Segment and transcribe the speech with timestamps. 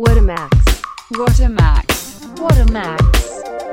[0.00, 0.48] What a max.
[1.10, 2.20] What a max.
[2.38, 3.02] What a max.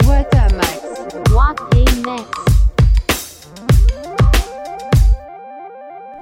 [0.07, 0.81] What a max.
[1.29, 2.25] What a max！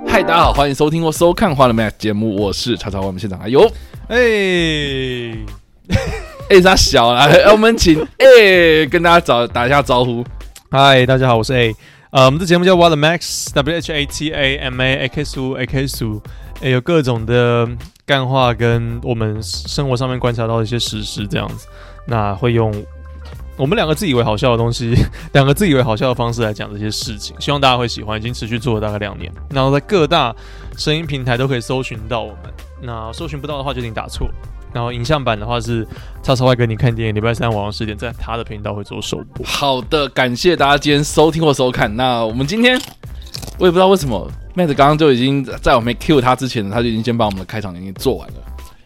[0.05, 3.61] 嗨，大家好，欢迎收听或收看《花了 Mac》节目，我是叉叉，我们现场还有
[4.09, 5.37] 哎，
[6.49, 10.21] 哎，他小了，哎我们请哎跟大家早打一下招呼。
[10.69, 11.73] 嗨，大家好，我是 A。
[12.11, 15.87] 呃，我们这节目叫 What the Max，W H A T A M A A K S U A K
[15.87, 16.21] S U，
[16.61, 17.69] 哎，有各种的
[18.05, 21.67] 干话跟我们生活上面观察到的一些实事这样子。
[22.05, 22.73] 那会用
[23.55, 24.93] 我们两个自以为好笑的东西，
[25.31, 28.19] 两个自以为好笑的方式来讲这些事情，希望大家会喜欢。
[28.19, 30.35] 已经持续做了大概两年，然后在各大
[30.77, 32.53] 声音平台都可以搜寻到我们。
[32.81, 34.29] 那搜寻不到的话，就请打错。
[34.73, 35.87] 然后影像版的话是
[36.23, 39.45] 叉叉 Y 跟你看电影，礼拜三晚上十点在他的频道会做首播。
[39.45, 41.95] 好的，感谢大家今天收听或收看。
[41.95, 42.75] 那我们今天
[43.59, 48.33] 我也不知道为什么，Matt 刚刚就已经在我没 Q 他之前，他就已经先把我们的开场已经做完了。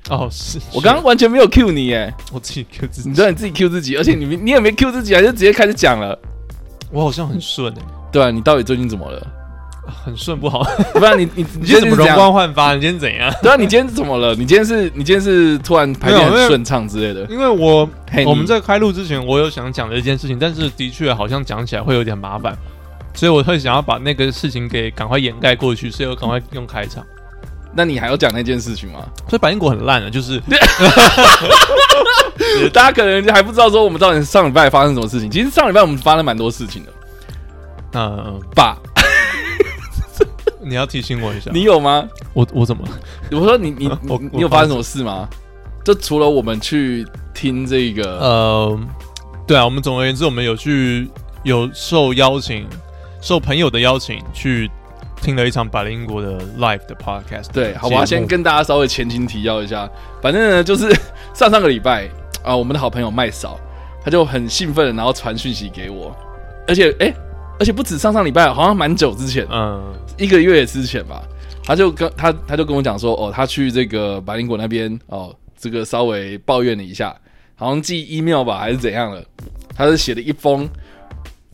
[0.09, 6.17] 哦，是我刚刚完全没有 Q 你耶，我自己 Q 自己你，知道你自己 Q 自己，而且你你也没 Q 自己啊，就直接开始讲了。
[6.91, 9.27] 我好像很顺哎、对啊，你到底最近怎么了？
[10.03, 10.63] 很顺不好。
[10.93, 12.31] 不然你你 你你今天怎么容光？
[12.33, 12.73] 焕发？
[12.73, 13.33] 你今天怎样？
[13.41, 14.33] 对啊，你今天怎么了？
[14.35, 17.25] 你今天是你今天是突然排练很顺畅之类的？
[17.29, 17.89] 因为我
[18.25, 22.57] 我们在开录之前，我有想讲的一件事情，但是的确好像讲起来会有点麻烦，
[23.17, 27.03] 所以我会想要把那个事情给赶快掩盖过去，所以我赶快用开场。
[27.73, 28.99] 那你还要讲那件事情吗？
[29.27, 30.39] 所以百灵果很烂啊，就是
[32.71, 35.31] 大家可能还不知道说我们到底上礼拜发生什么事情。
[35.31, 36.93] 其实上礼拜我们发生蛮多事情的
[37.93, 38.77] 呃，爸？
[40.61, 41.49] 你要提醒我一下。
[41.51, 42.07] 你有吗？
[42.33, 42.91] 我我怎么了？
[43.31, 45.27] 我说你你我你你有发生什么事吗？
[45.83, 48.79] 就除了我们去听这个，呃，
[49.47, 51.09] 对啊，我们总而言之，我们有去
[51.43, 52.67] 有受邀请，
[53.27, 54.71] 受朋友的邀请去
[55.21, 59.85] 听了一场百灵国的 live 的 podcast 对，好吧，先跟大家稍微前情提要一下。
[60.21, 60.89] 反正呢，就是
[61.35, 62.07] 上上个礼拜
[62.41, 63.59] 啊，我们的好朋友麦嫂，
[64.01, 66.15] 他就很兴奋，然后传讯息给我，
[66.69, 67.13] 而且哎、
[67.59, 69.93] 而且不止上上礼拜，好像蛮久之前，嗯。
[70.17, 71.21] 一个月之前吧，
[71.65, 77.13] 他就跟他他就跟我讲说，哦，他去这个百灵国那边哦，这个稍微抱怨了一下，
[77.57, 79.21] 好像寄 email 吧，还是怎样了，
[79.75, 80.65] 他是写了一封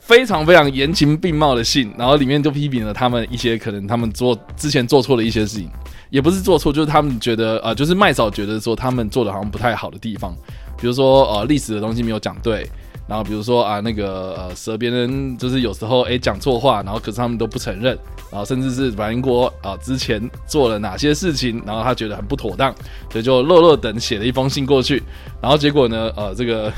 [0.06, 5.70] 非常非常言情并茂的信，然后里面就批评了他们一些可能他们做之前做错的一些事情，
[6.10, 10.36] 也不是做错，就是他们觉得啊、就是麦嫂觉得说他们做的好像不太好的地方，
[10.78, 12.70] 比如说呃历史的东西没有讲对。
[13.06, 18.00] 然后比如说啊，那个呃，舌边人就是有时候哎讲错话，然后可是他们都不承认，
[18.32, 22.74] 然后甚至是百灵国啊之前做了哪些事情，然后他觉得很不妥当，
[23.12, 25.04] 所以就乐乐等写了一封信过去，
[25.42, 26.72] 然后结果呢，呃，这个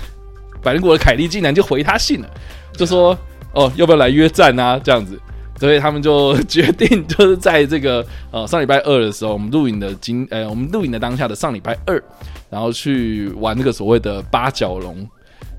[0.66, 2.30] 百灵果的凯莉竟然就回他信了，
[2.74, 3.18] 就说
[3.54, 5.18] 哦要不要来约战啊这样子，
[5.60, 12.04] 所以他们就决定就是在这个呃上礼拜二的时候，我们录影的今呃我们录影的当下的上礼拜二，
[12.50, 15.08] 然后去玩那个所谓的八角龙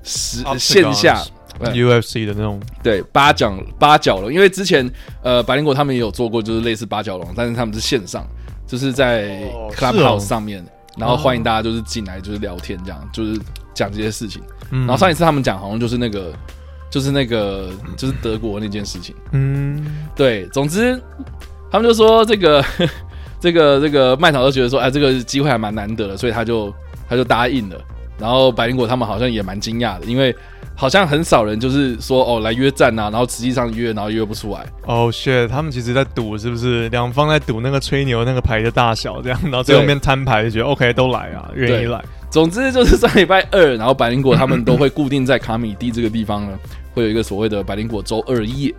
[0.03, 1.23] 实线下。
[1.59, 4.87] UFC 的那种，对八角八角龙，因为之前
[5.23, 8.23] 呃百灵果他们也有做过，就是类似八角龙，但是他们是线上，
[8.67, 10.19] 就是在哦 Clubhouse 是哦。
[10.19, 10.63] 上面，
[10.97, 13.41] 然后欢迎大家就是进来就是聊天这样，就是
[13.77, 14.41] 讲这些事情。
[14.71, 16.33] 嗯然后上一次他们讲好像就是那个
[16.89, 21.01] 就是那个就是德国那件事情，嗯，对，总之
[21.71, 22.63] 他们就说这个
[23.39, 26.73] 这个这个麦草都觉得说，哎，这个机会还蛮难得的，所以他就
[27.07, 27.79] 他就答应了。
[28.19, 30.35] 然后百灵果他们好像也蛮惊讶的，因为
[30.75, 34.65] 好像很少人就是说哦来约战啊，然后实际上约然后约不出来。
[34.85, 36.87] 哦、shit，他们其实在赌是不是？
[36.89, 42.03] 两方在赌那个吹牛那个牌的大小，这样，然后最后面摊牌就觉得 OK 都来啊，愿意来。
[42.29, 46.59] 总之就是上礼拜二，然后百灵果他们都会固定在卡米蒂这个地方呢，
[46.93, 48.73] 会有一个所谓的百灵果周二夜。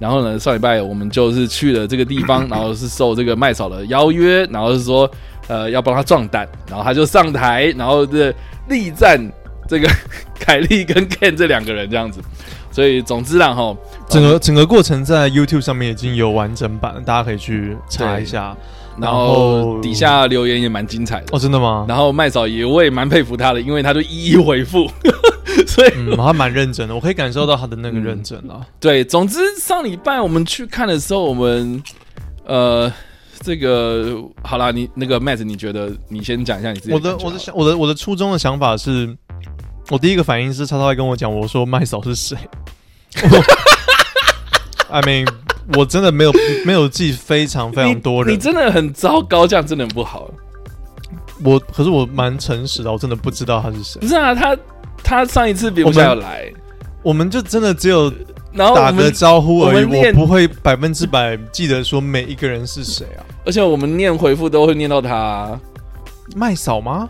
[0.00, 5.08] 然后呢，上礼拜我们就是去了这个地方，然后是受这个麦嫂的邀约，然后是说
[5.48, 8.34] 呃要帮他壮胆，然后他就上台，然后这
[8.68, 9.20] 力战
[9.68, 9.88] 这个
[10.38, 12.20] 凯莉跟 Ken 这两个人这样子。
[12.70, 13.76] 所以总之啦哈，
[14.08, 18.56] 整个整个过程在 YouTube 上面已经有完整版了，大家可以去查一下。
[18.96, 21.26] 然然后后底下留言也蛮精彩的。
[21.32, 21.84] 哦，真的吗？
[21.88, 24.88] 然后麦嫂也我也蛮佩服他的，因为他就一一回复，
[25.66, 28.60] 所以嗯，他蛮认真的，我可以感受到他的那个认真啊。
[28.78, 31.82] 对，总之上礼拜我们去看的时候，我们
[32.46, 32.92] 呃，
[33.44, 39.14] 这个好啦，你那个 Matt，你觉得你先讲一下你自己我的我的想我的我的初衷的想法是，
[39.90, 42.34] 我第一个反应是超超会跟我讲，我说麦嫂是谁？
[44.90, 45.28] I mean，
[45.76, 46.32] 我真的没有
[46.64, 50.30] 没有记非常非常多人你，你，真的很糟糕，这样真的很不好。
[51.44, 54.06] 我可是我蛮诚实的，我真的不知道他是谁不。
[54.06, 54.56] 是啊，他
[55.02, 56.50] 他上一次比我们要来，
[57.02, 58.10] 我们就真的只有
[58.54, 63.20] 然后打个招呼而已，我我不会百分之百记得说每一个人是谁啊。
[63.44, 65.60] 而且我们念回复都会念到他啊、
[66.36, 67.08] 麦嫂吗？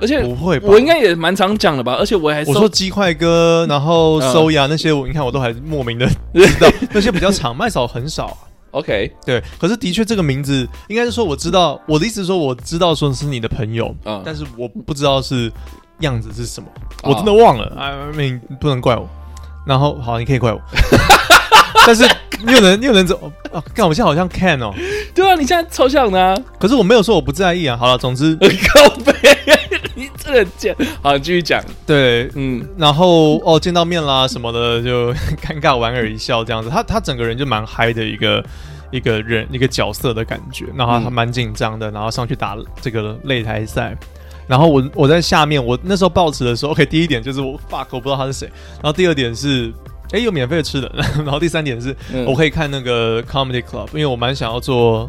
[0.00, 0.66] 而且不会吧？
[0.68, 8.36] 我应该也蛮常讲的吧，而且我还我说鸡块哥，然后嗯搜呀那些，我你看我都还莫名的 知道，那些比较长，麦嫂很少啊。
[8.72, 15.52] OK，对，可是的确这个名字，应该是说我知道，我的意思是说我知道说是你的朋友，嗯，但是我不知道是
[16.00, 16.68] 样子是什么，
[17.02, 17.76] 哦我真的忘了。
[17.78, 19.08] 哎，你不能怪我。
[19.66, 20.60] 然后好，你可以怪我，
[21.86, 22.08] 但是
[22.44, 23.62] 你有人你有人走啊？
[23.74, 24.72] 干，我现在好像 can 哦，
[25.14, 27.76] 对啊，你现在超像的啊，可是我没有说我不在意啊。
[27.76, 29.12] 好了，总之 靠背，
[29.94, 30.74] 你真的贱。
[31.02, 31.62] 好，你继续讲。
[31.86, 35.12] 对，嗯然后哦见到面啦什么的，就
[35.42, 36.70] 尴尬莞尔一笑这样子。
[36.70, 38.42] 他他整个人就蛮嗨的一个
[38.90, 43.96] 一个人一个角色的感觉，然后他嗯蛮紧张的，然后上去打这个擂台赛。
[44.50, 49.72] 然后我我在下面，我那时候报纸的时候，OK，第一点就是我 fuck 我不知道他是谁，然后第二点是。
[50.12, 50.90] 哎，有免费的吃的，
[51.22, 55.06] 然后第三点是、嗯我可以看那个 comedy club，因为我蛮想要做，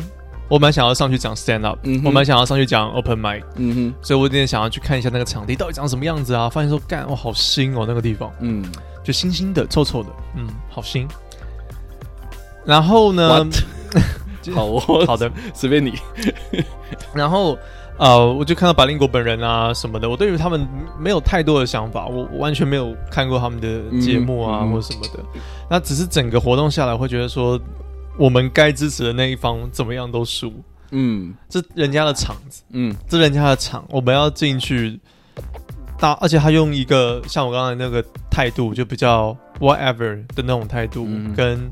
[0.47, 6.47] 我蛮想要上去讲 stand up，、嗯我蛮想要上去讲 open mic，嗯所以我有点想要去看一下那个场地到底长什么样子啊！
[6.47, 8.63] 发现说，干，哇，好新哦，那个地方，嗯，
[9.03, 11.07] 就新新的、臭臭的，嗯，好新。
[12.63, 13.43] 然后呢？
[14.53, 15.93] 好哦，好的，随便你。
[17.11, 17.57] 然后
[18.01, 20.67] 呃，我就看到百灵国本人啊什么的，我对于他们
[20.99, 25.23] 没有太多的想法，我我完全没有看过他们的节目啊、或者什么的。
[25.69, 27.61] 那只是整个活动下来，会觉得说，
[28.17, 30.51] 我们该支持的那一方怎么样都输，
[30.89, 32.63] 嗯这人家的场子。
[32.71, 34.99] 嗯这人家的场，我们要进去
[35.99, 41.71] 大，而且他用一个像我刚才那个态度，就比较 whatever 的那种态度，嗯跟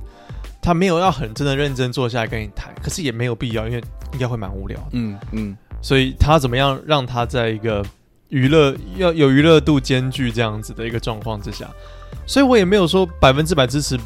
[0.62, 3.84] 他没有要很真的认真坐下来跟你谈，可是也没有必要，因为
[4.14, 7.86] 应该会蛮无聊的，嗯嗯所以他怎么样让他在一个
[8.30, 11.70] 娱乐要有娱乐度兼具这样子的一个状况之下，
[12.26, 13.98] 所以我也没有说百分之百支持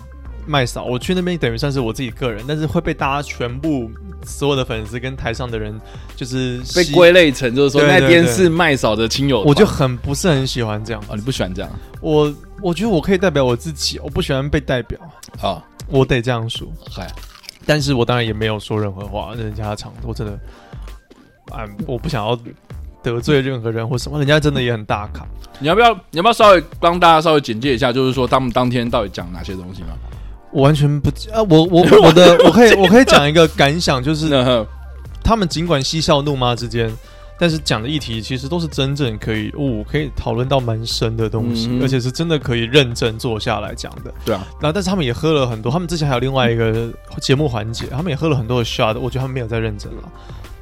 [0.45, 3.89] 麦嫂，我去那边等于算是我自己个人，但是会被大家全部
[4.25, 5.79] 所有的粉丝跟台上的人
[6.15, 11.01] 就是被归类成就是说那边对是麦嫂的亲友，我就很不是很喜欢这样。
[11.07, 11.71] 哦，你不喜欢这样
[12.01, 14.99] 我我觉得我可以代表我自己，我不喜欢被代表，
[15.41, 15.63] 啊？
[15.87, 16.67] 我得这样说。
[16.89, 17.11] 嗨，
[17.65, 20.39] 但是我当然也没有说任何话，人家的场我真的，
[21.53, 22.37] 啊，我不想要
[23.01, 25.25] 得罪任何人或什么，人家真的也很大咖。
[25.59, 29.89] 你要不要你要不要稍微帮大家稍微简介一下，就是说他们当天到底讲哪些东西吗？
[30.51, 34.29] 我完全不啊，我我我的我可以我可以讲一个感想，就是
[35.23, 36.91] 他们尽管嬉笑怒骂之间，
[37.39, 44.13] 但是讲的议题其实都是真正可以哦，可以讨论到蛮深的东西，嗯而且是真的可以认真坐下来讲的。
[44.25, 46.91] 对啊，然后，但是他们也喝了很多，他们之前还有另外一个
[47.21, 50.03] 节目环节，他们也喝了很多的 shot，我觉得他们没有在认真了，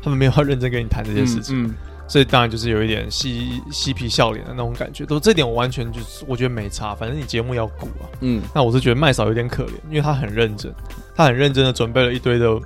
[0.02, 1.74] 他们没有要认真跟你谈这件事情，嗯
[2.08, 5.06] 所以当然就是有一点嬉嬉皮笑脸的那种感觉。
[5.06, 8.04] 都这点我完全就是我觉得没差，反正你节目要鼓啊。
[8.20, 8.42] 嗯。
[8.54, 10.74] 那我是觉得麦嫂有点可怜，因为他很认真，
[11.16, 12.60] 他很认真的准备了一堆的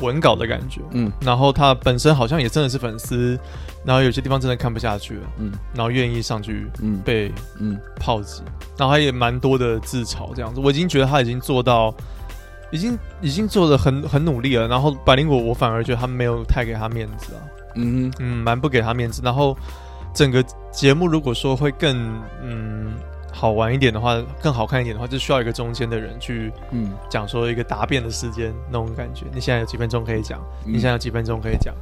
[0.00, 1.12] 文稿的感觉，嗯。
[1.20, 3.38] 然后他本身好像也真的是粉丝，
[3.84, 5.52] 然后有些地方真的看不下去了，嗯。
[5.74, 6.98] 然后愿意上去嗯。
[7.04, 7.78] 被嗯。
[8.00, 8.42] 炮击，
[8.78, 11.94] 然后他也蛮多的自嘲这样子，我已经觉得他已经做到，
[12.72, 14.66] 已经已经做的很很努力了。
[14.66, 17.40] 然后百灵果我反而觉得他没有太给他面子啊，
[17.76, 19.22] 嗯嗯，蛮不给他面子。
[19.24, 19.56] 然后
[20.12, 22.94] 整个节目如果说会更嗯
[23.32, 29.26] 好玩一点的话，更好看一点的话，就需要一个中间的人去嗯讲说一个答辩的时间那种感觉。
[29.32, 31.74] 你现在有几分钟可以讲，嗯你现在有几分钟可以讲，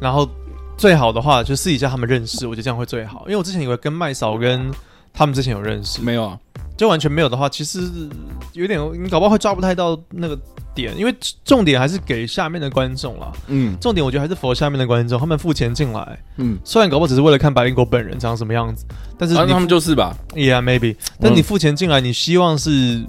[0.00, 0.28] 然后
[0.76, 3.22] 最好的话就私底下他们认识，我觉得这样会最好。
[3.26, 4.70] 因为我之前以为跟麦嫂跟
[5.12, 6.38] 他们之前有认识，没有啊，
[6.76, 7.80] 就完全没有的话，其实
[8.52, 10.36] 有点你搞不好会抓不太到那个
[10.74, 11.14] 点，因为
[11.44, 13.32] 重点还是给下面的观众啦。
[13.46, 13.76] 嗯。
[13.80, 18.84] 重点我觉得还是佛下面的观众，他们付钱进来，嗯，虽然搞不好只是为了看白灵果本人长什么样子，
[19.16, 23.04] 但是他们就是吧，Yeah maybe，但你付钱进来，你希望是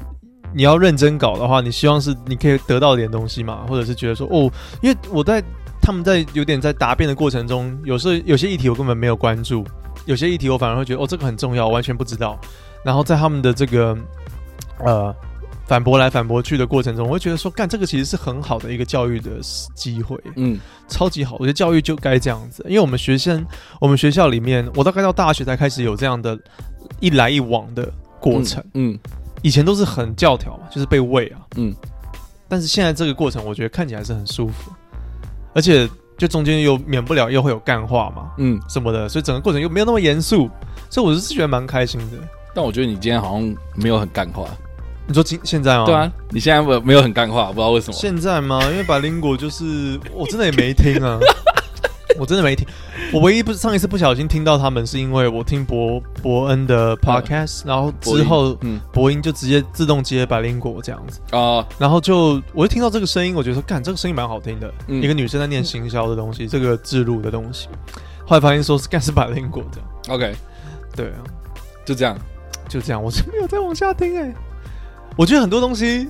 [0.53, 5.43] 你要认真搞的话，你希望是你可以得到一点东西嘛，或者是觉得说哦，因为我在
[5.81, 9.65] 他们在有点在答辩的过程中，有时候有些议题我根本没有关注，
[10.05, 12.39] 有些议题我反而会觉得哦这个很重要，我完全不知道。
[12.85, 13.97] 然后在他们的这个
[14.79, 15.13] 呃
[15.65, 19.31] 反驳来反驳去的过程中，我会觉得说干这个其实是很好的一个教育的
[19.73, 20.15] 机会。
[20.35, 20.59] 嗯。
[20.87, 23.43] 超级好，我觉得教育就该这样子，因为我们学生，
[23.81, 26.37] 我们学校里面，我大概到大学才开始有这样的
[26.99, 28.95] 一来一往的过程，嗯
[29.41, 31.73] 以前都是很教条嘛，就是被喂啊，嗯。
[32.47, 34.71] 但是现在这个过程，我觉得看起来是很舒服，
[35.55, 40.47] 而且就中间又免不了又会有干话嘛嗯，什么的，所以整个过程又没有那么严肃，
[40.91, 42.17] 所以我是觉得蛮开心的。
[42.55, 44.45] 但我觉得你今天好像没有很干话，
[45.05, 45.85] 你说今现在吗？
[45.85, 47.93] 对啊，你现在没有没有很干话，不知道为什么。
[47.93, 48.59] 现在吗？
[48.71, 51.19] 因为百灵果就是我真的也没听啊，
[52.17, 52.65] 我真的没听。
[53.13, 67.67] 我唯一不上一次不小心听到他们，是因为我听伯伯恩的 podcast，、然后之后嗯博音就直接自动接百灵果这样子，啊然后就我就听到这个声音，我觉得说，干这个声音蛮好听的，嗯一个女生在念行销的东西，这个制录的东西。
[68.25, 70.13] 后来发现说是干是百灵果的。
[70.13, 70.33] OK，
[70.95, 71.19] 对啊，
[71.85, 72.17] 就这样。
[72.67, 74.33] 就这样，我是没有再往下听哎、
[75.15, 76.07] 我觉得很多东西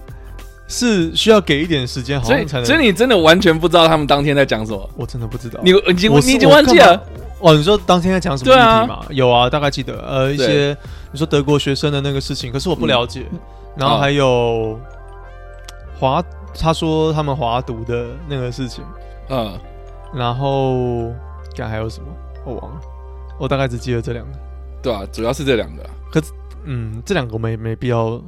[0.67, 2.65] 是需要给一点时间，好像才能。
[2.65, 7.01] 所以你真的完全不知道他们当天在讲什么，我真的不知道，你已经你已经忘记了。。
[7.39, 9.05] 哦，你说当天在讲什么议对啊题嘛？
[9.09, 10.01] 有啊，大概记得。
[10.07, 10.75] 呃，一些
[11.11, 13.25] 你说德国学生的那个事情，可是我不了解。
[13.75, 14.79] 然后哦还有
[15.99, 16.23] 华，
[16.57, 18.83] 他说他们华读的那个事情，
[19.29, 19.59] 嗯，
[20.13, 21.11] 然后
[21.55, 22.07] 看还有什么，
[22.45, 22.81] 我忘了。
[23.37, 24.31] 我大概只记得这两个。
[24.81, 25.89] 对啊，主要是这两个啊
[26.65, 28.21] 嗯，这两个我没没必要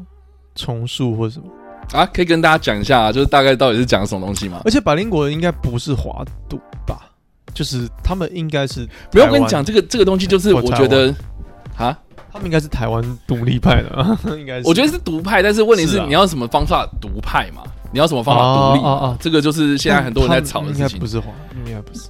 [0.55, 1.45] 重述或者什么。
[1.93, 4.61] 啊，可以跟大家讲一下啊，就是大概到底是讲什么东西吗？
[4.65, 7.09] 而且百灵果应该不是华都吧？
[7.53, 8.81] 就是他们应该是
[9.13, 11.13] 没有，我台湾跟你讲，，这个这个东西就是我觉得
[11.77, 11.97] 啊，
[12.31, 14.67] 他们应该是台湾独立派的， 应该是。
[14.67, 17.63] 我觉得是独派，但是问题是你要什么方法独派嘛？
[17.91, 18.89] 你要什么方法独立嘛？
[18.89, 21.07] 哦哦哦这个就是现在很多人在吵的事情应该不。
[21.07, 21.31] 是华，
[21.65, 22.09] 应该不是。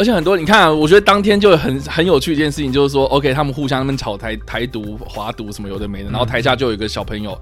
[0.00, 7.38] 而且很多你看、啊，我觉得当天就很很有趣一件事情，就是说，OK，他们互相那边吵台台独、华独什么有的没的，然后台下就有一个小朋友，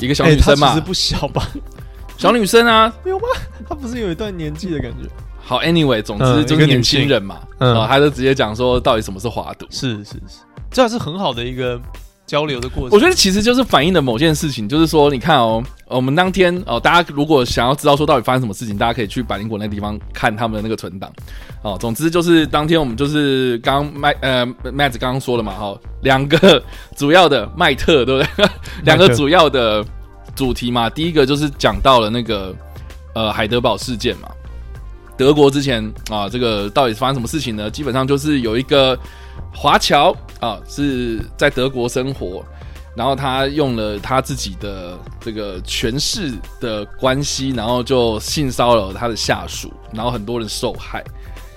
[0.00, 1.48] 一个小女生其实不小吧？
[2.18, 2.92] 小女生啊。
[3.04, 3.28] 没有吗？
[3.68, 5.08] 她不是有一段年纪的感觉？
[5.40, 9.64] 好，Anyway，总之嗯就是年轻人嘛，嗯啊，他就直接讲说，到底什么是华独？
[9.70, 10.40] 是是是，
[10.72, 11.80] 这是很好的一个
[12.32, 12.96] 交流的过程。
[12.96, 21.12] 我觉得其实就是反映了某件事情，就是说，你看哦，我们当天哦，大家如果想要知道说到底发生什么事情，大家可以去百灵果那地方看他们的那个存档。
[21.60, 26.62] 哦，总之就是当天我们就是刚麦呃麦子刚刚说了嘛，哈、哦，两个
[26.96, 28.48] 主要的麦特对不对？
[28.82, 29.84] 两个主要的
[30.34, 32.56] 主题嘛，第一个就是讲到了那个
[33.14, 34.28] 呃海德堡事件嘛。
[35.18, 37.70] 德国之前啊，这个到底发生什么事情呢？
[37.70, 38.98] 基本上就是有一个
[39.54, 42.44] 华侨啊，是在德国生活，
[42.96, 51.04] 然后他用了他自己的这个权势的关系，然后就性骚扰他的下属，然后很多人受害，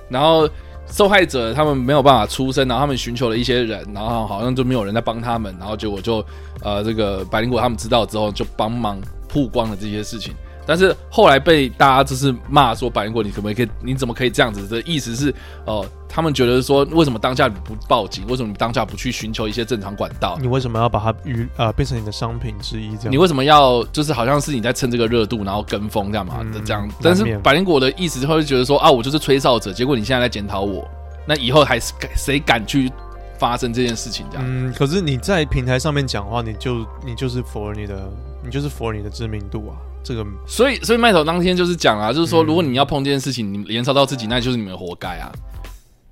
[0.10, 0.48] 然后
[0.88, 6.24] 受害者他们没有办法出声，然后他们寻求了一些人，然后好像就没有人在帮他们，然后结果就
[6.62, 10.34] 呃这个白灵果他们知道之后就帮忙曝光了这些事情。
[10.66, 13.68] 但是后来被大家就是骂说百灵果，你可不可以？
[13.82, 14.68] 你怎么可以这样子？
[14.68, 15.34] 的意思是，
[15.66, 18.26] 哦、他们觉得说，为什么当下你不报警？
[18.28, 20.38] 为什么你当下不去寻求一些正常管道？
[20.42, 22.96] 你为什么要把它娱呃变成你的商品之一？
[22.98, 26.90] 这样你为什么要就是好像是你在趁这个热度，然后跟风这样嘛嗯的这样？
[27.02, 30.88] 但是百灵果的意思就会觉得说啊，我就是吹哨者，结果你现在在检讨我，
[31.28, 32.92] 那以后还是谁敢去
[33.38, 34.26] 发生这件事情？
[34.32, 38.10] 这样，嗯，可是你在平台上面讲话，你就你就是否认你的，
[38.44, 39.78] 你就是否认你的知名度啊。
[40.06, 45.32] 这个所以所以麦头当天就是讲啊，就是说嗯如果你要碰这件事情，你连烧到自己，那就是你们活该啊。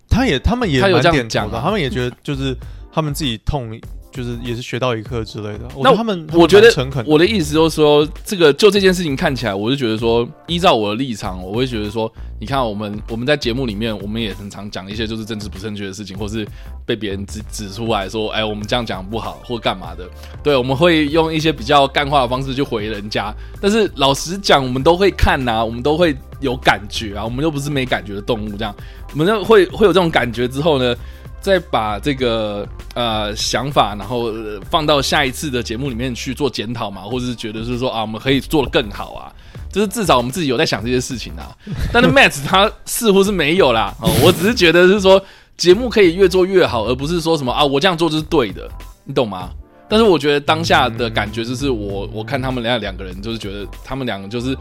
[0.09, 2.55] 他也他们也他有这样讲啊他们也觉得就是
[2.91, 3.79] 他们自己痛，
[4.13, 5.62] 就是也是学到一课之类的。
[5.82, 16.48] 那他们我觉得诚恳，我的意思就是说，这个就这件事情看起来，我就觉得说，依照我的立场，我会觉得说，你看我们我们在节目里面，我们也很常讲一些就是政治不正确的事情，或是
[16.86, 20.08] 被别人指指出来说，哎，我们这样讲不好或干嘛的。
[20.43, 23.34] 对，我们会用一些比较干话的方式去回人家。
[23.60, 28.75] 但是老实讲，我们都会看呐、我们都会有感觉啊，我们又不是没感觉的动物，这样
[29.12, 30.96] 我们就会会有这种感觉之后呢，
[31.43, 39.31] 再把这个呃想法，然后、呃放到下一次的节目里面去做检讨嘛，或者是觉得是说啊，我们可以做的更好啊。
[39.69, 41.51] 就是至少我们自己有在想这些事情啊，
[41.91, 43.93] 但是 Matt 他似乎是没有啦。
[44.00, 45.21] 哦，我只是觉得是说
[45.57, 48.69] 节目可以越做越好，而不是说什么啊，我这样做就是对的，
[49.03, 49.50] 你懂吗？
[49.89, 54.57] 但是我觉得当下的感觉就是我我看他们俩两个人，就是觉得他们两个就是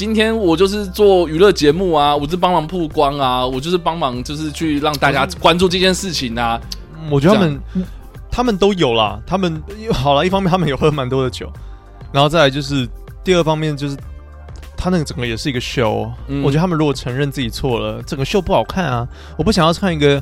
[0.00, 6.58] 今天我就是做娱乐节目啊，我是帮忙曝光啊，我就是帮忙就是去让大家关注这件事情啊。
[7.10, 7.60] 我觉得他们
[8.30, 11.52] 他们都有啦，他们好了，一方面他们有喝蛮多的酒，
[12.14, 12.88] 然后再来就是
[13.22, 13.96] 第二方面就是
[14.74, 16.10] 他那个整个也是一个秀。
[16.28, 19.06] 嗯我觉得他们如果承认自己错了，整个秀不好看啊！
[19.36, 20.18] 我不想要看一个，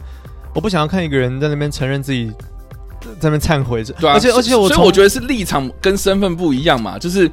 [0.56, 2.32] 我不想要看一个人在那边承认自己
[3.20, 7.30] 在那边忏悔着，对啊，而且而且我所以我觉得是立场跟身份不一样嘛，就是。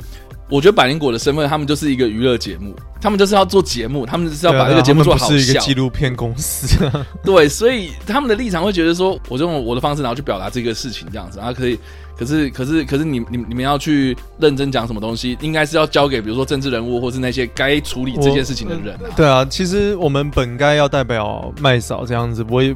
[0.49, 6.77] 我觉得百灵果的身份，他们就是一个娱乐节目，他们就是要做节目，他们就是要把这个节目做好是一个纪录片公司，
[7.25, 11.79] 对，所以他们的立场会觉得说，我就用我的方式，然后去表达这个事情这样子，然后可以，
[12.15, 19.09] 可是，可是，可是你你你们要去认真讲什么东西，应该是要交给比如说政治人物，或是那些该处理这件事情的人啊。
[19.15, 22.75] 对啊，其实我们本该要代表麦嫂这样子，我也，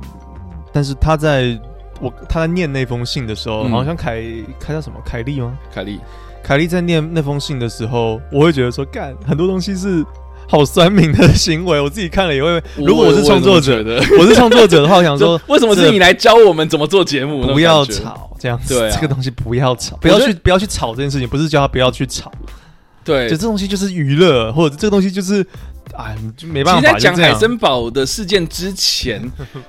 [0.74, 1.60] 但是他在
[2.02, 3.72] 我他在念那封信的时候，嗯。
[3.72, 4.24] 好像凯
[4.60, 5.00] 凯叫什么？
[5.06, 5.58] 凯莉吗？
[5.72, 6.00] 凯莉，
[6.50, 10.04] 凯莉在念那封信的时候，我会觉得说，干很多东西是
[10.48, 12.60] 好酸民的行为，我自己看了也会。
[12.76, 17.46] 如果我是创作者，的，我是创作者的话，我想说 为什么是你来教我们怎么做节目？
[17.54, 18.96] 不要，吵这样子，对啊。
[18.96, 22.32] 这个东西不要吵，不要去不要去吵这件事情，不是叫他不要去吵，
[23.04, 23.30] 对。
[23.30, 25.46] 就这东西就是娱乐，或者这个东西就是
[25.96, 29.22] 哎，就没办法，其实，在讲海森堡的事件之前，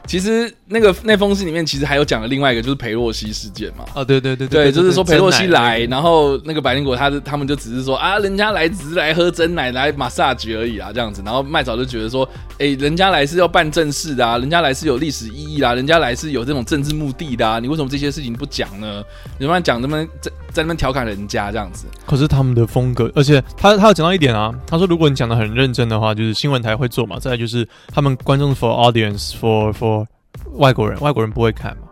[0.06, 3.85] 其实那个那封信里面其实还有讲了另外一个，就是裴洛西事件嘛。
[3.93, 11.21] 啊，对对对对，就是说裴洛西来，然后那个白灵果他他们就只是说啊，人家来只是来喝真奶来 massage 而已啊，这样子。
[11.25, 19.03] 然后麦嫂就觉得说，哎，人家来是要办正事的啊，人家来是有历史意义啦，人家来是有这种政治目的的啊，你为什么这些事情不讲呢？
[19.39, 21.87] 你慢慢讲，那么在在那边调侃人家这样子。
[22.07, 30.07] 可是他们的风格，而且他他有讲到一点啊，他说如果你讲的很认真的话，就是新闻台会做嘛，再来就是他们观众 for audience for for
[30.54, 31.85] 外国人，外国人不会看嘛，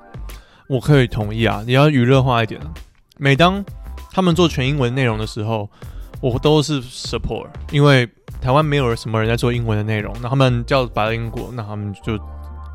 [0.68, 2.72] 我可以同意啊，你要娱乐化一点啊。
[3.16, 3.64] 每当
[4.12, 5.68] 他们做全英文内容的时候，
[6.20, 8.08] 我都是 support，因为
[8.40, 12.18] 台湾没有什么人在做英文的内容，那他们叫白英国，那他们就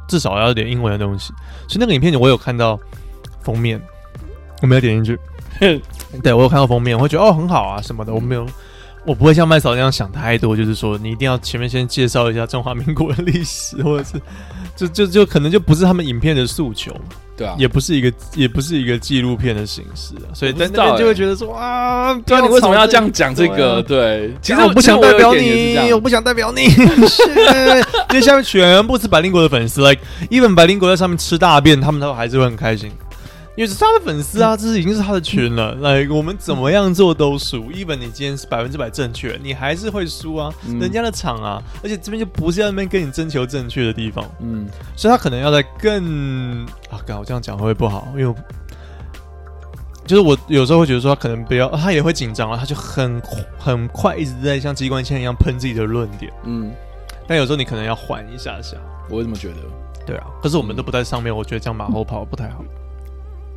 [0.08, 1.34] 至少要点英文的东西。
[1.68, 2.80] 所以那个影片我有看到
[3.42, 3.82] 封面，
[4.62, 5.20] 我没有点进去。
[6.24, 8.46] 对我有看到封面，我会觉得哦很好啊什么的，我没有，
[9.06, 14.22] 我不会像麦嫂那样想太多，就是说你一定要前面先介绍一下中华民国的历史，或者是
[14.76, 16.92] 就就就可能就不是他们影片的诉求，
[17.36, 23.76] 对啊，也不是一个也不是一个纪录片的形式啊，所以我不知道在那边就会欸觉得说啊，对啊，你为什么要这样讲这个？
[23.76, 23.84] 啊。
[23.86, 26.70] 对，其实我不想代表你，我不想代表你，
[27.08, 27.24] 是。
[28.10, 32.92] 因为下面全部是百灵国的粉丝，like even 百灵国在上面吃大便，他们都还是会很开心。
[33.56, 35.76] 因为是他的粉丝啊，这是已经是他的群了。
[35.76, 48.08] 来，我们怎么样做都输，even 你今天是百分之百正确，你还是会输啊，嗯人家的场啊，而且这边就不是在那边跟你征求正确的地方，嗯，所以他可能要在更啊，刚我这样讲会不会不好？
[48.18, 48.36] 因为
[50.06, 53.22] 就是我有时候会觉得说他可能不要，他也会紧张啊，他就很
[53.60, 56.74] 很快一直在像机关枪一样喷自己的论点，嗯，
[57.28, 58.78] 但有时候你可能要缓一下下。
[59.10, 59.56] 我会这么觉得。
[60.06, 62.64] 对啊，可是我们都不在上面，我觉得这样马后炮不太好。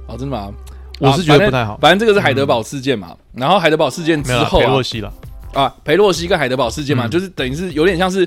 [0.06, 0.52] 哦，真的吗？
[0.98, 1.74] 我是觉得不太好。
[1.74, 5.12] 啊反正这个是海德堡事件嘛，然后海德堡事件之后啊裴洛西了，
[5.52, 7.10] 啊，裴洛西跟海德堡事件嘛，嗯。
[7.10, 8.26] 就是等于是有点像是，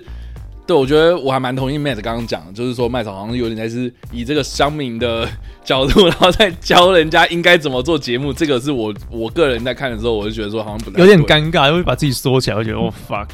[0.67, 5.27] 对我觉得我还蛮同意 Matt 刚刚讲的，就是说麦草好像有点在是以这个乡民的
[5.63, 8.31] 角度，然后再教人家应该怎么做节目。
[8.31, 13.27] 这个是我我个人在看的时候，我就觉得说好像不太有点，尴尬，会把自己缩起来，会觉得哦 fuck。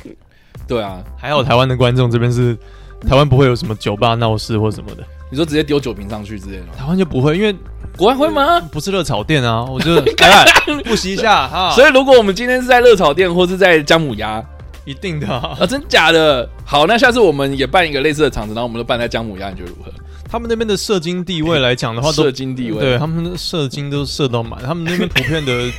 [0.66, 2.58] 对啊，还好台湾的观众这边是
[3.06, 5.04] 台湾不会有什么酒吧闹事或什么的，
[5.36, 7.54] 你说直接丢酒瓶上去之类的吗，台湾就不会，因为
[7.98, 8.58] 国外会吗？
[8.72, 10.46] 不是热炒店啊， 我觉得来来
[10.86, 14.42] 复习一下哈，所以如果我们今天是在热炒店或是在姜母鸭
[14.86, 16.50] 一定的啊、啊，真假的？
[16.64, 19.92] 好，那下次我们也办一个类似的场子，然后我们都办在姜母鸭，你觉得如何？
[20.30, 25.70] 他们那边的社经地位来讲的话，都社经地位，对他们的社经都社到满，他们那边普遍的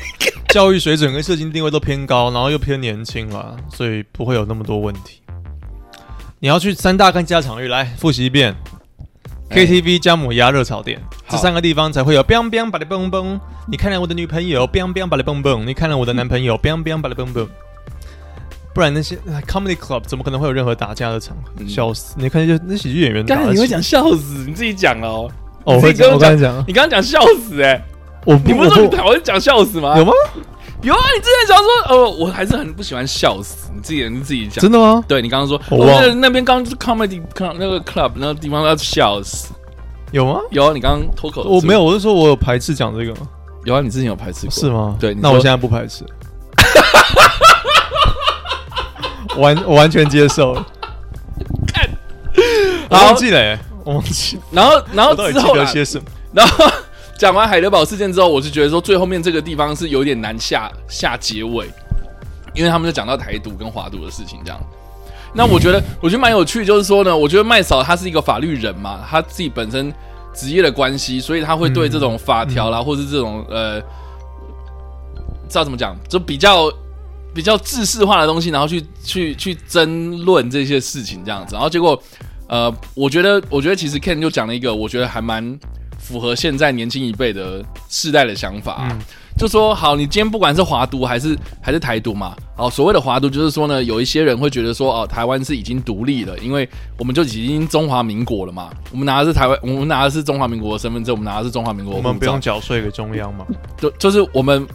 [0.51, 5.23] 教育水准跟社经地位都偏高，然后又偏年轻啦，所以不会有那么多问题。
[6.39, 8.76] 你要去三大跟家场域来复习一遍哎
[9.51, 13.41] ，KTV、加母鸭、热炒店这三个地方才会有 biang biang 把你蹦蹦。
[13.69, 17.49] 你看了我的女朋友 biang biang 把你蹦蹦，你看了我的男朋友 biang biang 把你蹦蹦。
[18.75, 21.51] 不然那些呃 comedy club 怎么可能会有任何打架的场合？
[21.59, 22.15] 嗯笑死！
[22.19, 25.31] 你看那些那喜剧演员打得起，刚才你会讲笑死，你自己讲哦。
[25.65, 27.83] 哦，我会讲，你自己跟讲你讲，你刚刚讲笑死哎、
[28.27, 29.97] 我你不是说我你讨厌讲笑死吗？
[29.97, 30.13] 有吗？
[30.87, 34.63] 有啊，你之前讲说，呃，我还是很不喜欢笑死，你自己你自己讲。
[34.63, 35.03] 真的吗？
[35.09, 39.53] 对你刚刚说，我忘了我记得那边刚刚就是 comedy club 那个 club 那个地方要笑死。
[40.13, 40.39] 有吗？
[40.53, 43.27] 有啊，你刚刚脱口，我没有，我是说我有排斥讲这个吗？
[43.65, 44.71] 有啊，你之前有排斥过是？
[44.71, 44.97] 吗？
[45.01, 46.05] 对那我现在不排斥，
[49.35, 50.53] 我 完我完全接受。
[52.89, 56.05] 我好忘记了欸，我忘记，然后然后之后啦得些什么？
[56.33, 56.65] 然后
[57.19, 61.67] 讲完海德堡事件之后，我是觉得说最后面这个地方是有点难下下结尾，
[62.55, 64.61] 因为他们就讲到台独跟华独的事情这样。
[65.35, 69.93] 那我觉得我觉得蛮有趣，就是说呢，我觉得麦嫂他是一个法律人嘛，他自己本身
[70.35, 73.81] 职业的关系，所以他会对这种法条啦，或是这种呃，
[75.49, 76.73] 知道怎么讲，就比较
[77.35, 82.01] 比较制式化的东西，然后去去去争论这些事情这样子，然后结果
[82.49, 85.59] 呃，我觉得我觉得其实 Ken 就讲了一个我觉得还蛮
[86.07, 88.99] 符合现在年轻一辈的世代的想法啊、嗯。
[89.37, 96.67] 就说好，你今天不管是华独还是还是台独嘛，好，所谓的华独就是说呢，有一些人会觉得说，哦，台湾是已经独立了，因为
[96.97, 103.45] 我们就已经中华民国了嘛，我们拿的是台湾，我们拿的是中华民国的身份证，我们拿的是中华民国的，我们不用缴税给中央嘛？
[103.77, 104.67] 就就是我们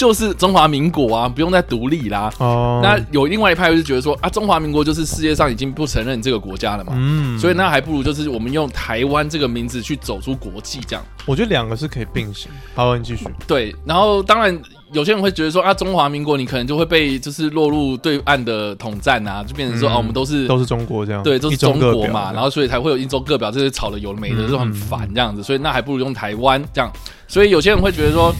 [0.00, 2.32] 就是中华民国啊，不用再独立啦。
[2.38, 11.04] 哦，那有另外一派就是觉得说啊，中华民国就是世界上已经不承认这个国家了嘛，嗯所以那还不如就是我们用台湾这个名字去走出国际这样。
[11.26, 12.50] 我觉得两个是可以并行。
[12.74, 13.26] 好，你继续。
[13.46, 14.58] 对，然后当然
[14.90, 26.90] 有些人会觉得说啊，中华民国你可能就会被就是落入对岸的统战啊，就变成说嗯哦，我们都是都是中国这样，对，都是中国嘛，然后所以才会有一中各表，这些吵的有的没的，嗯就很烦这样子，所以那还不如用台湾这样。
[27.28, 28.34] 所以有些人会觉得说，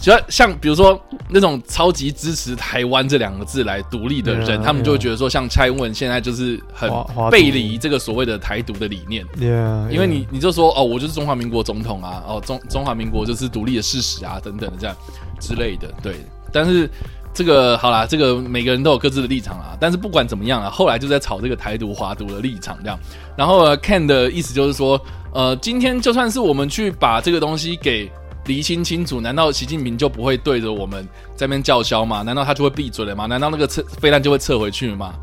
[0.00, 6.90] 就要像比如说那种超级支持台湾这两个字来独立的人，Yeah, 他们就会觉得说，像蔡英文现在就是很
[7.30, 9.26] 背离这个所谓的台独的理念。
[9.36, 14.96] Yeah，因为你你就说哦，我就是中华民国总统啊，哦中中华民国就是独立的事实啊，等等的这样
[15.38, 16.16] 之类的，对。
[16.52, 16.90] 但是
[17.32, 19.76] 这个好啦，这个每个人都有各自的立场啦。
[19.78, 22.98] 但是不管怎么样啊，后来就在炒这个台独华独的立场这样。
[23.36, 25.00] 然后呢，Ken 的意思就是说，
[25.32, 28.10] 呃，今天就算是我们去把这个东西给
[28.46, 32.22] 厘清清楚，难道习近平就不会对着我们在那边叫嚣吗？
[32.22, 33.26] 难道他就会闭嘴了吗？
[33.26, 35.14] 难道那个撤飞弹就会撤回去吗？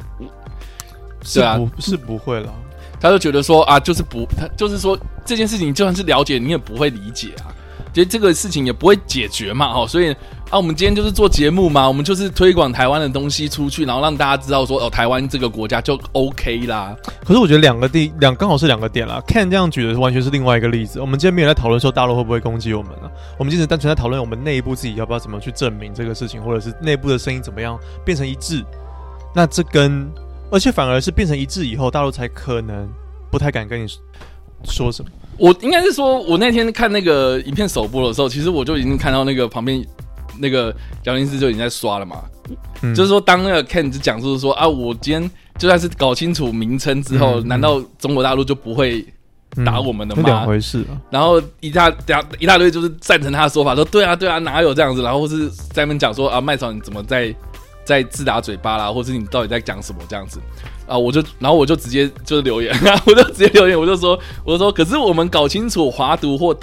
[1.23, 2.53] 是啊不是不会了。
[2.99, 7.53] 他就觉得说啊，就是不，他就是说这件事情就算是了解，你也不会理解啊，
[7.93, 10.15] 觉得这个事情也不会解决嘛，哦，所以
[10.49, 19.21] 啊，我们今天就是做节目嘛，我们就是推广台湾的东西出去，然后让大家知道说哦，台湾这个国家就 OK 啦，可是我觉得两个地两刚好是两个点啦。
[19.27, 21.01] 看这样举的完全是另外一个例子。
[21.01, 28.63] 我们今天没有在讨论说大陆会不会攻击我们啊，我们今天单纯在讨论我们内部自己要不要怎么去证明这个事情，或者是内部的声音怎么样变成一致。
[29.35, 30.09] 那这跟
[30.49, 32.87] 而且反而是变成一致以后，大陆才可能
[33.29, 33.87] 不太敢跟你
[34.63, 35.11] 说什么。
[35.37, 39.85] 我应该是说，我那天看那个影片首播的时候，其实我就已经看到那个旁边
[40.39, 42.23] 那个姚林斯就已经在刷了嘛，
[42.81, 49.05] 嗯就是说当那个 Ken 就讲述说啊，我今天就算是搞清楚名称之后，难道中国大陆就不会
[49.65, 50.45] 打我们的吗那两？
[50.47, 50.99] 回事啊。
[51.09, 55.01] 然后一大大一大堆就是赞成他的说法，说对啊对啊，哪有这样子？
[55.01, 57.33] 然后或是在那边讲说啊，麦草你怎么在
[57.83, 60.39] 在自打嘴巴啦，或者你到底在讲什么这样子
[60.85, 60.97] 啊？
[60.97, 62.73] 我就然后我就直接就是留言，
[63.07, 66.55] 我就直接留言，我就说我就说，可是我们搞清楚华独或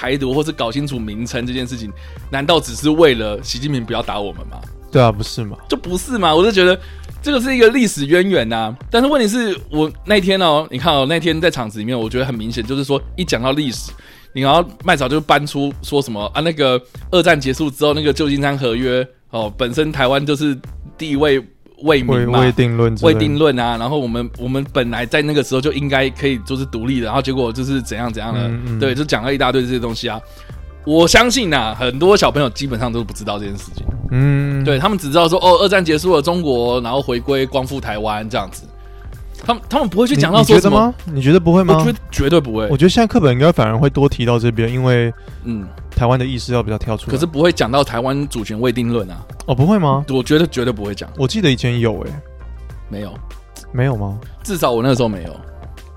[0.00, 1.92] 台独，或是搞清楚名称这件事情，
[2.30, 4.58] 难道只是为了习近平不要打我们吗？
[4.90, 5.58] 对啊，不是嘛？
[5.68, 6.34] 就不是嘛？
[6.34, 6.80] 我就觉得
[7.22, 13.92] 这个是一个历史渊源呐、但是问题是我那天哦，你看哦，那天在场子里面，我觉得很明显，就是说一讲到历史，
[14.32, 20.58] 你然后麦草就搬出说什么啊，那个二战结束之后，那个旧金山合约哦，本身台湾就是
[20.96, 21.38] 地位
[21.82, 28.78] 未未明嘛，未定论未，定论啊，然后我们我们本来在那个时候就应该可以就是独立的，然后结果就是怎样怎样的，嗯嗯。
[28.78, 30.20] 对，就讲了一大堆这些东西啊。
[30.86, 33.84] 我相信呐、很多小朋友基本上都不知道这件事情。
[34.12, 38.64] 嗯，对他们只知道说哦，二战结束了，中国然后回归光复台湾这样子，
[39.44, 41.16] 他们他们不会去讲到说什么你觉得吗？？
[41.16, 41.76] 你觉得不会吗？
[41.78, 45.12] 我觉得绝对不会我，觉得现在课本应该反而会多提到这边，因为
[45.44, 47.12] 嗯，台湾的意识要比较跳出来。
[47.12, 50.04] 可是不会讲到台湾主权未定论啊，哦，不会吗？
[50.10, 52.10] 我觉得绝对不会讲，我记得以前有诶、
[52.88, 53.14] 没有，
[53.72, 54.18] 没有吗？
[54.42, 55.40] 至少我那个时候没有，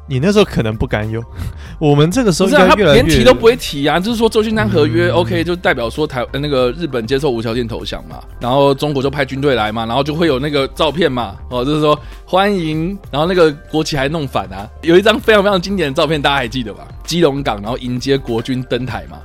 [0.06, 1.24] 你那时候可能不敢有，
[1.80, 16.88] 我们这个时候不是啊，他应该越来越连提都不会提啊，就是说周金山合约、嗯 OK 就代表说台呃那个日本接受无条件投降嘛，然后中国就派军队来嘛，然后就会有那个照片嘛，哦，就是说欢迎，然后那个国旗还弄反啊，有一张非常非常经典的照片，大家还记得吧？
[17.06, 19.18] 基隆港然后迎接国军登台嘛，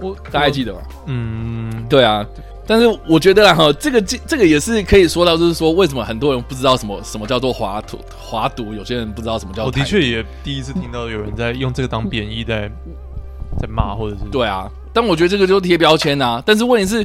[0.00, 0.80] 我大家还记得吗？
[1.06, 2.24] 嗯，对啊，
[2.70, 12.70] 但是我觉得啦哈，这个这这个也是可以说到，就是说为什么很多人不知道什么什么叫做华图华赌，有些人不知道什么叫我的确也第一次听到有人在用这个当贬义在
[13.58, 16.40] 在骂，或者是对啊，但我觉得这个就是贴标签啊。
[16.46, 17.04] 但是问题是，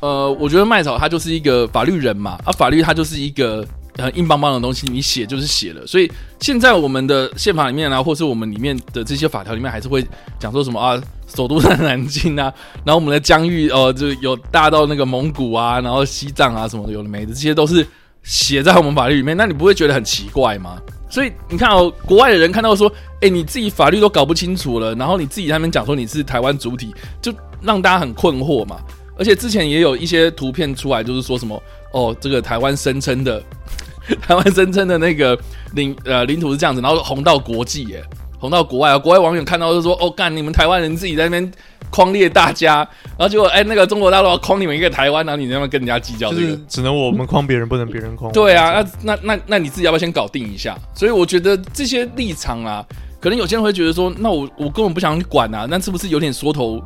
[0.00, 5.86] 呃，我觉得麦草他就是一个法律人嘛，啊，法律他就是一个呃硬邦邦的东西，你写就是写了。
[5.86, 10.06] 所以现在我们的宪法里面啊，或是我们里面的这些法条里面，还是会
[10.38, 12.52] 讲说什么啊，首都在南京啊，
[12.84, 17.86] 然后我们的疆域哦、呃，就有大到那个蒙古啊，然后西藏啊什么的，有的没的，这些都是
[18.22, 19.36] 写在我们法律里面。
[19.36, 20.78] 那你不会觉得很奇怪吗？
[21.08, 28.80] 所以你看哦，国外的人看到说，哎，你自己法律都搞不清楚了，然后你自己在那边讲说你是台湾主体，就让大家很困惑嘛。
[29.16, 33.40] 而且之前也有一些图片出来，就是说什么哦，这个台湾声称的
[34.20, 35.38] 台湾声称的那个
[35.74, 38.02] 领呃领土是这样子，然后红到国际耶，
[38.38, 41.52] 红到国外啊，国外网友看到就说哦，干你们台湾人自己在那边
[41.90, 42.76] 框列大家，
[43.16, 46.42] 然后结果哎那个中国大陆要框你们一个台湾，然后你在那边跟人家计较这个。
[46.42, 48.30] 就是只能我们框别人，不能别人框。
[48.34, 50.76] 对啊，那那那那你自己要不要先搞定一下？
[50.94, 52.84] 所以我觉得这些立场啊，
[53.20, 56.82] 可能有些人会觉得说，那我我根本不想去管啊，那是不是有点缩头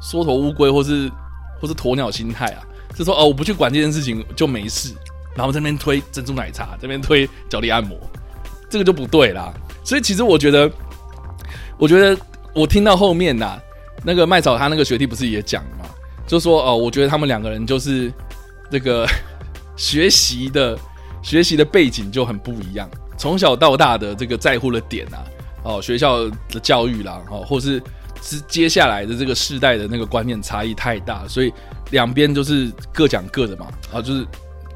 [0.00, 1.10] 缩头乌龟，或是
[1.60, 2.62] 或是鸵鸟心态啊？
[2.96, 4.94] 就说哦，我不去管这件事情就没事，
[5.36, 7.98] 然后这边推珍珠奶茶，这边推脚底按摩，
[8.68, 9.52] 这个就不对啦。
[9.84, 10.70] 所以其实我觉得，
[11.78, 12.16] 我觉得
[12.54, 13.58] 我听到后面呐、
[14.04, 15.84] 那个麦草他那个学弟不是也讲嘛，
[16.26, 18.12] 就说哦，我觉得他们两个人就是
[18.70, 19.06] 这个
[19.76, 20.78] 学习的
[21.22, 25.24] 学习的背景就很不一样，从小到大的这个在乎的点啊，
[25.64, 27.82] 哦，学校的教育啦，哦，或是
[28.22, 31.52] 是接下来的这个世代的那个观念差异太大，所以
[31.90, 34.26] 两边就是各讲各的嘛，啊，就是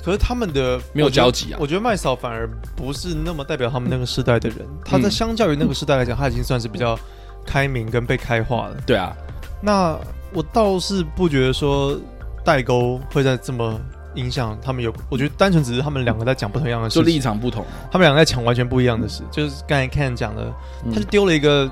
[0.09, 1.59] 可是他们的没有交集啊。
[1.61, 5.11] 我觉得麦嫂反而不是那么代表他们那个时代的人，他在嗯。
[5.11, 6.99] 相较于那个时代来讲，他已经算是比较
[7.44, 8.77] 开明跟被开化了。
[8.87, 9.14] 对啊，
[9.61, 9.99] 那
[10.33, 11.94] 我倒是不觉得说
[12.42, 13.79] 代沟会在这么
[14.14, 17.62] 影响他们有，我觉得单纯只是他们两个在讲不同样的事就，立场不同。
[17.92, 20.51] 他们两个在讲完全不一样的事，就是刚才 Ken 讲的，
[20.87, 20.90] 嗯。
[20.90, 21.71] 他就丢了一个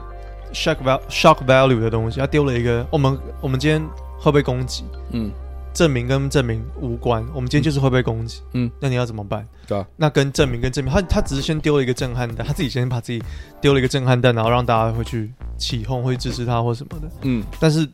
[0.53, 3.83] shock val shock value 的东西，他丢了一个我们我们今天
[4.18, 5.31] 会被攻击，嗯，
[5.77, 9.47] 证明跟证明无关，我们今天就是会被攻击，嗯，那你要怎么办？
[9.69, 13.23] 对啊，那跟证明跟证明，他他只是先丢了一个震撼弹，他自己先把自己
[13.61, 17.87] 丢了一个震撼弹，然后让大家会去起哄，会支持他或什么的，嗯，但是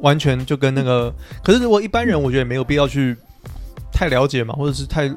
[0.00, 3.16] 完全就跟那个，可是如果一般人，我觉得也没有必要去
[3.92, 5.08] 太了解嘛，或者是太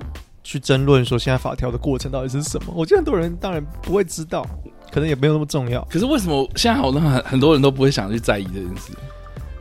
[0.43, 2.71] 去争论说现在法条的过程到底是什么。
[2.75, 4.45] 我觉得很多人当然不会知道，
[4.91, 5.83] 可能也没有那么重要。
[5.89, 8.93] 可是为什么现在好像很很多人都不会想去在意这件事？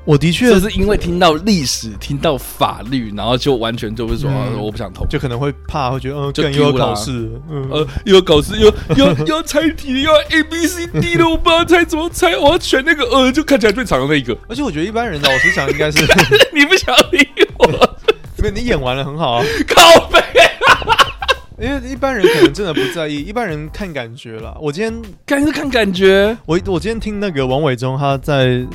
[0.04, 5.04] 我的确就是因为听到历史、听到法律，然后就完全就会说、嗯啊我不想投。
[5.06, 14.36] 就可能会怕，会觉得嗯，就更又要考试，嗯，呃，又要考试，又又又要猜题，又要 A B C D 的，我不知道猜怎么猜，我要选那个呃，就看起来最长的那一个。
[14.48, 16.04] 而且我觉得一般人老实讲应该是，
[16.52, 17.66] 你不想理我，
[18.38, 20.18] 因为你演完了很好啊，靠背。
[21.60, 24.56] 因为一般人可能真的不在意，一般人看感觉啦。
[24.58, 26.34] 我今天干是看感觉。
[26.46, 28.66] 我我今天听那个王伟忠他在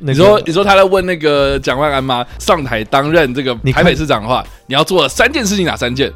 [0.00, 2.26] 那个你说你说他在问那个蒋万安吗？
[2.38, 6.12] 上台担任这个你台北市长的话，你要做的三件事情哪三件？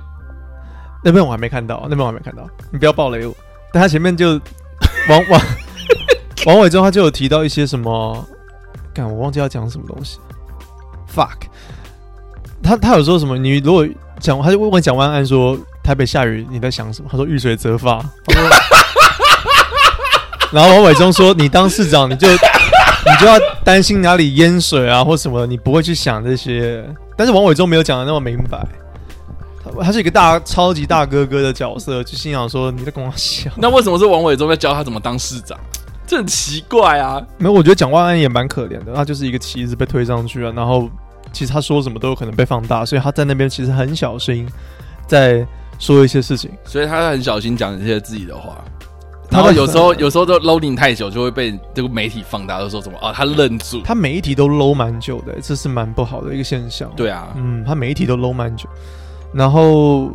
[1.05, 3.35] 那边我还没看到，那边我还没看到，你不要暴雷我。
[3.73, 4.41] 但他前面就
[5.09, 5.41] 王王
[6.47, 8.27] 王伟忠他就有提到一些什么，
[8.95, 10.19] 干我忘记要讲什么东西
[11.15, 11.49] ，fuck，
[12.63, 13.37] 他他有说什么？
[13.37, 13.87] 你如果
[14.21, 17.09] 讲，他就问问蒋万安说台北下雨你在想什么？
[17.11, 18.03] 他说遇水则发。
[20.53, 22.29] 然后王伟忠说你当市长你就
[23.07, 26.85] 你就要担心哪里淹水啊或什么，你不会去想这些。
[27.17, 28.67] 但是王伟忠没有讲的那么明白。
[29.63, 33.51] 他他是一个大超级大哥哥的角色，就心想说你在跟我笑。
[33.57, 35.59] 那为什么是王伟忠在教他怎么当市长？
[36.07, 37.19] 这很奇怪啊！
[37.39, 40.87] 没有，我觉得蒋万安也蛮可怜的，他就是一个旗子被推上去了，然后
[41.33, 44.47] 其实他说什么都有可能被放大，所以他在那边其实很小心
[45.07, 45.47] 在
[45.79, 46.51] 说一些事情。
[46.67, 48.63] 所以他很小心讲一些自己的话。
[49.31, 53.81] 然后有时候 有时候都 loading 太久，就会被这个媒体放大，就说什么啊，他愣住。
[53.83, 58.69] 他每一题都 low 蛮久的，这是蛮不好的一个现象。，对啊，嗯，他每一题都 low 蛮久，
[59.33, 60.13] 然后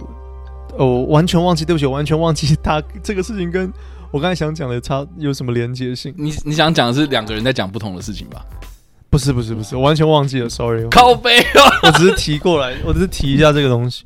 [0.77, 3.71] 哦，我完全忘记，对不起，我完全忘记他这个事情跟
[4.11, 6.13] 我刚才想讲的差有什么连接性？
[6.17, 8.45] 你你想讲的是两个人在讲不同的事情吧？
[9.09, 10.87] 不是，不是，不是，我完全忘记了，sorry。
[10.89, 14.05] 靠背哦，我只是提过来，我只是提一下这个东西。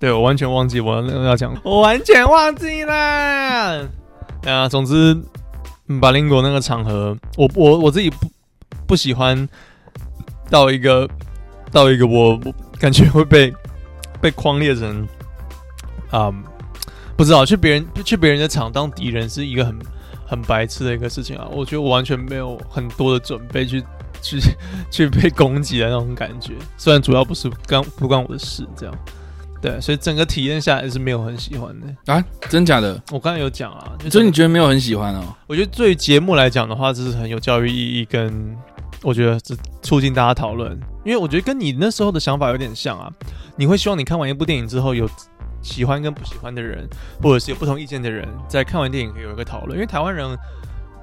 [0.00, 3.86] 对，我完全忘记我要要讲，我完全忘记啦。
[4.46, 5.14] 啊，总之，
[5.88, 8.26] 嗯巴林国那个场合，我我我自己不
[8.86, 9.46] 不喜欢
[10.48, 11.06] 到一个
[11.70, 13.54] 到一个我我感觉会被
[14.22, 15.06] 被框列成，
[16.10, 16.32] 啊、
[17.14, 19.78] 不知道去别人去别人的场当敌人是一个很
[20.26, 21.46] 很白痴的一个事情啊。
[21.52, 23.84] 我觉得我完全没有很多的准备去
[24.22, 24.40] 去
[24.90, 28.94] 去被攻击的那种感觉，虽然主要不是干不关我的事，这样。
[29.60, 32.14] 对，所以整个体验下来是没有很喜欢的。
[32.14, 33.00] 啊，真假的？
[33.12, 35.22] 我刚才有讲啊，就所以你觉得没有很喜欢哦？
[35.46, 38.56] 我觉得对于节目来讲的话，这是很有教育意义，跟
[39.02, 40.72] 我觉得这促进大家讨论。
[41.04, 43.10] 因为我觉得跟你那时候的想法有点像啊，
[43.56, 45.08] 你会希望你看完一部电影之后有
[45.62, 46.88] 喜欢跟不喜欢的人，
[47.22, 49.74] 或者是有不同意见的人，在看完电影可以有一个讨论。
[49.74, 50.26] 因为台湾人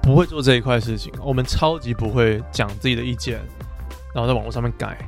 [0.02, 3.40] 不会做这一块事情，我们超级不会讲自己的意见，
[4.14, 4.98] 然后在网络上面改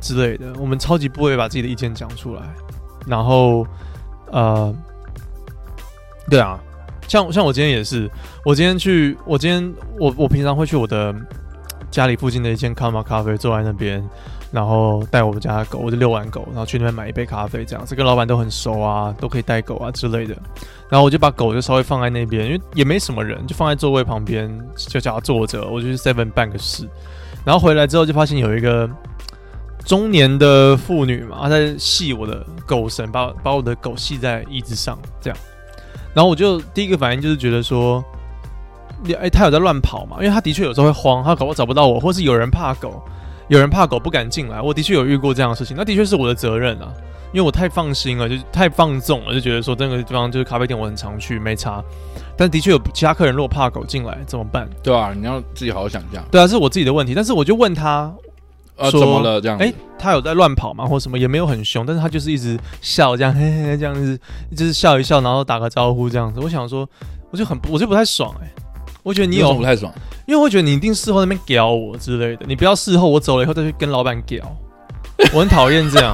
[0.00, 2.42] 之类的，我们超级不会把自己的意见讲出来。
[3.06, 3.66] 然后，
[4.30, 4.74] 呃，
[6.28, 6.58] 对啊，
[7.06, 8.10] 像像我今天也是，
[8.44, 11.14] 我今天去，我今天我我平常会去我的
[11.90, 14.02] 家里附近的一间康马咖啡，坐在那边，
[14.50, 20.36] 然后带我们家狗，我就遛完狗，然后去那边买一杯咖啡，这样子跟老板都很熟啊，都可以带狗啊之类的。
[20.88, 25.64] 然后我就把狗就稍微放在那边，因为也没什么人，就放在座位旁边，就叫它坐着。
[25.66, 26.88] 我就去 Seven 办个事，
[27.44, 28.88] 然后回来之后就发现有一个
[29.86, 35.38] 中年的妇女嘛，她在系我的狗绳，把把我的狗系在椅子上，这样。
[36.12, 38.04] 然后我就第一个反应就是觉得说，
[39.04, 40.16] 你哎，他有在乱跑嘛？
[40.18, 43.00] 因为他的确有时候会慌，他搞不好找不到我，或是有人怕狗，
[43.46, 44.60] 有人怕狗不敢进来。
[44.60, 46.92] 我的确有遇过这样的事情，那的确是我的责任啊，
[47.32, 51.80] 因为我太放心了，就太放纵了，就觉得说这个地方就是咖啡店，我很常去，没差。
[52.36, 54.68] 但的确有其他客人如果怕狗进来怎么办？
[54.82, 56.24] 对啊，你要自己好好想一下。
[56.30, 57.14] 对啊，是我自己的问题。
[57.14, 58.12] 但是我就问他，
[58.76, 59.40] 呃，怎么了？
[59.40, 59.64] 这样子？
[59.64, 61.18] 哎、他有在乱跑吗，或什么？
[61.18, 64.18] 也没有很凶，但是他就是一直笑，这样嘿嘿嘿这样子，
[64.54, 66.40] 就是笑一笑，然后打个招呼这样子。
[66.40, 66.88] 我想说，
[67.30, 68.52] 我就很我就不太爽哎、
[69.02, 69.92] 我觉得你有不太爽？
[70.26, 74.44] 因为我觉得你一定事后那边屌我之类的，你不要事后我走了以后再去跟老板屌，
[75.32, 76.12] 我很讨厌这样，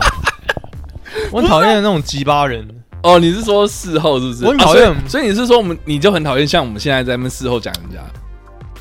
[1.32, 2.66] 我很讨厌那种鸡巴人。
[3.02, 4.44] 哦，你是说事后是不是？
[4.44, 7.98] 我很讨厌啊所以你是说我们你就很讨厌像我们现在在那边事后讲人家？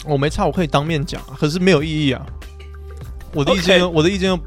[0.05, 2.21] 我没差，我可以当面讲，可是没有意义啊。
[3.33, 4.37] 我的意见我的意见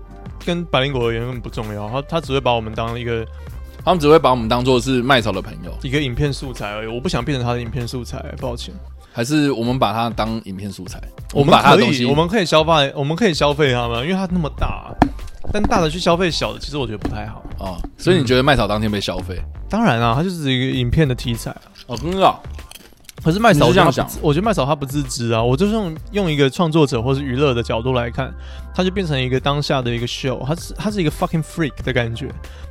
[0.44, 3.26] 跟百灵果而言根本不重要，他他只会把我们当一个
[3.84, 6.86] 他们只会把我们当做是麦草的朋友，一个影片素材而已。
[6.86, 8.74] 我不想变成他的影片素材，抱歉。
[9.12, 11.00] 还是我们把它当影片素材？
[11.32, 14.92] 我们可以，把它的东西，我们可以消费，我们可以消费他们，因为它那么大，
[15.52, 17.44] 但大的去消费小的，其实我觉得不太好。
[17.58, 19.40] 哦，所以你觉得麦草当天被消费？
[19.68, 21.62] 当然啊，它就是一个影片的题材啊。
[21.86, 22.42] 哦，很好，
[23.24, 25.42] 可是麦你嫂是这样想我觉得麦嫂她不自知啊。
[25.42, 28.32] 我就是用用一个创作者或是娱乐的角度来看，
[28.74, 32.26] 他就变成一个当下的一个 show，他是他是一个 fucking freak 的感觉。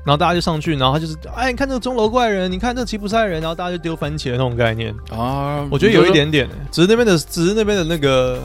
[0.05, 4.93] 然后大家就上去，然后他就是哎，你看这个钟楼怪人，你看这个吉普赛人，然后大家就丢番茄那种概念。
[5.09, 8.39] 啊，我觉得有一点点、只是那边的只是那边的那个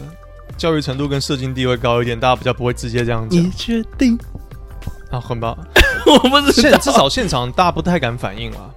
[0.56, 4.16] 教育程度跟社经地位高一点，大家比较不会直接这样讲你确定？
[5.10, 5.56] 啊，很棒。
[6.06, 8.70] 我不知道，现至少现场大家不太敢反应啊。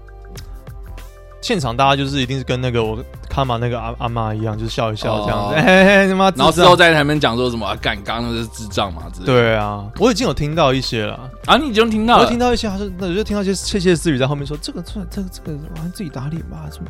[1.41, 9.34] 现场大家就是一定是跟那个我卡玛那个阿阿妈一样，就是笑一笑这样子，哦 嘿嘿，然后之后在台面讲说什么啊，干，刚是智障嘛之类的。
[9.34, 16.89] 对啊，我已经有听到一些了，啊，你已经听到了，我听到一些，他说，那我就听到一些窃窃私语在后面说，这个这个这个这个，我自己打脸吧，什么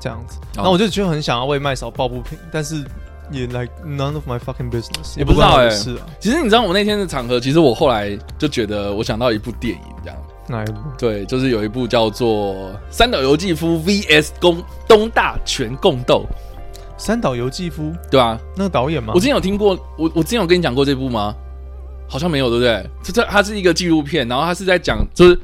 [0.00, 2.84] 这样子，然后我就觉得很想要为麦嫂抱不平，但是
[3.30, 10.18] 也 like none of my fucking business，也不知道欸关我的事啊，其实你知道我那天的场合，其实我后来就觉得，我想到一部电影这样。
[10.48, 10.78] 哪一部？
[10.98, 12.54] 对，就是有一部叫做
[12.90, 16.24] 《三岛由纪夫 VS 公东大全共斗》，
[17.02, 19.12] 三岛由纪夫对吧、那个导演吗？
[19.14, 21.34] 我之前有听过，我我之前有跟你讲过这部吗？
[22.08, 22.90] 好像没有，对不对？
[23.02, 25.34] 这这它是一个纪录片，然后它是在讲，就是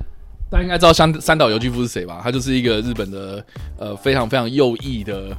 [0.51, 2.21] 大家应该知道三三岛由纪夫是谁吧？
[2.23, 3.45] 他就是一个日本的
[3.77, 5.37] 呃非常非常右翼的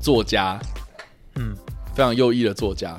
[0.00, 0.58] 作家，
[1.36, 1.54] 嗯，
[1.94, 2.98] 非常右翼的作家。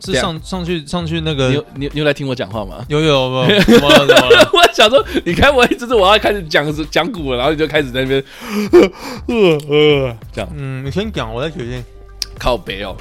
[0.00, 2.84] 是上上去上去那个你有你有你有来听我讲话吗？
[2.88, 4.50] 有有有 怎么了怎么了？
[4.52, 8.24] 我想说，你看我就是我要开始讲 讲古了，然后你就开始在那边，
[9.28, 9.36] 呃
[9.68, 11.82] 呃，这样嗯，你先讲，我再决定。
[12.38, 12.94] 靠北哦。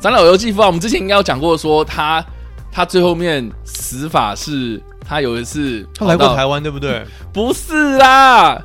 [0.00, 2.24] 三岛由纪夫啊，我们之前应该有讲过，说他
[2.70, 7.04] 他最后面死法是，他有一次他来过台湾对不对？
[7.32, 8.62] 不是啦，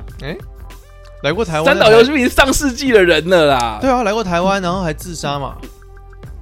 [1.22, 1.64] 来过台湾。
[1.64, 3.78] 三岛由纪夫已经上世纪的人了啦。
[3.80, 5.56] 对啊，来过台湾，然后还自杀嘛？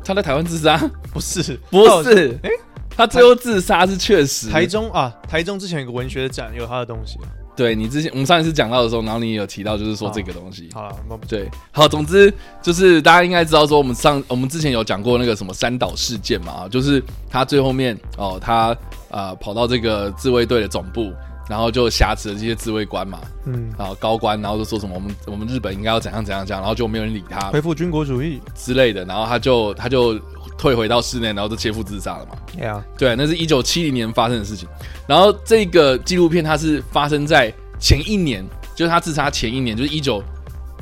[0.04, 0.76] 他在台湾自杀，
[1.12, 2.50] 不是，不是，诶
[2.96, 4.48] 他最后自杀是确实。
[4.50, 7.18] 台中啊，台中之前有个文学展，有他的东西。
[7.56, 10.68] 对你之前我们上一次讲到的时候，然后你也有提到，就是说这个东西。
[10.72, 12.32] 好了，那不对，好，总之
[12.62, 18.74] 就是大家应该知道说，我们上我们之前有讲过那个什么三岛事件嘛，就是他最后面哦，他
[19.10, 21.12] 呃跑到这个自卫队的总部，
[21.50, 28.40] 然后就挟持了这些自卫官嘛，嗯，然后高官，然后就说什么我们我们日本应该要怎样怎样怎样，然后就没有人理他恢复军国主义。
[28.54, 30.16] 之类的，然后他就他就
[30.56, 32.36] 退回到室内，然后就切腹自杀了嘛。
[32.56, 34.68] 对啊，对，那是一九七零年发生的事情。
[35.08, 38.44] 然后这个纪录片它是发生在前一年，
[38.76, 40.22] 就是他自杀前一年，就是一九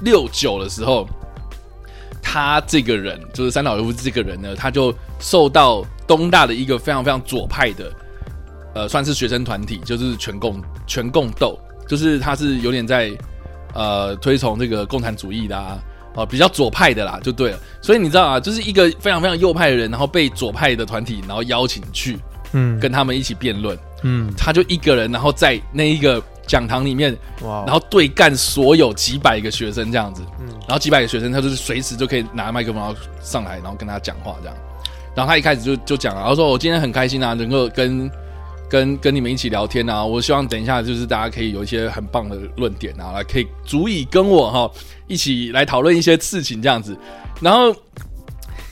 [0.02, 1.08] 六九的时候，
[2.22, 7.90] 他这个人就是三岛由夫这个人呢，他就受到东大的一个非常非常左派的，
[8.74, 13.10] 呃，算是学生团体，就是全共全共斗，就是他是有点在
[13.74, 15.78] 呃推崇这个共产主义的啊。
[16.14, 17.60] 哦，比较左派的啦，就对了。
[17.80, 22.18] 所以你知道啊，就是一个非常非常右派的人，然后被左派的团体然后邀请去
[22.52, 34.56] 嗯，跟他们一起辩论，嗯，他就一个人，然后在那一个讲堂里面，哇，然后对干所有几百个学生这样子，嗯然后几百个学生他就是随时就可以拿麦克风然后上来，然后跟他讲话这样。
[35.14, 38.10] 然后他一开始就就讲了，然后说我今天很开心啊，能够跟
[38.68, 44.70] 跟跟你们一起聊天啊，我希望等一下就是大家可以有一些很棒的论点啊，来可以足以跟我哈
[45.06, 46.96] 一起来讨论一些事情这样子。
[47.40, 47.74] 然后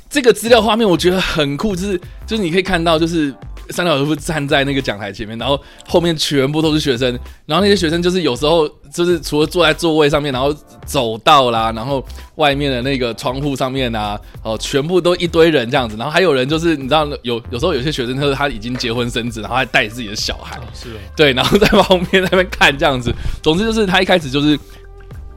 [0.09, 3.35] 这个资料画面我觉得很酷，就是就是你可以看到就是。
[3.70, 7.09] 三岛由夫站在那个讲台前面，然后后面全部都是学生，
[7.46, 12.05] 然后那些学生就是有时候就是除了坐在座位上面，然后走道啦，然后
[12.37, 23.12] 外面的那个窗户上面啊，哦，全部都一堆人这样子，然后还有人就是你知道有有时候有些学生就是他已经结婚生子，然后还带自己的小孩，是哦，对，然后在旁边在那边看这样子。
[23.42, 24.59] 总之就是他一开始就是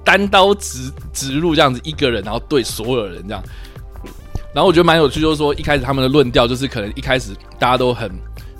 [0.03, 3.43] 单刀直直入这样子一个人，然后对所有人这样。
[4.53, 8.09] 然后我觉得蛮有趣，就是说一开始他们的论调就是可能一开始大家都很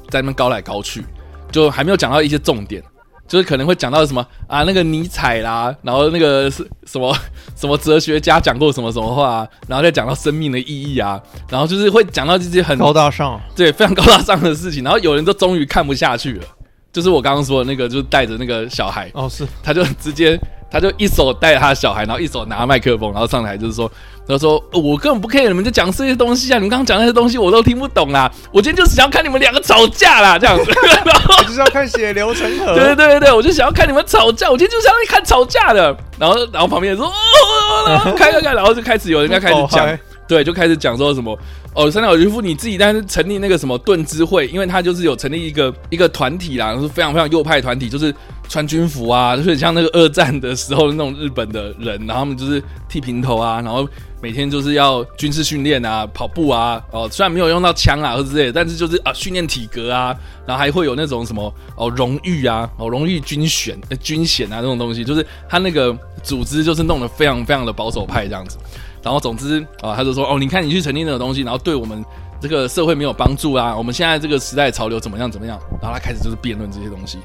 [0.10, 1.04] 在那边高来高去，
[1.52, 2.84] 就还没有讲到一些重点。
[3.28, 7.16] 就是可能会讲到什么啊，那个尼采啦，然后那个是什么
[7.56, 14.84] 什么哲学家讲过什么什么话、啊，然后再讲到生命的意义啊，然后就是会讲到这些很高大上，对，非常高大上的事情。
[14.84, 16.44] 然后有人都终于看不下去了，
[16.92, 20.36] 就是我刚刚说的那个，就是带着那个小孩，哦是，他就直接，
[20.72, 23.92] 他就一手带着他的小孩，然后一手拿麦克风，然后上台就是说，
[24.28, 30.72] 他说、呃我根本不 care 你们在讲这些东西啊，你们刚刚讲那些东西我都听不懂啦，我今天就是想要看你们两个吵架啦，这样子。
[31.04, 32.76] 然后我就是要看血流成河。
[32.76, 35.96] 对对对对对，我就想要看你们吵架，我今天就是想要看吵架的。
[36.20, 39.88] 然后然后旁边人说，哦，然后开开开，然后就开始有人家开始讲
[40.28, 41.36] 对，就开始讲说什么
[41.74, 48.14] 哦，三岛由纪夫你自己但是成立那个什么盾之会，因为他就是有成立一个一个团体啦，是非常非常右派团体，就是
[48.50, 53.88] 穿军服啊，就是像那个二战的时候那种日本的人，然后他们就是剃平头啊，然后
[54.22, 60.14] 每天就是要军事训练啊，跑步啊，哦，虽然没有用到枪啊或之类的，但是就是啊训练体格啊，
[60.46, 68.58] 然后还会有那种什么哦荣誉啊，哦荣誉军选、呃、军衔啊这种东西，就是他那个组织就是弄得非常非常的保守派这样子。
[69.02, 72.04] 然后总之啊，他就说哦，你看你去成立那个东西，然后对我们
[72.42, 75.58] 这个社会没有帮助啊，我们现在这个时代潮流怎么样怎么样？
[75.82, 77.20] 然后他开始就是辩论这些东西，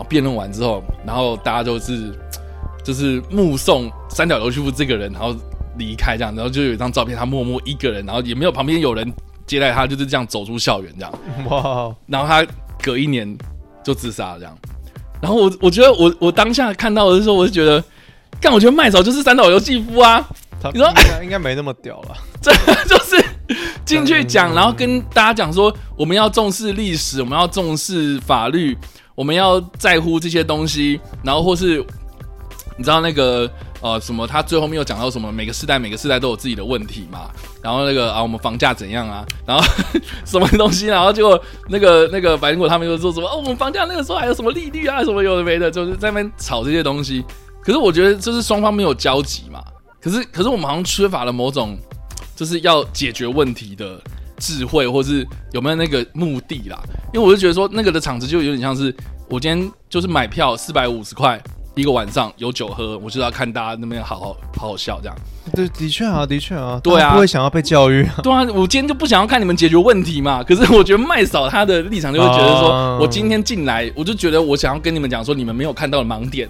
[0.00, 2.12] 后辩论完之后，然后大家就是
[2.84, 5.34] 就是目送三角流去夫这个人，然后
[5.76, 9.12] 离开这样，然后就有一张照片，他默默一个人，然后也没有旁边有人
[9.46, 11.12] 接待他，就是这样走出校园这样。
[11.50, 12.46] 哇，然后他
[12.82, 13.36] 隔一年
[13.84, 14.56] 就自杀了这样。
[15.20, 17.82] 然后我我觉得我我当下看到的时候，我就觉得，
[18.40, 20.26] 干，我觉得麦嫂就是三岛由纪夫啊。
[20.62, 20.92] 他你说
[21.22, 22.16] 应该没那么屌了。
[22.40, 22.50] 这
[22.84, 23.22] 就是
[23.84, 28.76] 进去讲，然后跟大家讲说，我们要重视历史，我们要重视法律，
[29.20, 31.84] 我们要在乎这些东西，然后或是
[32.78, 33.50] 你知道那个
[33.82, 37.30] 呃什么，他最后面又讲到什么，每个世代每个世代都有自己的问题嘛，
[37.62, 39.62] 然后那个啊我们房价怎样啊，然后
[40.24, 47.22] 什么东西，然后结果那个那个白灵果他们又说什么哦我们房价那个时候还有什么利率啊什么有的没的，就是在那边吵这些东西，
[47.62, 49.62] 可是我觉得就是双方没有交集嘛。
[50.00, 51.76] 可是，可是我们好像缺乏了某种，
[52.34, 54.00] 就是要解决问题的
[54.38, 56.80] 智慧，或是有没有那个目的啦？
[57.12, 58.94] 因为我就觉得说，那个的场子就有点像是
[59.30, 61.40] 我今天就是买票四百五十块
[61.76, 65.16] 一个晚上有酒喝，我就要看大家那边好好好好笑这样。
[65.54, 68.16] 对，的确啊，的确啊，对啊不会想要被教育啊。
[68.24, 70.42] 对啊，我今天就不想要看你们解决问题嘛。
[70.42, 76.48] 可是我觉得麦嫂她的立场就会觉得说，哦我今天进来，我就觉得我想要跟你们讲说，你们没有看到的盲点。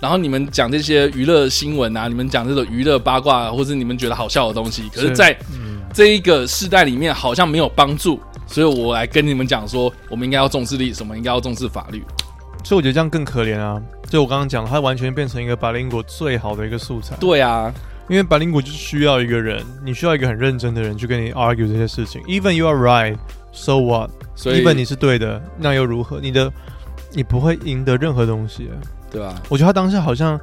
[0.00, 8.18] 然后你们讲这些娱乐新闻啊，你们讲这种娱乐八卦、啊，或是你们觉得好笑的东西，可是，在嗯，这一个世代里面好像没有帮助，
[8.48, 12.02] 所以我来跟你们讲说，我们应该要重视历史，我们应该要重视法律。
[12.64, 13.80] 所以我觉得这样更可怜啊。
[14.08, 17.16] 就我刚刚讲，它完全变成一个百灵果最好的一个素材。
[17.20, 17.72] 对啊，
[18.08, 22.22] 因为百灵果就是需要一个人，你需要一个很认真的人去跟你 argue 这些事情。
[22.24, 23.16] Even you are right,
[23.52, 24.10] so what?
[24.34, 26.20] 所以 Even 你是对的，那又如何？
[26.20, 26.52] 你的
[27.12, 28.70] 你不会赢得任何东西。
[29.10, 30.40] 对吧、我觉得他当下好像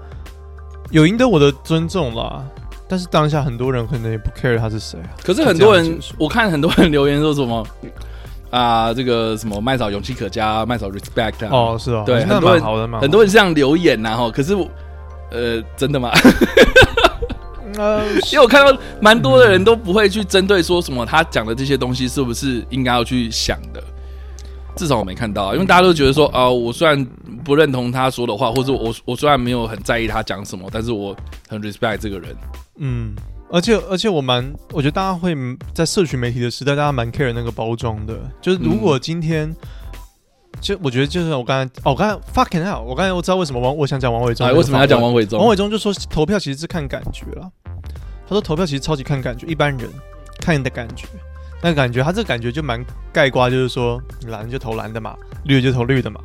[0.92, 2.46] 有赢得我的尊重啦，
[2.88, 5.10] 但是当下很多人可能也不 care 他是谁啊。
[5.24, 7.66] 可是很多人我看很多人留言说什么
[8.50, 12.64] 啊，这个什么麦嫂勇气可嘉，麦嫂 respect 啊，哦，是哦，对很多人
[13.00, 14.30] 很多人这样留言呐、哈。
[14.32, 14.68] 可是我，
[15.32, 16.12] 呃，真的吗？
[17.78, 23.82] 呃， 因为我看到蛮多的人都不会去针对说什么他讲的这些东西是不是应该要去想的，
[24.76, 27.06] 至少我没看到，因为大家都觉得说啊、我虽然
[27.43, 31.16] 不认同他说的话，或者我我虽然没有很在意他讲什么，但是我
[31.47, 32.36] 很 respect 这个人。
[32.80, 33.14] 嗯，
[33.52, 35.36] 而且而且我蛮，我觉得大家会
[35.74, 38.20] 在社群媒体的时代，大家蛮 care 那个包装的。
[38.41, 39.54] 就是如果今天，
[40.62, 45.39] 就我觉得就是我刚才，哦，我刚才 fucking hell，我刚才我知道为什么王我想讲王伟忠哎，为什么要讲王伟忠？
[45.39, 47.50] 王伟忠就说投票其实是看感觉啦。
[48.28, 49.89] 他说投票其实超级看感觉，一般人
[50.39, 51.08] 看你的感觉，
[51.64, 56.22] 那个感觉他这个感觉就蛮盖瓜，就是说蓝就投蓝的嘛，绿就投绿的嘛，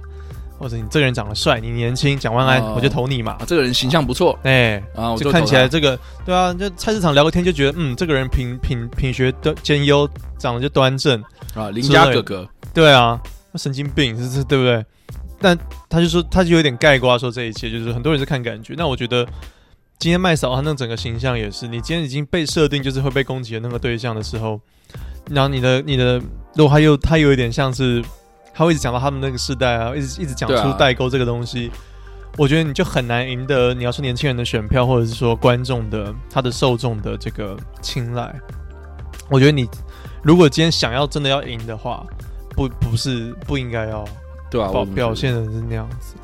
[0.59, 2.75] 或者你这个人长得帅，你年轻，蒋万安、哦。
[2.77, 3.33] 我就投你嘛。
[3.33, 4.39] 啊，，这个人形象不错。
[4.45, 11.23] 哎、啊，我就看起来这个对啊，就菜市场聊个天就觉得，嗯，这个人品品品学的兼优，长得就端正，
[11.55, 12.49] 啊，邻家哥哥。
[12.73, 13.21] 对啊，
[13.57, 14.85] 神经病是是，对不对？
[15.41, 15.59] 但
[15.91, 18.75] 他就说，他就有点盖瓜说这一切，就是很多人是看感觉。
[18.79, 19.27] 那我觉得
[19.99, 24.59] 今天麦嫂她那整个形象也是，你今天已经被设定就是会被攻击的那个对象的时候，
[25.29, 26.19] 然后你的你的，
[26.55, 28.03] 如果他又他有一点像是，
[28.55, 31.71] 他会一直讲到他们那个世代啊，一直一直讲出代沟这个东西。
[32.37, 38.35] 我觉得你就很难赢得你要说年轻人的选票，或者是说观众的他的受众的这个青睐。
[39.29, 39.69] 我觉得你
[40.23, 42.05] 如果今天想要真的要赢的话，
[42.51, 44.05] 不不是不应该要
[44.51, 44.85] 对吧、啊？
[44.95, 46.15] 表现的是那样子。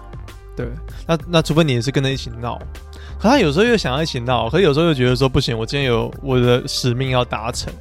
[0.56, 0.68] 对，
[1.06, 2.58] 那那除非你也是跟着一起闹，
[3.18, 7.72] 可他有时候又想要一起闹，可有时候又觉得说不行，我今天有我的使命要达成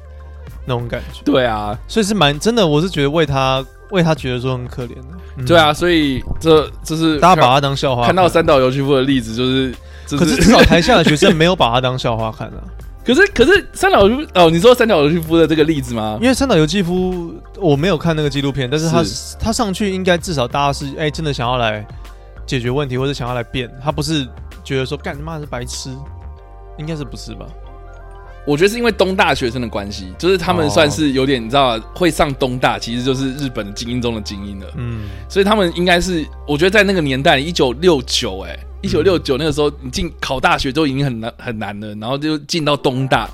[0.64, 5.04] 那种感觉，对啊，所以是蛮真的，我是觉得为他为他觉得说很可怜的。
[5.36, 9.74] 嗯对啊，，所以这这是大家把他当笑话看到三岛由纪夫的例子，就是
[10.06, 12.60] 是可是至少台下的学生没有把他当笑话看啊，
[13.04, 16.18] 可是可是三岛由纪夫哦，你说三岛由纪夫的这个例子吗？
[16.20, 21.86] 因为三岛由纪夫我没有看那个纪录片，但是他是他上去应该至少大家是哎、真的想要来
[22.44, 24.26] 解决问题或者想要来变，他不是
[24.62, 25.90] 觉得说干他妈是白痴，
[26.76, 27.46] 应该是不是吧？
[28.46, 34.66] 我觉得是因为东大学生的关系，就是他们哦算是有点你知道吗会上东大，其实就是日本的精英中的精英了。
[34.76, 43.28] 嗯，所以他们应该是，我觉得在那个年代，一九六九，哎，一九六九那个时候，你进考大学都已经很难很难了，然后就进到东大，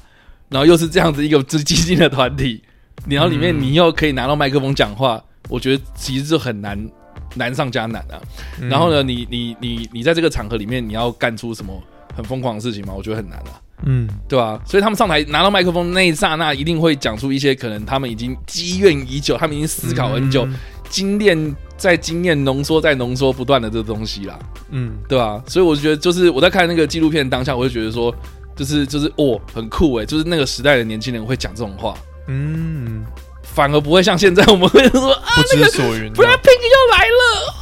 [0.48, 2.60] 然后又是这样子一个最激进的团体，
[3.08, 6.90] 然后里面嗯你又可以拿到麦克风讲话，我觉得其实就很难
[7.34, 8.20] 难上加难啊。
[8.60, 11.72] 嗯然后呢，你你你你在这个场合里面，你要干出什么
[12.14, 12.92] 很疯狂的事情吗？
[12.94, 13.60] 我觉得很难啊。
[13.84, 20.54] 嗯，对吧、所以他们上台拿到麦克风那一刹那，一定会讲出一些可能他们已经积怨已久，他们已经思考很久，嗯。
[20.88, 24.38] 精炼在精炼，浓缩在浓缩，不断的这个东西啦，
[24.70, 28.14] 嗯，对吧、所以我就觉得，就是我在看那个纪录片当下，我就觉得说，
[28.54, 31.94] 就是就是哦，很酷诶，就是那个时代的年轻人会讲这种话，
[32.28, 33.04] 嗯，
[33.42, 36.12] 反而不会像现在我们会说啊不知所云。
[36.12, 37.54] ，Blackpink 又来了，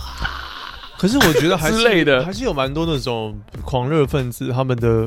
[1.04, 5.06] 可是我觉得还是 之类的还是有蛮多那种狂热分子，他们的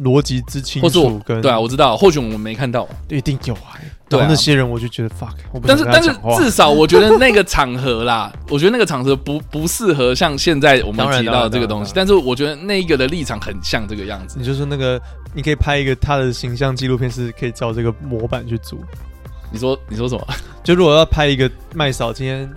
[0.00, 3.80] 逻辑之清或是我楚跟对啊，我知道，或许我们没看到，一定有啊。
[4.10, 5.32] 对啊那些人，我就觉得 fuck，
[5.66, 14.36] 但是但是至少我觉得那个场合啦， 我觉得那个场合不不适合像现在我们提到的这个东西，但是我觉得那一个的立场很像这个样子。
[14.38, 15.00] 你就是那个，
[15.34, 18.78] 你可以拍一个他的形象纪录片，是可以照这个模板去组。
[19.50, 20.26] 你说你说什么？
[20.62, 22.48] 就如果要拍一个麦嫂今天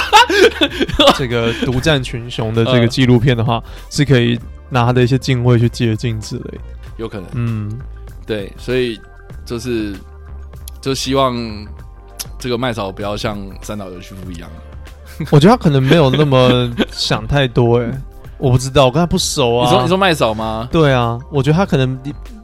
[1.16, 6.58] 这个独占群雄的这个嗯纪录片的话，是可以拿他的一些敬畏去接近之类的。
[6.96, 7.78] 有可能嗯，
[8.26, 9.00] 对，所以
[9.44, 9.94] 就是
[10.80, 11.34] 就希望
[12.38, 14.48] 这个麦嫂不要像三岛由纪夫一样。
[15.30, 17.90] 我觉得他可能没有那么想太多、欸，
[18.38, 19.64] 我不知道，我跟他不熟啊。
[19.66, 20.68] 你说你说麦嫂吗？
[20.70, 21.98] 对啊，我觉得他可能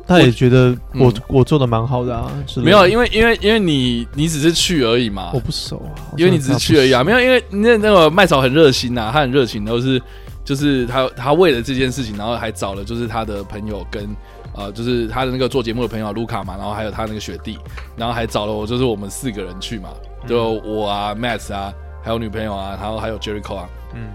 [0.07, 1.22] 他也觉得我嗯。
[1.28, 5.30] 我做的蛮好的啊，没有，因为因为因为你你只是去而已嘛。
[5.34, 10.00] 我，不熟啊，因为你只是去而已啊，没有，因为那那个麦草很热心呐、他很热情，都是
[10.44, 14.09] 就是他他为了这件事情，然后还找了就是他的朋友跟
[14.54, 17.59] 呃就是他的那个做节目的朋友卢卡嘛，然后还有他那个学弟，
[17.96, 19.90] 然后还找了我，就是我们四个人去嘛，
[20.26, 24.09] 就我啊 Matt 啊，还有女朋友啊，然后还有 Jericho 啊，嗯，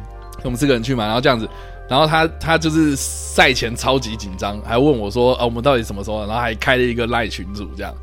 [0.44, 1.48] 我们四个人去嘛，然后这样子，
[1.92, 7.94] 然后他他就是赛前超级紧张，还问我说啊我们到底什么时候，然后还开了一个赖群组这样。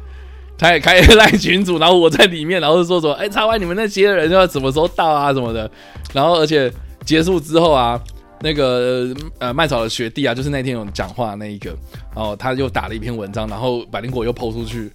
[0.59, 5.33] 他也开了赖群组，然后我在里面，然后就说说，哎、叉 Y 你们那些人要什么时候到啊？
[5.33, 5.71] 什么的，
[6.13, 6.71] 然后而且
[7.03, 7.99] 结束之后啊，
[8.43, 9.07] 那个
[9.39, 11.71] 呃麦草的学弟啊，就是那天有讲话那一个，
[12.15, 14.93] 然后他又打了一篇文章，然后百灵果又抛出去，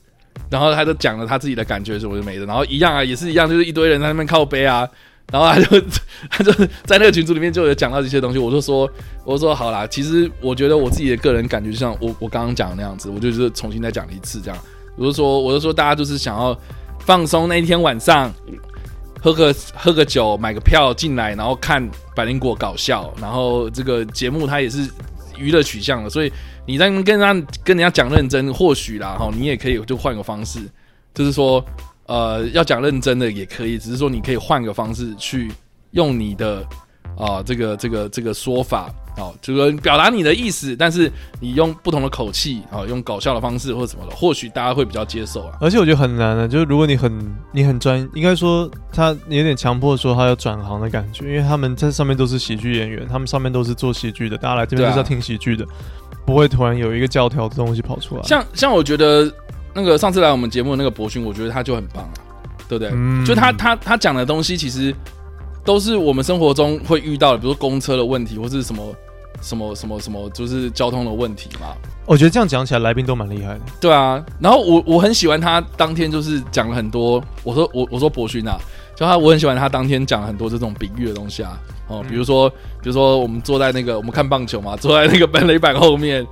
[0.51, 4.87] 然后他就讲了他自己的感觉什么就没的，然后一样啊，也是一样，就是一堆人在那边靠背啊，
[5.32, 5.82] 然后他就
[6.30, 6.51] 他就
[6.86, 8.89] 在那个群组里面就有讲到这些东西，我就说
[9.26, 14.57] 我就说好啦，其实我觉得我自己的个人感觉，就像我我刚刚讲的那样子，我就是重新再讲了一次这样，
[14.97, 16.57] 我就说我就说大家就是想要
[16.99, 18.32] 放松那一天晚上。
[19.21, 24.86] 喝个 喝个酒，买个票进来，然后看百灵果搞笑，然后这个节目它也是
[25.38, 26.34] 娱乐取向的，所以
[26.65, 30.59] 你在跟人家跟人家讲认真，或许啦哈，你也可以就换个方式，
[31.13, 31.63] 就是说
[32.07, 35.51] 呃要讲认真的也可以，只是说你可以换个方式去
[35.91, 36.65] 用你的
[37.15, 45.55] 啊、这个这个这个说法哦，就是表达你的意思，但是你用不同的口气啊、用搞笑的方式或什么的，或许大家会比较接受啊。
[45.61, 55.63] 而且我觉得很难的，就是如果你很你很专，应该说他有点强迫说他要转行的感觉，因为他们在上面都是喜剧演员，他们上面都是做喜剧的，大家来这边对啊就是要听喜剧的，
[56.25, 58.23] 不会突然有一个教条的东西跑出来。
[58.23, 59.31] 像像我觉得
[59.74, 62.13] 那个上次来我们节目的那个博勋，我觉得他就很棒啊，
[62.69, 62.91] 对不对？
[62.93, 64.93] 嗯就他他他讲的东西，其实
[65.65, 68.95] 都是我们生活中会遇到的，比如说公车的问题，或是什么
[69.41, 71.76] 什么什么什么，就是交通的问题嘛。
[72.05, 73.61] 我觉得这样讲起来，来宾都蛮厉害的。
[73.80, 78.57] 对啊，然后我我很喜欢他当天就是讲了很多，我说我我说博勋啊，
[78.93, 81.57] 就他我很喜欢他当天讲了很多这种比喻的东西啊，
[81.88, 86.28] 哦，比如说比如说我们坐在那个我们看棒球嘛，坐在那个本垒板后面，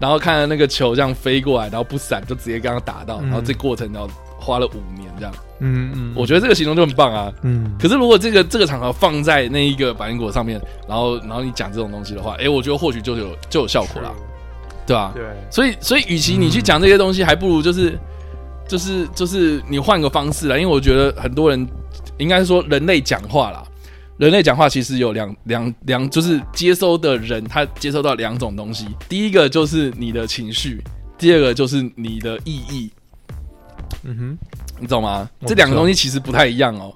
[0.00, 3.26] 然后看着那个球这样飞过来，然后不闪就直接刚刚打到，嗯。
[3.26, 7.30] 然后这过程然后花了五年这样，嗯嗯，我觉得这个形容就很棒啊。
[7.42, 14.10] 嗯，可是如果这个这个场合放在那一个百灵果上面，然后然后你讲这种东西的话，诶，我觉得或许就有就有效果啦，
[14.86, 17.98] 对吧、对，所以，所以，与其你去讲这些东西，还不如就是，
[18.66, 20.56] 就是，就是你换个方式啦。
[20.56, 21.68] 因为我觉得很多人
[22.16, 23.62] 应该说人类讲话啦，
[24.20, 30.78] 人类讲话其实有两两两，就是接收的人他接收到两种东西，第一个就是你的情绪，
[31.16, 32.90] 第二个就是你的意义，
[34.04, 34.38] 嗯哼，
[34.78, 35.26] 你懂吗？
[35.40, 36.92] 我这两个东西其实不太一样哦。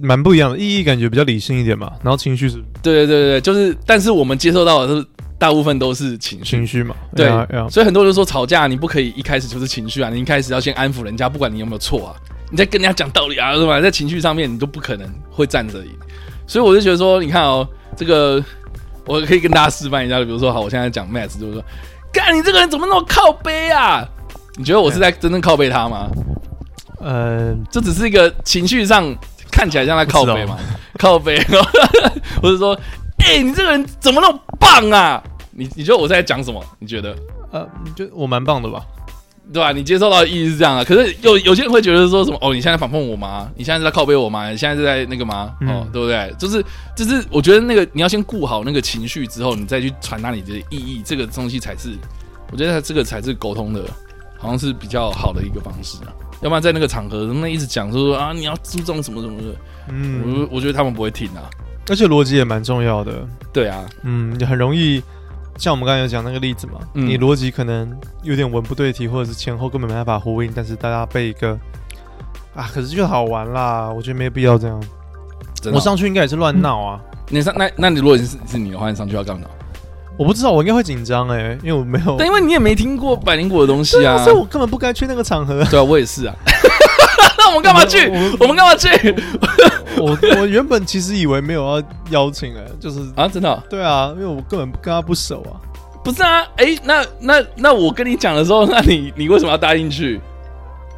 [0.00, 5.06] 蛮不一样的，意义感觉比较理性一点嘛，然后情绪是对对对对，就是，但是我们接收到的是
[5.38, 6.44] 大部分都是情绪。
[6.56, 12.16] 情，绪嘛，对呀呀所以很多人说吵架你不可以一开始就是情绪啊，你一开始要先安抚人家，不管你有没有错啊，
[12.50, 13.78] 你在跟人家讲道理啊，是吧？
[13.78, 15.90] 在情绪上面你都不可能会站着赢。
[16.46, 17.66] 所以我就觉得说，你看哦，
[17.96, 18.42] 这个
[19.06, 21.64] 我可以跟大家示范一下，比如说，好，我现在讲 Matt，就是说，
[22.12, 24.06] 干你这个人怎么那么靠背啊？
[24.56, 26.08] 你觉得我是在真正靠背他吗？
[27.00, 29.14] 呃，这只是一个情绪上
[29.50, 30.58] 看起来像在靠背嘛，
[30.98, 31.38] 靠背，
[32.40, 32.78] 或者说，
[33.18, 35.22] 哎、你这个人怎么那么棒啊？
[35.50, 36.64] 你你觉得我在讲什么？
[36.78, 37.14] 你觉得？
[37.52, 38.84] 呃，就我蛮棒的吧？
[39.52, 39.72] 对吧？
[39.72, 43.50] 你接受到的意义是这样啊，可是有有些人会觉得说什么哦，你现在反讽我吗？
[43.56, 44.50] 你现在是在靠背我吗？
[44.50, 45.54] 你现在是在那个吗？
[45.60, 46.34] 嗯哦，对不对？
[46.38, 46.64] 就是
[46.96, 51.90] 就是，我觉得那个你要先顾好那个情绪之后，你再去传达你的意义，这个东西才是，
[52.50, 53.82] 我觉得这个才是沟通的，
[54.38, 56.12] 好像是比较好的一个方式啊。
[56.40, 59.56] 要不然在那个场合，那一直讲说啊，你要注重什么什么的，
[59.88, 61.48] 嗯，我我觉得他们不会听啊。
[61.88, 63.26] 而且逻辑也蛮重要的。
[63.52, 65.02] 对啊，嗯，你很容易，
[65.56, 71.58] 像我们刚才有讲那个例子嘛，嗯你逻辑可能有点文不对题，或者是前后根本没办法呼应，但是大家被一个
[72.54, 74.80] 啊，可是就好玩啦，我觉得没必要这样。
[75.60, 79.46] 真的哦我上去应该也是乱闹啊，你上那那你如果是是你的话，你上去要干嘛？
[80.16, 85.64] 我不知道，我应该会紧张哎，因为我没有，但因为你也没听过百灵果的东西啊，啊，所以我根本不该去那个场合。
[85.64, 86.34] 对啊，我也是啊。
[87.44, 88.08] 那我们干嘛去？
[88.08, 88.88] 我我们干嘛去？
[89.98, 95.60] 我我原本其实以为没有要邀请哎，就是啊，真的哦、对啊，因为我根本跟他不熟啊。
[96.02, 96.42] 不是啊？
[96.56, 100.20] 哎、那那那我跟你讲的时候， 那你你为什么要答应去？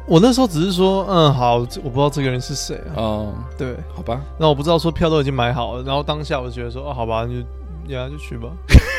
[0.07, 2.95] 我那时候只是说，嗯，好，我不知道这个人是谁啊。
[2.95, 7.43] 哦、对，好吧，那我不知道说票都已经买好了，然后当下我就觉得说，哦，好吧，你
[7.87, 8.47] 就呀就去吧。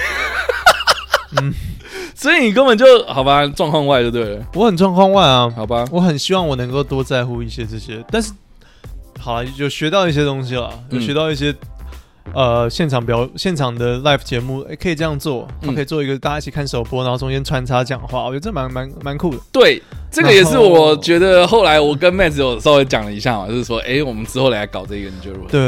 [2.14, 5.84] 所以你根本就好吧，状况外就对了，我很状况外啊，好吧？
[5.90, 8.32] 我很希望我能够多在乎一些这些，但是
[9.18, 11.54] 好了，有学到一些东西了，有嗯学到一些。
[12.34, 19.38] 呃，现场表现场的 live 节目，诶可以这样做，嗯可以做一个大家一起看首播，然后中间穿插讲话，我觉得这蛮蛮蛮酷的。
[19.50, 25.48] 对，这个也是我觉得后来我跟妹子有稍微讲了一下嘛，就是说，哎、我们之后来搞这个，你觉得如何？
[25.48, 25.60] 对，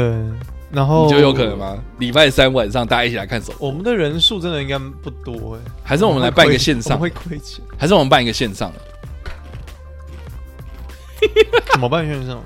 [0.71, 1.57] 然后你就有可能？
[1.57, 1.77] 吗？
[1.99, 8.71] 礼拜三晚上大家一起来看手，我们的人数真的应该不多哎，还是我们来办一个线上我，会亏钱，还是我们办一个线上？
[11.71, 12.05] 怎么办？
[12.05, 12.41] 线上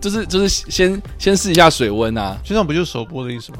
[0.00, 3.58] 就是就是先先试一下水温啊，线上不就是首播的意思吗？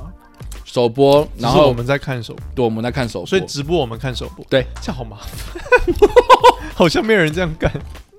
[0.64, 5.28] 首播，然后我们在看首播，对我们在看首播，所以直播我们看首播，对，这样好麻烦，
[6.74, 7.70] 好像没有人这样干。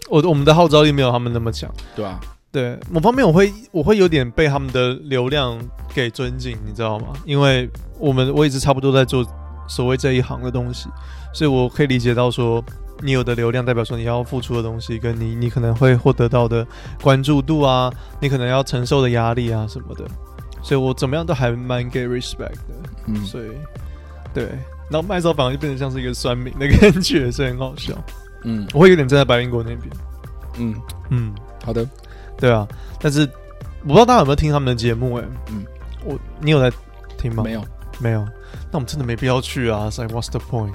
[0.10, 1.74] 我我们的号召力没有他们那么强。
[1.96, 2.20] 对吧、
[2.52, 5.58] 对某方面，我会我会有点被他们的流量
[5.94, 7.14] 给尊敬，你知道吗？
[7.26, 9.26] 因为我们我一直差不多在做
[9.68, 10.90] 所谓这一行的东西，
[11.34, 12.62] 所以我可以理解到说，
[13.02, 16.68] 你有的流量代表说你要付出的东西，跟你你可能会获得到的
[17.02, 17.90] 关注度啊，
[18.20, 20.06] 你可能要承受的压力啊什么的，
[20.62, 22.76] 所以我怎么样都还蛮给 respect 的。
[23.08, 23.48] 嗯，所以
[24.34, 24.44] 对，
[24.90, 27.94] 然后麦手反而就变得像是一个酸民的感觉，所以很好笑。
[28.44, 28.68] 嗯。
[28.74, 29.90] 我会有点站在白云国那边，
[30.58, 30.76] 嗯，
[31.10, 31.34] 嗯，
[31.66, 31.88] 好的，
[32.42, 32.68] 对啊，
[33.00, 33.22] 但是
[33.84, 35.66] 我不知道大家有没有听他们的节目、欸，嗯，
[36.04, 36.70] 我你有在
[37.18, 37.42] 听吗？
[37.44, 37.64] 没有。
[38.00, 38.26] 没有，
[38.72, 40.74] 那我们真的没必要去啊 like what's the point？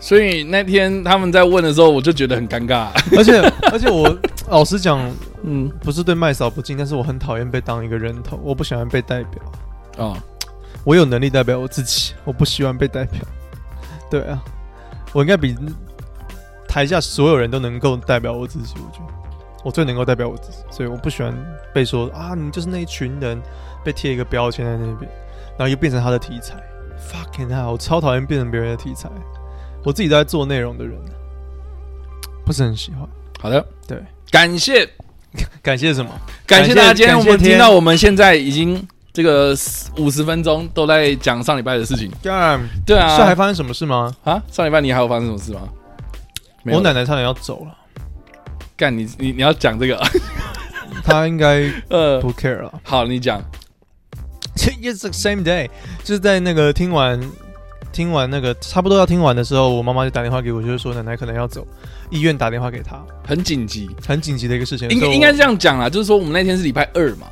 [0.00, 2.88] 所以那天他们在问的时候，我就觉得很尴尬。
[3.16, 3.40] 而且
[3.70, 4.12] 而且我
[4.48, 5.08] 老实讲，
[5.44, 9.40] 嗯，不是对麦嫂不敬，但是我很讨厌被当一个人头，我不喜欢被代表。
[9.98, 10.16] 哦，
[10.82, 13.20] 我有能力代表我自己，我不喜欢被代表。
[14.10, 14.42] 对啊，
[15.12, 15.54] 我应该比
[16.66, 18.74] 台下所有人都能够代表我自己。
[18.76, 19.12] 我觉得
[19.66, 21.34] 我最能够代表我自己，所以我不喜欢
[21.74, 23.42] 被说啊，你就是那一群人
[23.84, 25.10] 被贴一个标签在那边，
[25.58, 26.54] 然后又变成他的题材。
[27.10, 27.72] Fucking hell！
[27.72, 29.10] 我超讨厌变成别人的题材。
[29.84, 30.96] 我自己都在做内容的人，
[32.44, 33.00] 不是很喜欢。
[33.40, 34.00] 好的，对，
[34.30, 34.88] 感谢
[35.60, 36.12] 感谢什么？
[36.46, 38.80] 感谢大家，今天我们听到我们现在已经
[39.12, 39.52] 这个
[39.96, 42.08] 五十分钟都在讲上礼拜的事情。
[42.22, 44.14] 干，对啊，是还发生什么事吗？
[44.22, 45.62] 啊，上礼拜你还有发生什么事吗？
[46.66, 47.76] 我奶奶差点要走了，
[48.76, 50.00] 干你你你要讲这个，
[51.02, 52.80] 他应该呃，不 care 了。
[52.82, 53.42] 好，你讲，
[54.82, 55.68] It's the same day，
[56.04, 57.20] 就是在那个听完
[57.92, 61.66] 听完那个差不多要听完的时候，我妈妈就打电话给我，就是说奶奶可能要走，
[62.10, 64.88] 医院打电话给她，很紧急，很紧急的一个事情。
[64.90, 67.26] 应该应该是这样讲啦，就是说我们那天是礼拜二嘛，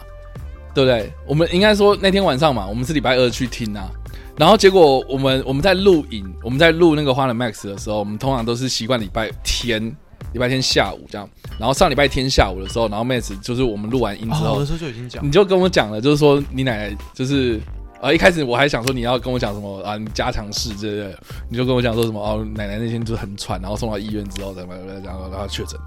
[0.74, 1.12] 对不对？
[1.26, 3.90] 我们应该说那天晚上嘛，我们是礼拜二去听啊。
[4.36, 9.94] 然后结果我们我们在录影，我们在录那个花了 Max 的时候，我们通常都是习惯礼拜天
[10.34, 11.26] 礼拜天下午这样。
[11.58, 15.24] 然后上礼拜天下午的时候，然后妹子就是我们录完音之后，哦，我那时候就已经讲。
[15.24, 17.58] 你，就跟我讲了，就是说你奶奶就是
[18.02, 21.18] 呃一开始我还想说你要跟我讲什么啊，你家常事之类的，
[21.48, 24.74] 你就跟我讲说什么哦，奶奶那天就很喘，然后送到医院之后怎么
[25.04, 25.78] 然后然后确诊，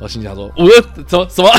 [0.00, 0.68] 我心想说，我
[1.06, 1.50] 怎么什么？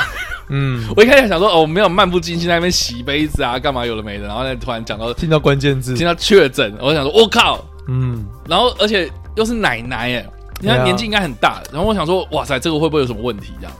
[0.52, 5.94] 嗯，我一开始想说哦，没有漫不经心在那边洗杯子啊，干嘛有的没的，然后呢突然讲到听到关键字。
[5.94, 10.26] 听，到确诊，我想说我靠，嗯，然后而且又是奶奶哎，
[10.60, 13.74] 你看年纪应该很大，然后我想说哇塞，这个会不会有什么问题这样？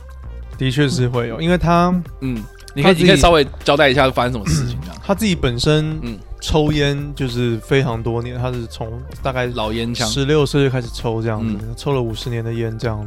[0.58, 2.42] 的确是会有，因为他嗯，
[2.74, 4.96] 你可以你可以稍微交代一下发生什么事情这样。
[5.04, 13.06] 他自己本身嗯抽烟就是非常多年，他是从大概老烟枪，十六岁就开始抽这样子，嗯抽了五十年的烟这样，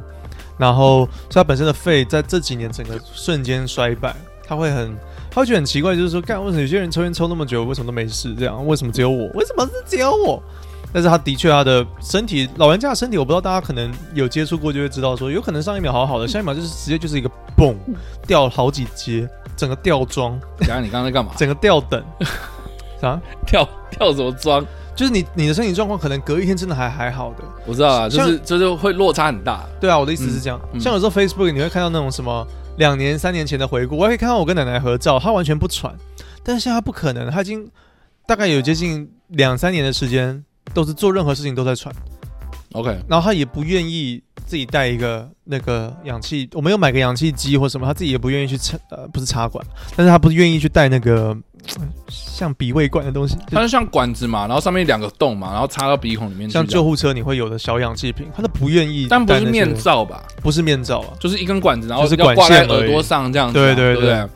[0.57, 4.15] 然后所以他本身的肺在这几年整个瞬间衰败，
[4.47, 4.95] 他会很，
[5.31, 8.35] 他会觉得很奇怪，就是说，干为什么有些人抽烟抽那么久，为什么都没事？
[8.35, 9.27] 这样，为什么只有我？
[9.35, 10.41] 为什么是只有我？
[10.93, 17.75] 但是他的确他的身体，老人家的身体，我不知道大家可能有接触过就会知道说，有可能上一秒好好的，下一秒就是直接就是一个蹦
[18.27, 19.27] 掉好几阶，
[19.57, 21.31] 整个掉妆，然后你刚刚在干嘛？
[21.35, 22.03] 整个掉等，
[23.01, 23.19] 啥？
[23.45, 24.63] 跳跳什么妆？
[24.95, 29.65] 就是你你的身体状况可能隔一天真的还还好的，我知道啊，就像是就是会落差很大。
[29.81, 30.59] 对啊，我的意思是这样。
[30.71, 32.45] 嗯嗯像有时候 Facebook 你会看到那种什么
[32.77, 35.95] 两年、三年前的回顾，我还可以看到我跟奶奶合照，她完全不喘。
[36.43, 37.67] 但是现在她不可能，她已经
[38.27, 40.43] 大概有接近两三年的时间
[40.73, 41.93] 都是做任何事情都在喘
[42.73, 51.35] ，OK，然后他也不愿意自己带一个那个氧气，我们有买个氧气机或什么，他自己也不愿意去插，呃，不是插管，但是他不愿意去带那个
[51.75, 56.53] 呃像鼻胃管的东西，它就像管子嘛，然后上面两个洞嘛，然后插到鼻孔里面去。
[56.53, 60.23] 像救护车你会有的小氧气瓶，他都不愿意但不是面罩吧？
[60.41, 63.61] 不是面罩啊，就是一根管子，然后是管要挂在线耳朵上这样子啊。
[63.61, 64.29] 对对对不对对？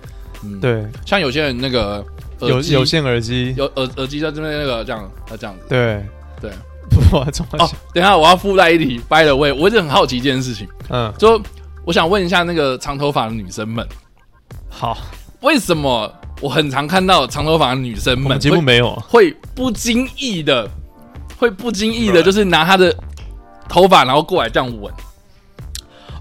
[0.43, 0.59] 嗯，。
[0.61, 2.05] 对，像有些人那个
[2.39, 5.65] 有有线耳机，有耳耳机在这边那个这样，要这样子。
[5.67, 6.01] 对
[6.41, 6.51] 对，
[7.11, 7.25] 哦，
[7.93, 11.41] 等一下我要附带一题，by the way，我一直很好奇一件事情，嗯，就
[11.85, 13.87] 我想问一下那个长头发的女生们，
[14.69, 14.97] 好，
[15.41, 20.69] 为什么我很常看到长头发的女生们我们节目没有啊，会不经意的，
[21.37, 22.23] 会不经意的，Right。
[22.23, 22.95] 就是拿她的
[23.67, 24.93] 头发然后过来这样吻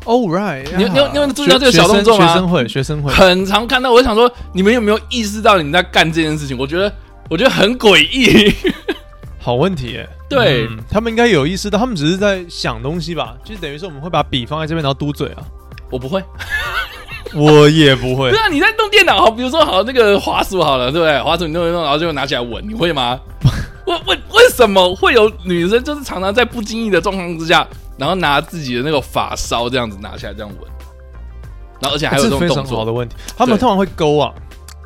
[0.05, 2.27] ，Oh right，你有你有你有注意到这个小动作吗？
[2.27, 3.91] 学生会，学生会，很常看到。
[3.93, 6.57] 我就想说，你们有没有意识到你们在干这件事情？
[6.57, 6.93] 我觉得
[7.29, 8.55] 我觉得很诡异。
[9.47, 10.09] 好问题耶。
[10.29, 15.43] 对嗯他们应该有意识到，他们只是在想东西吧，就是等于说我们会把笔放在这边，然后嘟嘴啊。
[15.89, 16.21] 我不会，
[17.33, 21.23] 我也不会 对，啊，你在弄电脑，好，比如说好那个滑鼠好了，对不对？
[21.23, 23.21] 滑鼠你弄一弄，然后就拿起来闻，你会吗？
[23.87, 27.65] 为为为什么会有女生就是常常在不经意的状况之下，
[27.97, 30.69] 然后拿自己的那个发梢这样子拿起来这样闻，
[31.81, 33.15] 然后而且还有这种动这是非常好的作，问题。
[33.37, 34.35] 他们通常会勾啊，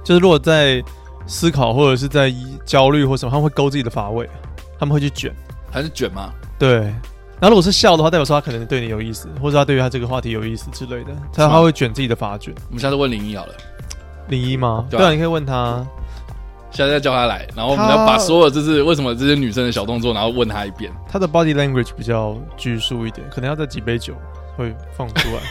[0.04, 0.84] 就是如果在
[1.26, 2.30] 思考或者是在
[2.66, 4.28] 焦虑或什么，他们会勾自己的发尾，
[4.80, 5.32] 他们会去卷。
[5.70, 6.32] 还是卷吗？
[6.58, 12.52] 对，然后如果是笑的话，代表说他可能对你有意思，或者他对于他这个话题有意思之类的，他他会卷自己的发卷。
[12.68, 13.54] 我们下次问林一好了，
[14.28, 14.84] 林一吗？
[14.90, 15.86] 对啊你可以问他。
[16.72, 20.92] 下次再叫他来，然后我们要把所有就是为什么这些女生的小动作，然后问他一遍。
[21.08, 24.14] 他的 body language 比较拘束一点，可能要在几杯酒
[24.56, 25.42] 会放出来，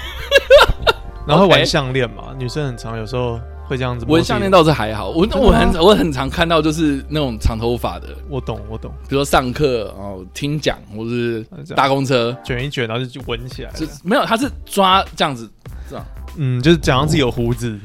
[1.28, 3.38] 然后玩项链嘛，女生很常有时候
[3.70, 4.06] 会这样子。
[4.10, 11.46] 纹项链，倒是还好，我我很我很常看到就是那种长头发的，我懂我懂，比如说上课哦听讲或是
[11.76, 13.86] 搭公车，卷一卷，然后就就闻起来了就。
[14.04, 15.48] 没有他是抓这样子，
[16.36, 17.80] 嗯，就是假装自己有胡子，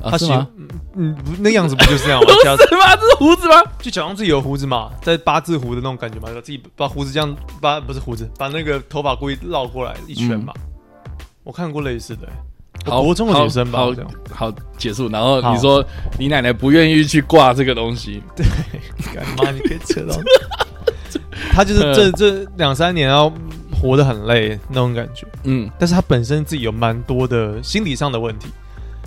[0.00, 0.48] 他是吗？
[0.94, 2.26] 嗯，不那样子不就是这样吗？
[2.42, 2.96] 假是吗？
[2.96, 3.62] 这是胡子吗？
[3.78, 10.52] 就假装自己有胡子嘛，在八字胡的那种感觉嘛，自己把胡子这样把不是胡子，把那个头发故意绕过来一圈嘛。
[11.42, 12.32] 我看过类似的、欸，
[12.84, 15.08] 好国中的女生吧，好好好结束。
[15.08, 15.84] 然后你说
[16.18, 18.44] 你奶奶不愿意去挂这个东西，对
[19.14, 20.14] 干妈，你可以扯到。
[21.52, 23.32] 他就是这这两三年要
[23.72, 28.48] 活得很累那种感觉，嗯，但是他本身自己有蛮多的心理上的问题，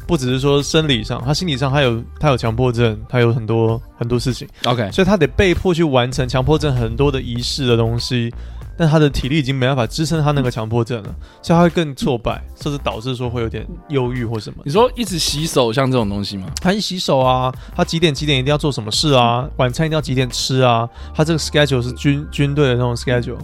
[0.05, 8.33] 不只是说生理上，他心理上还有他有强迫症，他有很多很多事情，OK，所以他得被迫去完成强迫症很多的仪式的东西，
[8.77, 14.59] 但他的体力已经没办法支撑他那个强迫症了，所以他会更挫败，甚至导致说会有点忧郁或什么。
[14.63, 16.47] 你说一直洗手像这种东西吗？
[16.61, 23.39] 他一洗手啊，他几点几点一定要做什么事啊，晚餐一定要几点吃啊，他这个 schedule 是军军队的那种 schedule，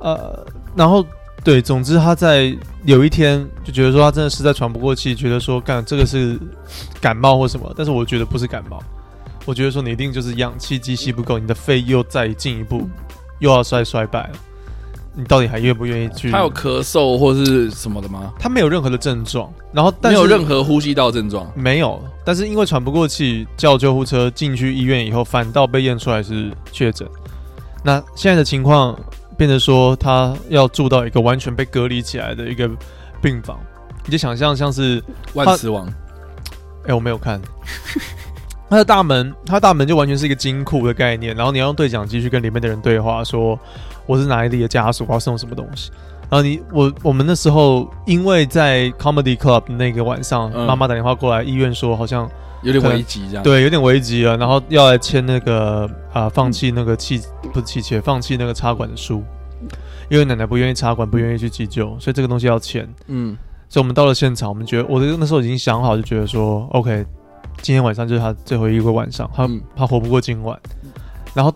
[0.00, 1.04] 呃，然后
[1.44, 6.38] 对，总之他在有一天就觉得说他真的实在喘不过气，觉得说干这个是
[7.00, 8.82] 感冒或什么，但是我觉得不是感冒，
[9.44, 12.88] 我觉得说你一定就是氧气机吸不够，你的肺又再进一步
[13.42, 14.30] 又要摔衰败了，
[15.14, 16.30] 你到底还愿不愿意去？
[16.30, 18.32] 他有咳嗽或是什么的吗？
[18.38, 21.50] 他没有任何的症状，然后但是没有任何呼吸道症状。
[21.56, 27.06] 没有，但是因为喘不过气，叫救护车进去医院以后，反倒被验出来是确诊。
[27.82, 28.96] 那现在的情况
[29.36, 32.70] 变得说，他要住到一个完全被隔离起来的一个
[33.20, 33.58] 病房，
[34.04, 35.02] 你就想象像是，
[35.34, 35.92] 万磁王，
[36.86, 37.42] 哎、我没有看。
[38.72, 43.58] 它的大门，它大门就完全是一个金库的概念，然后你要用对讲机去跟里面的人对话，说
[44.06, 45.90] 我是哪里的家属，我要送什么东西。
[46.30, 52.26] 然后你我我们那时候因为在 Comedy Club 那个晚上，嗯妈妈打电话过来，医院说好像
[52.62, 57.20] 有点危急这样。，对，有点危急了，然后要来签那个啊、放弃那个气
[57.52, 59.22] 不是气切，放弃那个插管的书，
[60.08, 62.88] 因为奶奶不愿意插管，不愿意去急救，所以这个东西要签。
[63.08, 63.36] 嗯，
[63.68, 67.04] 所以我们到了现场，我们觉得我的那时候已经想好，就觉得说，OK，
[67.62, 70.58] 今天晚上就是他最后一个晚上，他、嗯他活不过今晚。
[71.32, 71.54] 然后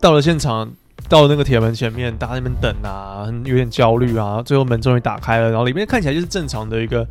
[0.00, 0.70] 到了现场，
[1.08, 4.40] 到了那个铁门前面，大家那边等啊，很有点焦虑啊。
[4.42, 7.06] 最后门终于打开了，然后里面看起来就是正常的一个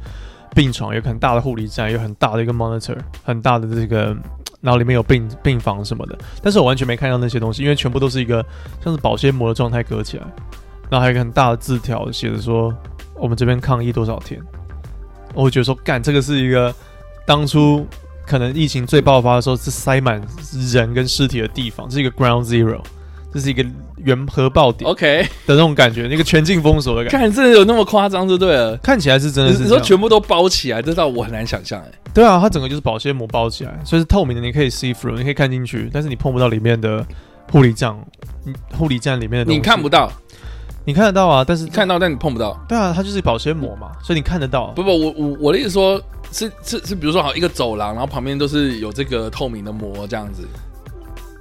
[0.55, 4.15] 病床，有个很大的护理站，有很大的一个 monitor，很大的这个
[4.61, 8.43] 然后里面有病病房什么的，但是我完全没看到那些东西，因为全部都是一个
[8.83, 10.23] 像是保鲜膜的状态隔起来，
[10.89, 12.73] 然后还有一个很大的字条写着说
[13.15, 14.41] 我们这边抗议多少天，
[15.33, 16.73] 我会觉得说干这个是一个
[17.25, 17.85] 当初
[18.29, 20.21] 可能疫情最爆发的时候是塞满
[20.71, 22.79] 人跟尸体的地方，这是一个 ground zero，
[23.33, 23.65] 这是一个
[23.97, 28.77] 原核爆点 OK，的那种感觉，那个全境封锁的感觉，看真的有那么夸张就对了。
[28.77, 31.91] 看起来是真的是你说全部都包起来，这让我很难想象哎。
[32.13, 37.03] 对啊，它整个就是保鲜膜包起来，所以是透明的，你可以 see through，你可以看进去，但是你碰不到里面的
[37.51, 37.95] 护理站，
[38.45, 40.11] 嗯护理站里面的你看不，到，
[40.89, 42.59] 你看得到啊，但是你看到但你碰不到。
[42.67, 44.71] 对啊，它就是保鲜膜嘛，所以你看得到。
[44.71, 50.47] 不不，我我我的意思说，是是是，比如说好一个走廊，然后旁边都是有这个透明的膜这样子。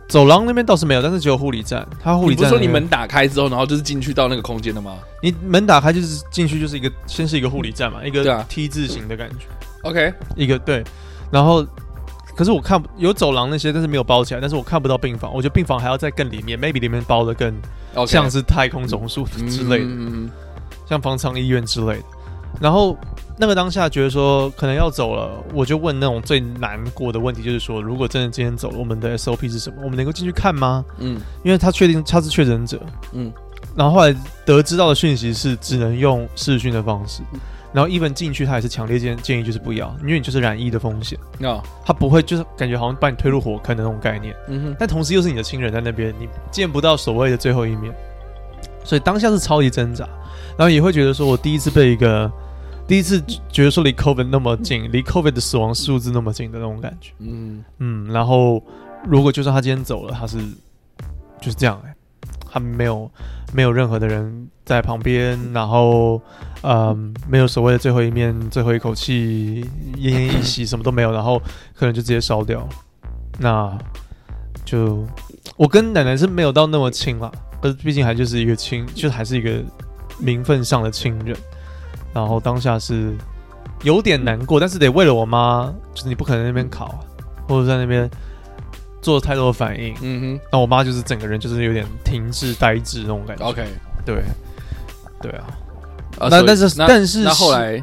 [0.06, 9.46] 走廊那边倒是没有，但是只有护理站，它护理不是说你门打开之后，然后就是进去到那个空间的吗你门打开就是进去就是一个先是一个护理站嘛，一个 T 字形的感觉
[9.82, 10.84] ，？OK，一个对，
[11.30, 11.66] 然后
[12.38, 17.52] 可是我看有走廊那些，但是没有包起来，但是我看不到病房，我觉得病房还要再更里面，maybe 里面包的更
[18.06, 19.90] 像是太空总署之类的。
[20.88, 22.04] 像方舱医院之类的。
[22.60, 22.96] 然后
[23.36, 29.78] 那个当下觉得说可能要走了，我就问那种最难过的问题，就是说，如果真的今天走了，我们的 SOP 是什么？
[29.82, 30.84] 我们能够进去看吗？
[30.98, 32.80] 嗯因为他确定他是确诊者，
[33.14, 33.32] 嗯
[33.74, 34.14] 然后后来
[34.46, 37.20] 得知到的讯息是只能用视讯的方式。
[37.72, 44.34] 然后 even 进去，他也是强烈建建议就是不要，因为你就是染疫的风险，嗯，哦，他不会就是感觉好像把你推入火坑的那种概念。
[44.48, 47.94] 嗯哼，但同时又是你的亲人在那边，你见不到所谓的最后一面，
[48.84, 50.08] 所以当下是超级挣扎，
[50.56, 52.30] 然后也会觉得说，我第一次被一个
[52.86, 57.62] 第一次觉得说离 COVID 那么近， 离 COVID 的死亡数字那么近的那种感觉，嗯。
[57.78, 58.62] 嗯，然后
[59.06, 60.38] 如果就算他今天走了，他是
[61.40, 61.94] 就是这样、欸，
[62.50, 63.10] 他没有
[63.52, 66.20] 没有任何的人在旁边，然后
[66.62, 69.64] 嗯，没有所谓的最后一面、最后一口气、
[69.96, 71.40] 奄奄一息，什么都没有，然后
[71.74, 72.68] 可能就直接烧掉。
[73.38, 73.78] 那
[74.64, 75.06] 就
[75.56, 77.30] 我跟奶奶是没有到那么亲啦，
[77.62, 79.62] 可是毕竟还就是一个亲，就还是一个
[80.18, 81.36] 名分上的亲人。
[82.12, 83.14] 然后当下是
[83.84, 86.98] 有点难过，但是得为了我妈，就是你不可能那边考，
[87.46, 88.10] 或者在那边
[89.00, 89.94] 做太多的反应。
[90.02, 93.44] 嗯哼那我妈就是整个人就是有点停滞、呆滞那种感觉。
[93.44, 93.64] ，OK，
[94.04, 94.24] 对，
[95.22, 95.46] 对啊。
[96.18, 97.82] 啊那但是但是那后来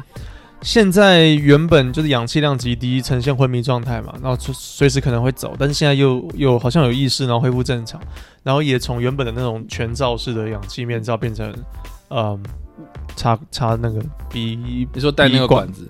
[0.62, 8.00] 现在原本就是氧气量极低，呈现昏迷状态嘛，然后随随时可能会走，但是现在又又好像有意识，然后恢复正常，
[8.42, 11.54] 然后也从原本的那种全罩式的氧气面罩变成，
[12.10, 12.42] 嗯，
[13.14, 15.88] 插插那个鼻，你说带那个管管子，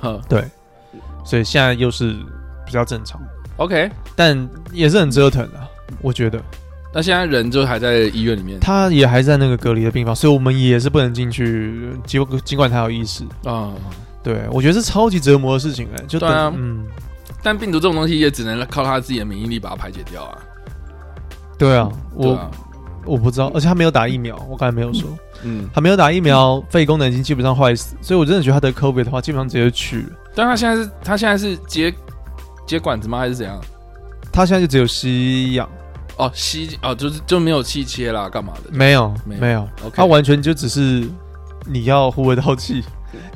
[0.00, 0.44] 呵对，
[1.24, 2.16] 所以现在又是
[2.64, 3.20] 比较正常
[3.56, 5.68] ，，OK，但也是很折腾啊，
[6.00, 6.40] 我觉得
[6.94, 13.72] 那现在人就还在医院里面他也还在那个隔离的病房，所以我们也是不能进去，尽尽管他有意识，啊，
[14.22, 16.86] 对我觉得是超级折磨的事情哎、就等对啊嗯。
[17.42, 20.38] 但病毒这种东西也只能靠他自己的免疫力把它排解掉啊。
[21.58, 22.50] 对啊，我、啊，
[23.04, 25.10] 我不知道，而且他没有打疫苗，我刚才没有说，
[25.42, 30.08] 嗯，他没有打疫苗，肺功能已经基本上坏死，所以我真的觉得他得 COVID 的话，基本上直接去了。
[30.34, 31.92] 但他现在是他现在是接
[32.66, 33.18] 接管子吗？
[33.18, 33.60] 还是怎样？
[34.32, 35.68] 他现在就只有吸氧，
[36.16, 41.08] 哦，吸哦，就是就没有气切啦，干嘛的没有没有没有，？OK，他完全就只是
[41.66, 42.82] 你要呼回到气，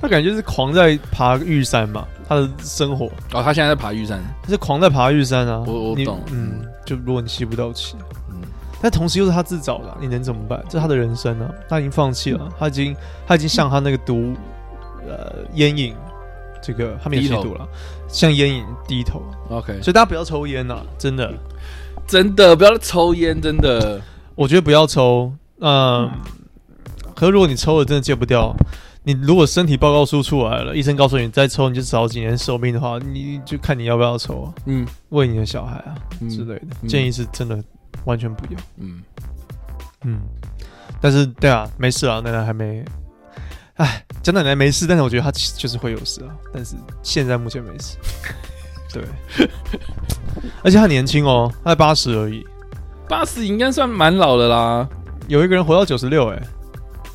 [0.01, 5.63] 他感觉就是狂在爬玉山嘛，他的生活哦，他现在在爬玉山，他是狂在爬玉山啊。
[5.67, 7.97] 你我我懂嗯，就如果你吸不到气，
[8.31, 8.37] 嗯
[8.81, 10.63] 但同时又是他自找的啊、你能怎么办？
[10.69, 14.35] 这是他的人生啊，他已经放弃了，他已经他已经向他那个毒
[15.05, 15.97] 呃烟瘾，
[16.63, 17.67] 这个他没有吸毒了，
[18.07, 19.21] 向烟瘾低头
[19.51, 21.35] ，，OK，所以大家不要抽烟呐、真的，
[22.09, 24.01] 真的不要抽烟，真的，
[24.35, 26.11] 我觉得不要抽，嗯，
[27.15, 28.53] 可是如果你抽了真的戒不掉。
[29.05, 37.59] 你如果身体报告书出来了，医生告诉你再抽你就少几年寿命的话，你就看你要不要抽啊，嗯为你的小孩啊嗯之类的，嗯建议是真的
[38.05, 38.61] 完全不要。
[38.77, 39.01] 嗯，
[40.05, 40.21] 嗯，
[41.01, 42.85] 但是对啊，没事啊，奶奶还没。
[43.77, 46.37] 哎，讲奶奶没事，但是我觉得她就是会有事啊。
[46.53, 47.97] 但是现在目前没事。
[48.93, 49.03] 对，
[50.63, 52.47] 而且他年轻哦，他才八十而已。
[53.09, 54.89] 八十应该算蛮老的啦，
[55.29, 56.43] 有一个人活到九十六，哎，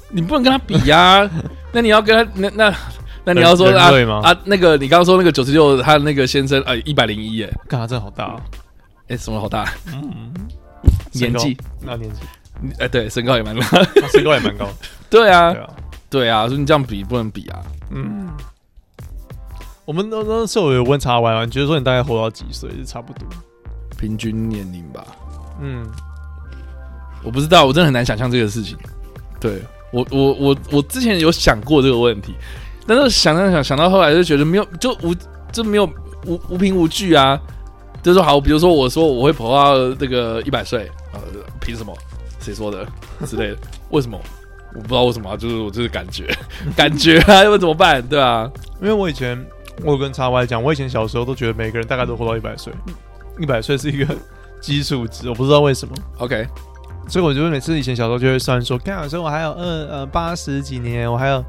[0.10, 1.30] 你不能跟他比呀、
[1.72, 2.76] 那你要跟他那那
[3.24, 8.42] 那你要说人啊那个你刚刚说那个九十六，他那个先生啊一百零一哎，干他真的好大、哦。
[9.08, 9.72] 哎什么好大？
[9.94, 10.34] 嗯，
[11.12, 12.20] 年纪，那年纪，
[12.80, 13.62] 哎对身高也蛮高，
[14.12, 14.68] 身高也蛮高。
[15.10, 15.52] 对啊。
[15.54, 15.70] 对啊，
[16.10, 17.62] 对啊，所以你这样比不能比啊，
[17.92, 18.30] 嗯。
[19.86, 23.28] 我们那那时候有问查完啊，你觉得说你大概活到几岁是差不多？
[23.98, 25.06] 平均年龄吧，
[25.62, 25.86] 嗯，
[27.24, 28.78] 我不知道，我真的很难想象这个事情。
[29.40, 29.62] 对
[29.92, 32.34] 我，我，我，我之前有想过这个问题，
[32.88, 35.14] 但是想想想想到后来就觉得没有，就无，
[35.52, 35.86] 就没有
[36.26, 37.40] 无无凭无据啊。
[38.02, 41.20] 就是说好，比如说我说我会活到这个一百岁，呃，
[41.62, 41.94] 凭什么？
[42.42, 42.86] 谁说的
[43.26, 43.58] 之类的？
[43.92, 44.20] 为什么？
[44.76, 46.28] 我不知道为什么啊，就是我就是感觉，
[46.76, 48.02] 感觉啊，要怎么办？
[48.06, 49.38] 对啊，因为我以前
[49.82, 52.74] 我有跟叉 Y 讲，我以前小时候都觉得每个人大概都活到一百岁，
[53.40, 54.16] 一百岁是一个
[54.62, 56.48] 基数值，我不知道为什么，OK，
[57.08, 61.44] 所以我就每次以前小时候就会算说，干，所以我还有二呃八十几年，我还有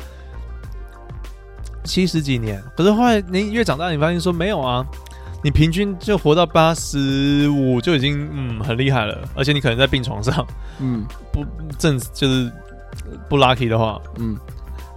[1.85, 4.85] 七十几年，可是后来你越长大，你发现说没有啊。
[5.43, 10.43] 你平均就活到八十五就已经嗯很厉害了，而且你可能在病床上
[10.81, 11.45] 嗯不
[11.79, 12.51] 正就是
[13.29, 14.39] 不 lucky 的话，嗯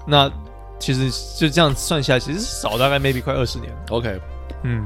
[0.07, 0.31] 那
[0.79, 1.09] 其实
[1.39, 3.71] 就这样算下来，其实少大概 maybe 快二十年。
[3.89, 4.19] ，OK，
[4.63, 4.85] 嗯，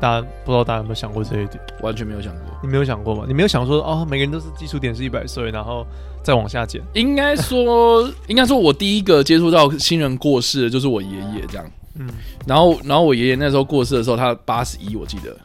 [0.00, 1.60] 大家不知道大家有没有想过这一点？
[1.82, 2.44] 完全没有想过。
[2.62, 3.24] 你没有想过吗？
[3.26, 5.86] 你没有想说哦，每个人都是基础点是一百岁，然后
[6.22, 6.80] 再往下减。
[6.94, 11.70] 应该说， 应该说，我第一个接触到新人过世的就是我爷爷这样。
[11.94, 12.08] 嗯，
[12.46, 15.36] 然后，然后我爷爷那时候过世的时候，他八十一，我记得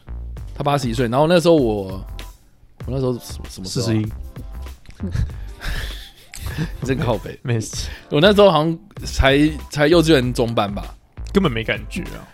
[0.54, 1.06] 他八十一岁。
[1.08, 1.84] 然后那时候我，
[2.86, 4.06] 我那时候什么什么四十一，
[6.84, 7.38] 真靠北。
[7.42, 9.38] 没事，我那时候好像才
[9.70, 10.82] 才幼稚园中班吧。
[11.32, 12.24] 根本没感觉啊。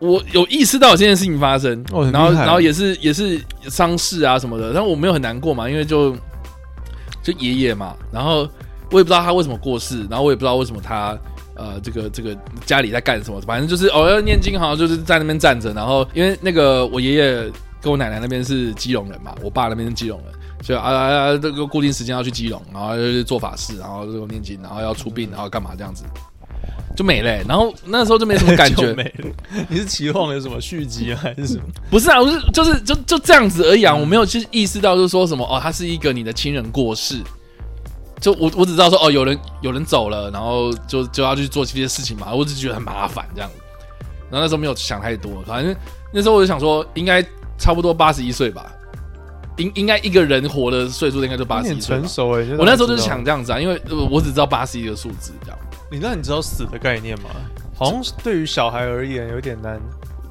[0.00, 6.16] 我有意识到有这件事情发生，然后然后也是也是丧事啊什么的，但我没有很难过嘛，因为就
[7.20, 8.48] 就爷爷嘛，然后
[8.92, 11.18] 我也不知道他为什么过世，然后我也不知道为什么他
[11.56, 17.50] 呃这个这个家里在干什么，反正就是哦要念经，好像就是在那边站着，然后因为那个我爷爷
[17.82, 20.32] 跟我奶奶那边是基隆人嘛，我爸那边是基隆人。
[20.62, 21.38] 所以啊啊啊！
[21.38, 26.04] 这个固定时间要去基隆，然后就是做法事，然后这个念经，然后要出殡，然后干嘛这样子，
[26.96, 29.30] 就没了欸、然后那时候就没什么感觉， 没了。
[29.68, 31.62] 你是期望有什么续集啊，还是什么？
[31.88, 37.22] 不是啊，我是就是就就这样子而已啊，我没有去意识到就是说什么哦，他是一个你的亲人过世，
[38.20, 43.48] 就我我只知道说哦，有人有人走了，然后就就要去做这些事情嘛，我只觉得很麻烦这样。
[44.30, 45.74] 然后那时候没有想太多，反正
[46.12, 47.24] 那时候我就想说，应该
[47.56, 48.70] 差不多八十一岁吧，
[49.58, 52.08] 应应该一个人活的岁数应该就八十一岁成。
[52.08, 55.58] 熟哎、我那时候就是想，这样子啊，因为呃我只知道八十一个数字这样。
[55.90, 57.30] 你那你知道死的概念吗？
[57.76, 59.78] 好像是对于小孩而言有点难。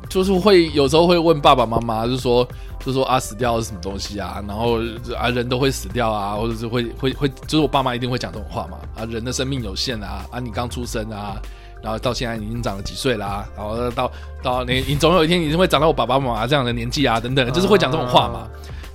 [0.09, 2.47] 就是会有时候会问爸爸妈妈，就说
[2.79, 4.79] 就说啊死掉是什么东西啊，然后
[5.17, 11.35] 啊人都会死掉啊，或者是会会会，就是我爸妈一定会讲这种话嘛啊人的生命有限啊啊你刚出生啊，
[11.83, 14.09] 然后到现在你已经长了几岁啦、然后到
[14.41, 18.47] 到你你总有一天你会长到我爸爸妈妈这样的年纪啊等等，就是会讲这种话嘛。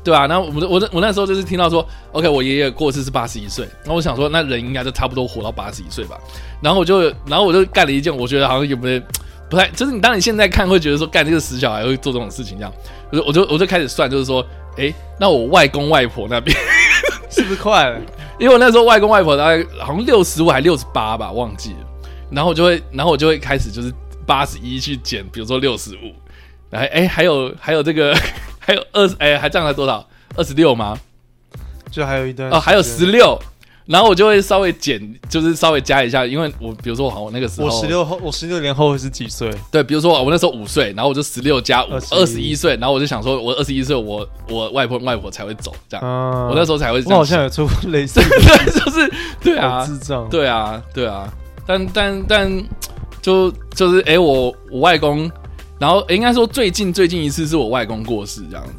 [0.04, 6.18] 对啊，然后我们我我那时候就是听到说，OK，我爷爷过世是八十一岁，然后我想说，那人应该就差不多活到八十一岁吧。
[6.60, 9.02] 然后我就然后我就干了一件我觉得好像有没有
[9.48, 12.72] 不太，就是你当你现在看会觉得说，干这个死小孩会做这种事情这样，
[13.10, 14.44] 我就我就我就开始算，就是说，
[14.76, 16.56] 哎，那我外公外婆那边，
[17.30, 18.00] 是不是快了？
[18.38, 21.76] 因为我那时候外公外婆大概好像六十五还六十八吧，忘记了。
[22.30, 23.92] 然后我就会，然后我就会开始就是
[24.26, 26.12] 八十一去减，比如说六十五，
[26.70, 28.16] 然后诶，还有还有这个
[28.64, 30.06] 还有二十，哎，还这样才多少？
[30.36, 30.96] 二十六吗？
[31.90, 33.38] 就还有一段哦，还有十六。
[33.84, 39.52] 然后我就会稍微减，就是稍微加一下，因为我比如说我我那个时候我十六后，我十六年后会是几岁？
[39.72, 47.16] 对，比如说我那时候五岁，然后我就十六加五21二十一岁，然后我就想说，我二十一岁，我我外婆外婆才会走，这样，啊我那时候才会这我。
[47.16, 50.28] 好像有出过类似的，对， 就是对啊，智障。
[50.28, 51.28] 对啊，对啊，
[51.66, 52.64] 但但但
[53.20, 55.28] 就就是哎、我我外公，
[55.82, 58.72] 然后、诶应该说最近最近一次是我外公过世这样子，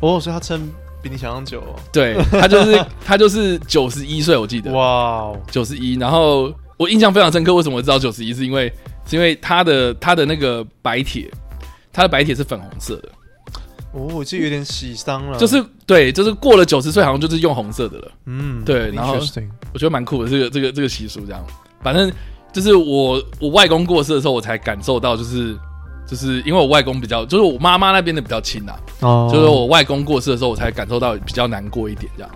[0.00, 0.68] 哦，所以他撑
[1.00, 1.78] 比你想象久哦。
[1.92, 8.34] 对他就是 他就是九十一岁，我记得哇哦，九十一，然后我印象非常深刻，为什么我知道九十一？
[8.34, 8.66] 是因为
[9.06, 11.30] 是因为他的他的那个白铁，
[11.92, 13.08] 他的白铁是粉红色的。
[13.92, 15.38] 哦，我记得有点喜丧了。
[15.38, 18.12] 就是对，就是过了九十岁，好像就是用红色的了。
[18.24, 19.14] 嗯，对然后
[19.72, 21.46] 我觉得蛮酷的，这个这个这个习俗这样。
[21.80, 22.12] 反正
[22.52, 25.56] 就是我我外公过世的时候，我才感受到，就是
[26.06, 32.30] 就是因为我外公比较，就是我妈妈那边的比较亲啊，哦，就是我外公过世的时候，我才感受到比较难过一点这样。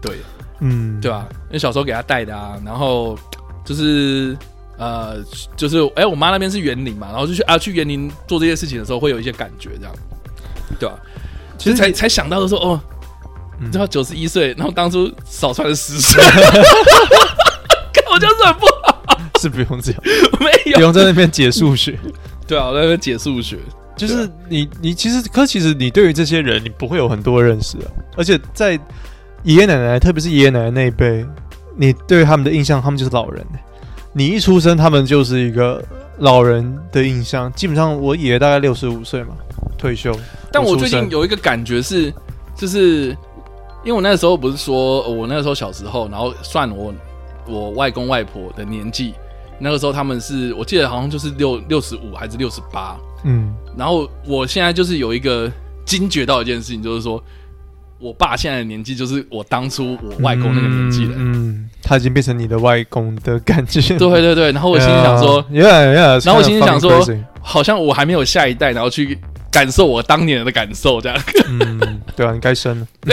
[0.00, 0.16] 对
[0.60, 1.26] 嗯，对吧？
[1.48, 3.18] 因为小时候给他带的啊，然后
[3.64, 4.36] 就是
[4.78, 5.16] 呃，
[5.56, 9.94] 就是哎、我妈那边是园林嘛，然后就去啊去园林做这些事情的时候，会有一些感觉这样，
[10.78, 10.94] 对吧？
[11.58, 12.80] 其实才才想到的说哦。
[13.58, 16.22] 你知道九十一岁，然后当初少穿了十岁，
[17.90, 20.02] 看我就是很不好，是不用这样，
[20.40, 21.98] 没有不，用在那边解数学。
[22.46, 23.58] 对啊，我在那边解数学，
[23.96, 27.90] 就是你，你其实，可其实你对于这些人，你不会有很多认识啊。
[28.16, 28.72] 而且在
[29.42, 31.24] 爷爷奶奶，特别是爷爷奶奶那一辈，
[31.76, 33.44] 你对他们的印象，他们就是老人。
[34.12, 35.84] 你一出生，他们就是一个
[36.18, 37.52] 老人的印象。
[37.52, 39.34] 基本上，我爷爷大概六十五岁嘛，
[39.76, 40.10] 退休。
[40.50, 42.12] 但我最近有一个感觉是，
[42.56, 43.08] 就是
[43.84, 46.94] 因为我那个时候不是说呃我那个时候小时候，然后算我
[47.46, 49.12] 我外公外婆的年纪，
[49.58, 55.50] 那个时候他们是我记得好像就是六六十五还是六十八，嗯，然后我现在就是有一个
[55.84, 57.22] 惊觉到一件事情，就是说
[57.98, 61.12] 我爸现在的年纪就是我当初我外公那个年纪了。
[61.16, 63.80] 嗯，嗯他已经变成你的外公的感觉。
[63.96, 67.02] 对对对，然后我心里想说，，Yeah Yeah，然后我心里想说
[67.40, 69.18] 好像我还没有下一代，然后去
[69.50, 71.18] 感受我当年的感受，这样。
[71.48, 72.86] 嗯，对啊，你该生了。
[73.06, 73.12] 你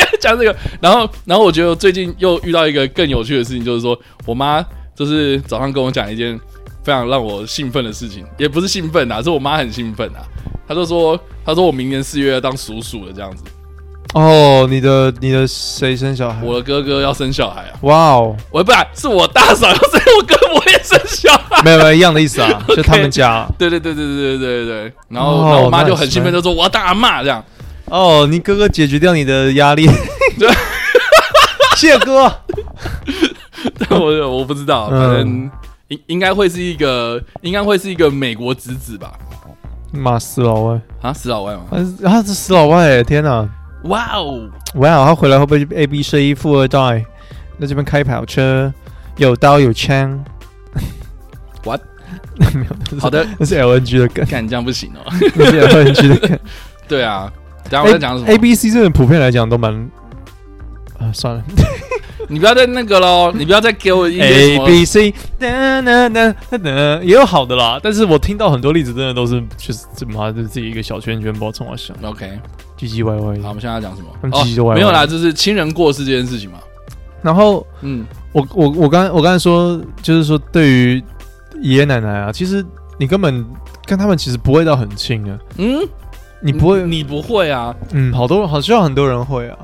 [0.00, 4.60] 要讲这个，然后，然后我觉得最近又遇到一个更有趣的事情，就是说我妈
[5.00, 6.38] 就是早上跟我讲一件
[6.84, 10.20] 非常让我兴奋的事情，也不是兴奋啊，是我妈很兴奋啊。
[10.68, 13.42] 她就说，她说我明年四月要当叔叔了，这样子。
[14.12, 16.42] 哦，你的你的谁生小孩？
[16.44, 21.62] 我的哥哥要生小孩啊，哇哦，我不然是我大嫂要生，我哥我也生小孩。
[21.64, 23.48] 没有没有一样的意思啊， 就他们家。
[23.58, 27.42] 对对对对对对对对，然后、哦然后我妈就很兴奋，就说我要当阿妈这样。
[27.86, 29.88] 哦，你哥哥解决掉你的压力。
[30.38, 30.48] 对，
[31.78, 32.30] 谢哥。
[33.78, 35.50] 但我我不知道，嗯反正
[35.88, 39.12] 应应该会是一个，应该会是一个美国侄子吧？
[39.92, 41.62] 妈死老外，啊，死老外吗？
[41.70, 43.02] 他他是死老外哎！
[43.02, 43.48] 天哪！
[43.84, 44.48] 哇哦！
[44.74, 47.04] 哇，他回来会不会 A B C 富二代？
[47.58, 48.72] 在这边开跑车，
[49.16, 50.22] 有刀有枪。
[51.64, 51.80] What？
[53.00, 55.12] 好的，那是 L N G 的梗，看这样不行哦。
[55.34, 56.38] 那是 L N G 的梗。
[56.88, 57.30] 对啊，
[57.68, 59.72] 等一下我在讲什么？A、B、C 这种普遍来讲都蛮
[60.98, 61.42] 啊，算了
[62.30, 66.70] 你不要再那个喽，你不要再给我一些什，A 么 B C 哒哒哒哒哒，
[67.02, 67.80] 也有好的啦。
[67.82, 72.38] 但是我听到很多例子，真的都是就是这么就是自己一个小圈圈，不知道从哪想，OK，
[72.78, 73.42] 唧唧歪歪。
[73.42, 74.08] 好，我们现在要讲什么？
[74.30, 74.74] 唧唧歪歪。
[74.76, 76.58] 没有啦，就是亲人过世这件事情嘛。
[77.20, 81.02] 然后嗯，我我我刚我刚才说，就是说对于
[81.60, 82.64] 爷爷奶奶啊，其实
[82.96, 83.44] 你根本
[83.84, 85.86] 跟他们其实不会到很亲啊，嗯，
[86.40, 89.58] 你不会，你不会啊，嗯，好多好像很多人会啊，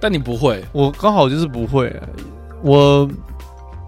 [0.00, 0.64] 但你不会。
[0.72, 2.08] 我刚好就是不会、啊，
[2.62, 3.08] 我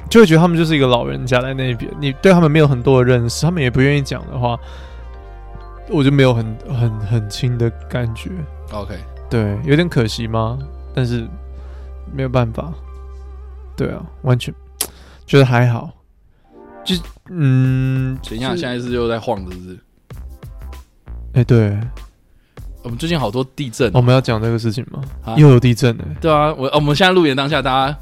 [0.08, 4.58] 就会觉得他们就是一个老人家在那边，你对他们没有很多的认识，他们也不愿意讲的话，
[5.88, 8.30] 我就没有很很很亲的感觉
[8.72, 8.96] ，OK，
[9.28, 10.58] 对，有点可惜吗？
[10.94, 11.26] 但是
[12.12, 12.72] 没有办法，
[13.76, 14.52] 对啊，完全
[15.26, 15.90] 觉得还好，
[16.84, 16.96] 就
[17.28, 19.78] 嗯，等一下，就是现在是又在晃，是不是？
[21.34, 21.78] 哎、对，
[22.82, 25.00] 我们最近好多地震我们要讲这个事情吗？
[25.24, 27.96] 啊又有地震呢，对啊，我、哦我们现在录影当下，大家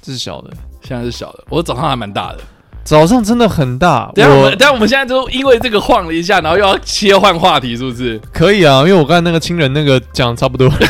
[0.00, 0.50] 这是小的，
[0.82, 2.38] 现在是小的，我早上还蛮大的。
[2.82, 8.18] 早上真的很大，等一下我们，我等一下我们现在就因为这个晃了一下，然后又要切换话题，是不是？
[8.32, 10.70] 可以啊，因为我刚才那个亲人那个讲得差不多。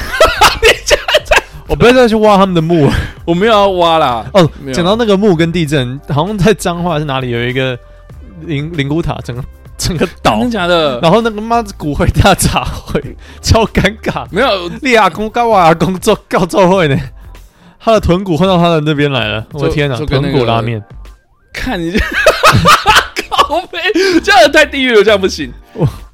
[1.68, 2.92] 我不要再去挖他们的墓了
[3.24, 4.24] 我没有要挖啦。
[4.34, 4.70] 哦没。
[4.70, 7.76] 有讲到那个墓跟地震，好像在彰化是哪里有一个
[8.42, 9.42] 灵灵骨塔，整个
[9.86, 10.98] 整个倒真，的假的？
[11.00, 13.00] 然后那个妈骨灰大杂烩，
[13.40, 14.26] 超尴尬。
[14.30, 16.98] 没有，利亚公跟我阿公做告奏会呢，
[17.78, 19.96] 他的臀骨混到他的那边来了，我的天哪！
[19.96, 20.82] 臀就跟那个骨拉面，
[21.52, 21.92] 看你，
[23.30, 23.78] 靠背，
[24.22, 25.52] 这样太地狱了，这样不行。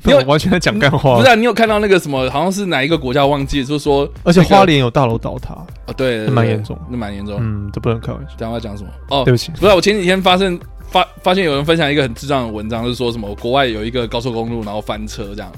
[0.04, 1.16] 你有我完全在讲干话。
[1.16, 5.54] 不是、啊，你有看到那个什么，好像是哪一个国家忘记，就是说，而且花莲有大楼倒塌，
[5.86, 7.38] 哦，对，蛮严重那蛮严重。
[7.40, 8.34] 嗯，这不能开玩笑。
[8.36, 8.90] 等一下要讲什么？
[9.08, 10.58] 哦，对不起，不是啊，我前几天发现
[10.92, 15.50] 发发现有人分享一个很智障的文章，就是说什么国外有一个高速公路，然后翻车这样，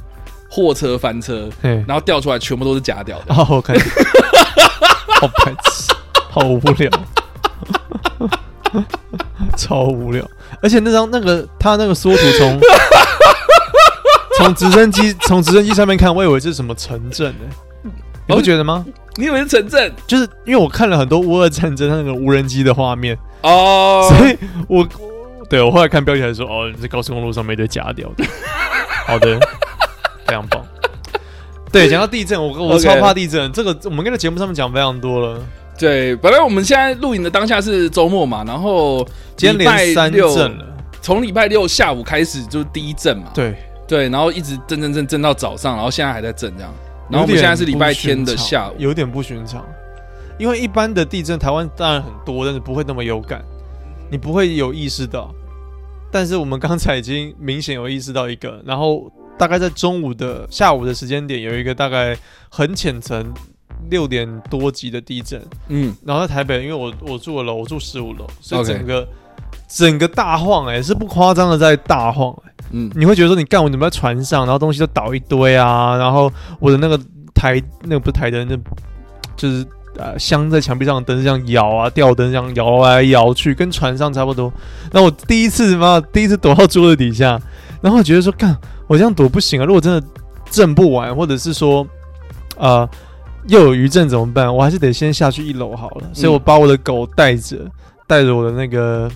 [0.48, 3.34] 货车翻车，然后掉出来全部都是假屌的。
[3.34, 3.76] 哦，我看，
[5.20, 5.92] 好白痴，
[6.30, 6.90] 好无聊，
[9.58, 10.24] 超无聊。
[10.62, 12.60] 而且那张那个他那个缩图从
[14.38, 17.90] 从直升机从直升机上面看，我以为是什么城镇呢、
[18.28, 18.86] 你不觉得吗？
[19.16, 24.08] 你以为是城镇就是因为我看了很多乌俄战争那个无人机的画面，哦？
[24.08, 25.13] 所以我我
[25.48, 28.24] 对我后来看标题还说，哦，这高速公路上面一堆假屌的。
[29.06, 29.38] 好的，
[30.26, 30.64] 非常棒。
[31.70, 33.50] 对，讲到地震，我我超怕地震。
[33.52, 35.42] 这个我们跟在节目上面讲非常多了。
[35.76, 39.04] 对，本来我们现在录影的当下是周末嘛，然后
[39.36, 40.64] 今天连三六震了，
[41.02, 43.56] 从礼拜六下午开始就是第一震嘛，对，
[43.88, 46.72] 对，然后一直震震震震到早上，然后现在还在震这样。
[47.10, 49.66] 然后我们现在是礼拜天的下午，有点不寻常，
[50.38, 53.44] 因为一般的地震台湾当然很多，但是不会那么有感，
[54.10, 55.34] 你不会有意识到。
[56.10, 62.16] 但是我们刚才已经明显有意识到一个，然后大概在中午的下午的时间点，有一个大概
[62.48, 63.34] 很浅层
[63.90, 69.08] 六点多级的地震，嗯，然后在台北，因为我我住的楼，我住十五楼，所以整个
[69.68, 76.96] 整个大晃哎、是不夸张的在大晃、欸，嗯，你会觉得说你干我怎么在船上，然后东西都倒一堆啊，然后我的那个
[77.34, 78.56] 台那个不是台灯，那
[79.36, 79.66] 就是
[79.96, 84.52] 呃镶在墙壁上的灯这样摇啊，吊灯这样摇来摇去，跟船上差不多。
[84.92, 87.40] 那我第一次嘛，第一次躲到桌子底下，
[87.80, 88.56] 然后觉得说干
[88.86, 90.06] 我这样躲不行啊，如果真的
[90.50, 91.86] 震不完，或者是说
[92.56, 92.88] 呃
[93.46, 94.54] 又有余震怎么办？
[94.54, 97.70] 我还是得先下去一楼好了，所以我把我的狗带着，
[98.06, 99.10] 带着我的那个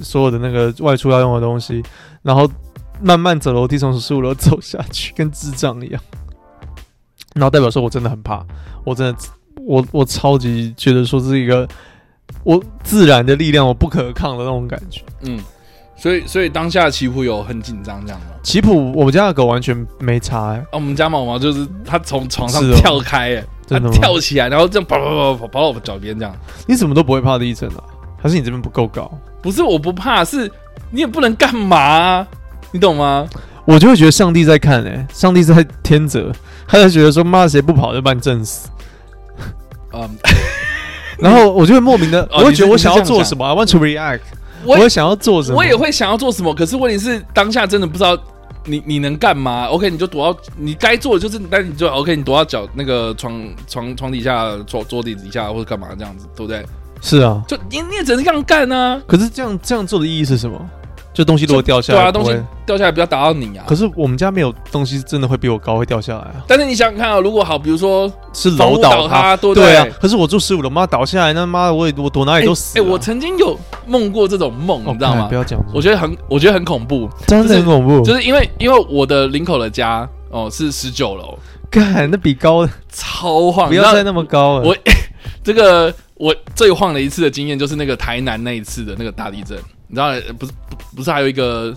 [0.00, 1.82] 所有的那个外出要用的东西，
[2.22, 2.48] 然后
[3.02, 6.00] 慢慢走楼梯从十五楼走下去，跟智障一样。
[7.34, 8.44] 然后代表说我真的很怕，
[8.84, 9.18] 我真的
[9.66, 11.66] 我我超级觉得说是一个
[12.44, 15.02] 我自然的力量，我不可抗的那种感觉。
[15.22, 15.38] 嗯，
[15.96, 18.26] 所以所以当下奇普有很紧张这样吗？
[18.42, 26.34] 棋谱我们家的狗完全没差、欸，啊，我们家毛毛就是它从床上跳开，哎，他跳起来，然后这样跑跑跑跑跑到我脚边这样。
[26.66, 27.84] 你怎么都不会怕地震啊？
[28.20, 29.10] 还是你这边不够高？
[29.40, 30.50] 不是我不怕，是
[30.90, 32.26] 你也不能干嘛啊、
[32.72, 33.28] 你懂吗？
[33.64, 36.32] 我就会觉得上帝在看、欸，上帝在天责，
[36.66, 38.68] 他就觉得说妈谁不跑就把你震死。
[39.92, 40.08] 嗯，
[41.18, 44.20] 然后我就会莫名的，哦我会觉得我想要做什么，I want to react，
[44.64, 48.16] 我我会想要做什么，我也会想要做什么，可是问题是当下真的不知道
[48.64, 49.66] 你你能干嘛。
[49.66, 56.64] OK，你就躲到你该做的就是，但你就 OK，你躲到脚那个床床床底下、桌桌底底下或者干嘛这样子，对不对？
[57.00, 57.42] 是啊。
[57.48, 59.02] 就你你也只能这样干啊。
[59.06, 60.58] 可是这样这样做的意义是什么？
[61.12, 63.74] 就东西如果掉下来，对啊，东西掉下来不要打到你啊可。
[63.74, 69.86] 是我们家没有东西真的会比我高，会掉下来啊，但是你想想看啊，如果好，比如说是楼倒倒塌，对啊。
[70.00, 72.86] 可是我住十五楼，妈倒下来，那妈的我也我躲哪里都死哎、啊。
[72.88, 75.34] 我曾经有梦过这种梦，哦你知道吗干不？
[75.34, 81.38] 要讲，我觉得很，我觉得很恐怖，真的很恐怖，就是因为因为我的林口的家哦是十九楼，
[81.70, 84.68] 干那比高超晃，不要再那么高了。
[84.68, 84.76] 我
[85.44, 89.58] 这个我最晃的一次的经验就是那个台南那一次的那个大地震，
[89.92, 91.76] 你知道不是不不是还有一个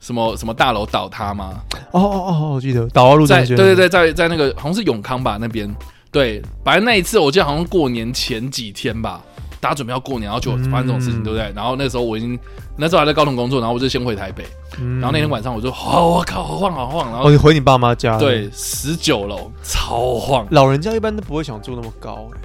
[0.00, 1.54] 什么什么大楼倒塌吗？
[1.92, 5.72] 哦哦哦，我记得导澳路在，对对对，在在那个好像是永康吧那边，
[6.10, 9.22] 对，反正那一次我记得好像过年前几天吧，
[9.60, 11.22] 大家准备要过年，然后就发生这种事情，嗯。
[11.22, 11.52] 对不对？
[11.54, 12.36] 然后那时候我已经
[12.76, 14.44] 那时候还在高雄工作，然后我就先回台北，
[14.80, 22.38] 嗯，然后那天晚上我就哦我靠好晃好晃，然哦，后你回你爸妈家，对，十九楼超晃，老人家一般都不会想住那么高、欸，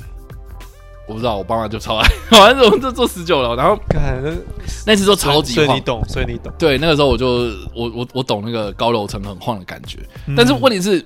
[1.09, 4.31] 我不知道我爸妈就超爱， 反正我们就坐十九楼，然后干那
[4.85, 5.65] 那次就超级晃。
[5.65, 6.53] 所以你懂，所以你懂。
[6.59, 7.27] 对，那个时候我就
[7.75, 10.35] 我我我懂那个高楼层很晃的感觉，嗯。
[10.37, 11.03] 但是问题是，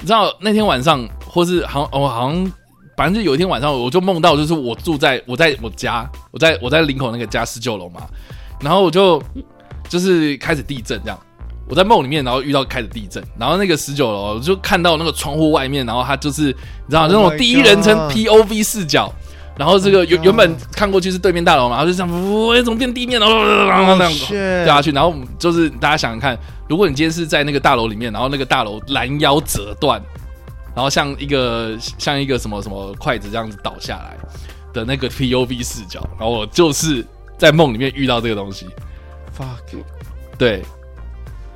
[0.00, 2.52] 你知道那天晚上，或是好像我好像，
[2.96, 8.00] 反正就有一天晚上，我就梦到，就是我住在我在我家，我在我在林口那个家十九楼嘛，
[8.60, 9.22] 然后我就
[9.88, 11.18] 就是开始地震这样。
[11.70, 19.12] 我在梦里面，然后遇到开始地震，然后那个十九楼我就看到那个窗户外面，然后它就是你知道 Oh 那种第一人称 POV 视角，
[19.58, 24.12] 然后这个 Oh 原原本看过去是对面大楼嘛，然后就这样，呜，从变地面，然后然后这样
[24.64, 30.00] 掉下去，然后就是大家想想看，如果你今天是在那个大楼里面，然后那个大楼拦腰折断，
[30.74, 34.16] 然后像一个像一个什么什么筷子这样子倒下来
[34.72, 37.04] 的那个 P U V 视角，然后我就是
[37.36, 38.66] 在梦里面遇到这个东西
[39.36, 39.82] ，fuck，
[40.38, 40.62] 对。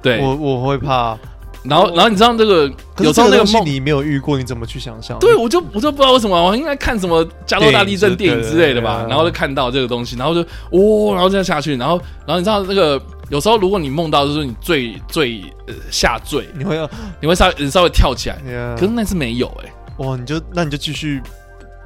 [0.03, 1.16] 对，我我会怕。
[1.65, 3.65] 然后然后你知道这个有时候那个梦。
[3.65, 5.19] 你没有遇过，你怎么去想象？
[5.19, 10.41] 对，我就我就不知道为什么，我应该看什么加州大地震电影之类的吧然后就看到这个东西，然后就
[10.71, 16.91] 哦，然后这样下去，然后然后你知道那个有时候如果你梦到就是你最最呃下坠，你会要，
[17.21, 18.37] 你会稍微稍微跳起来
[18.77, 21.23] 可是那次没有哎、哇，你就那你就继续，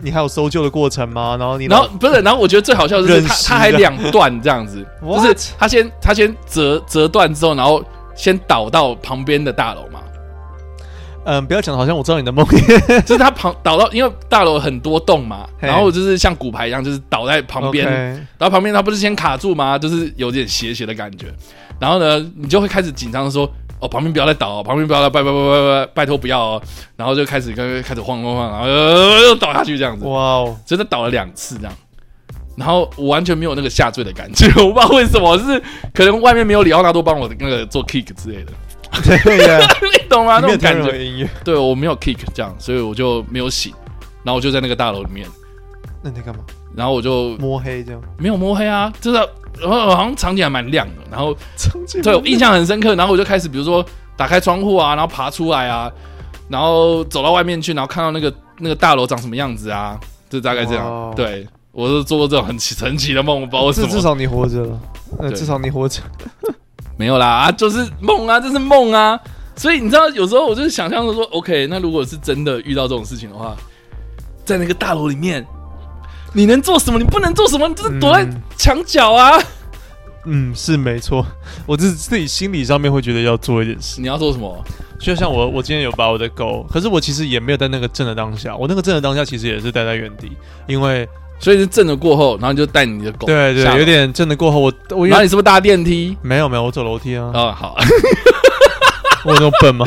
[0.00, 1.36] 你还有搜救的过程吗？
[1.38, 7.84] 然后你然后不是，然后我觉得最好笑的是他他还两段这样子， 就是他先他先折折断之后，然后
[8.16, 10.00] 先倒到旁边的大楼嘛，
[11.26, 12.46] 嗯，不要讲，好像我知道你的梦。
[13.04, 17.86] 就是他旁倒到，因为大楼很多栋嘛，然后就是像骨牌一样，就是倒在旁边
[18.38, 19.78] 然后旁边他不是先卡住吗？
[19.78, 21.26] 就是有点斜斜的感觉。
[21.78, 23.46] 然后呢，你就会开始紧张的说
[23.80, 26.62] ：“哦，旁边不要再倒哦，旁边不要再拜拜拜拜拜，拜托不要哦。”
[26.96, 31.72] 然后就开始跟开始晃晃晃，然后呃又倒下去这样子，哇哦，真的倒了两次这样。
[32.56, 35.62] 然后我完全没有那个下坠的感觉， 我不知道为什么，是
[35.94, 38.52] 可能外面没有里奥纳多帮我那个做 kick 之类的，
[39.22, 39.58] 对呀，
[39.92, 40.38] 你懂吗？
[40.40, 41.04] 那种感觉。
[41.04, 43.72] 音乐，对我没有 kick 这样，所以我就没有醒。
[44.24, 45.24] 然后我就在那个大楼里面，
[46.02, 46.42] 那你在干嘛？
[46.74, 48.02] 然后我就摸黑这样？
[48.18, 49.18] 没有摸黑啊，就是
[49.60, 52.94] 然后好像场景还蛮亮的，然后场景对我印象很深刻。
[52.96, 53.84] 然后我就开始比如说
[54.16, 55.90] 打开窗户啊，然后爬出来啊，
[56.48, 59.96] 然后走到外面去，然后看到那个那个大楼长什么样子啊，
[60.28, 61.12] 就大概这哇样。
[61.14, 61.46] 对
[61.76, 63.86] 我是做过这种很奇神奇的梦，我不知道为什么。
[63.86, 64.80] 至至少你活着了，
[65.18, 66.00] 呃，对至少你活着。
[66.96, 69.20] 没有啦，啊，就是梦啊，这是梦啊。
[69.56, 73.54] 所以你知道，有时候我就是想象着说，OK，那如果是真的遇到这种事情的话，
[74.42, 75.46] 在那个大楼里面，
[76.32, 76.98] 你能做什么？
[76.98, 77.68] 你不能做什么？
[77.68, 79.38] 你就是躲在嗯墙角啊。
[80.24, 81.26] 嗯，是没错，
[81.66, 84.00] 我自自己心理上面会觉得要做一点事。
[84.00, 84.64] 你要做什么？
[84.98, 90.32] 就像我，我今天有把我的狗，可是我其实也没有在那个震的当下，我那个震的当下其实也是待在原地，
[90.66, 91.06] 因为
[91.38, 96.16] 所以是震了过后，然后你就带你的狗对对，有点震的过后，我我因为然后你是不是搭电梯？
[96.22, 97.76] 没有没有，我走楼梯啊，哦，好，
[99.24, 99.86] 我有那么笨吗？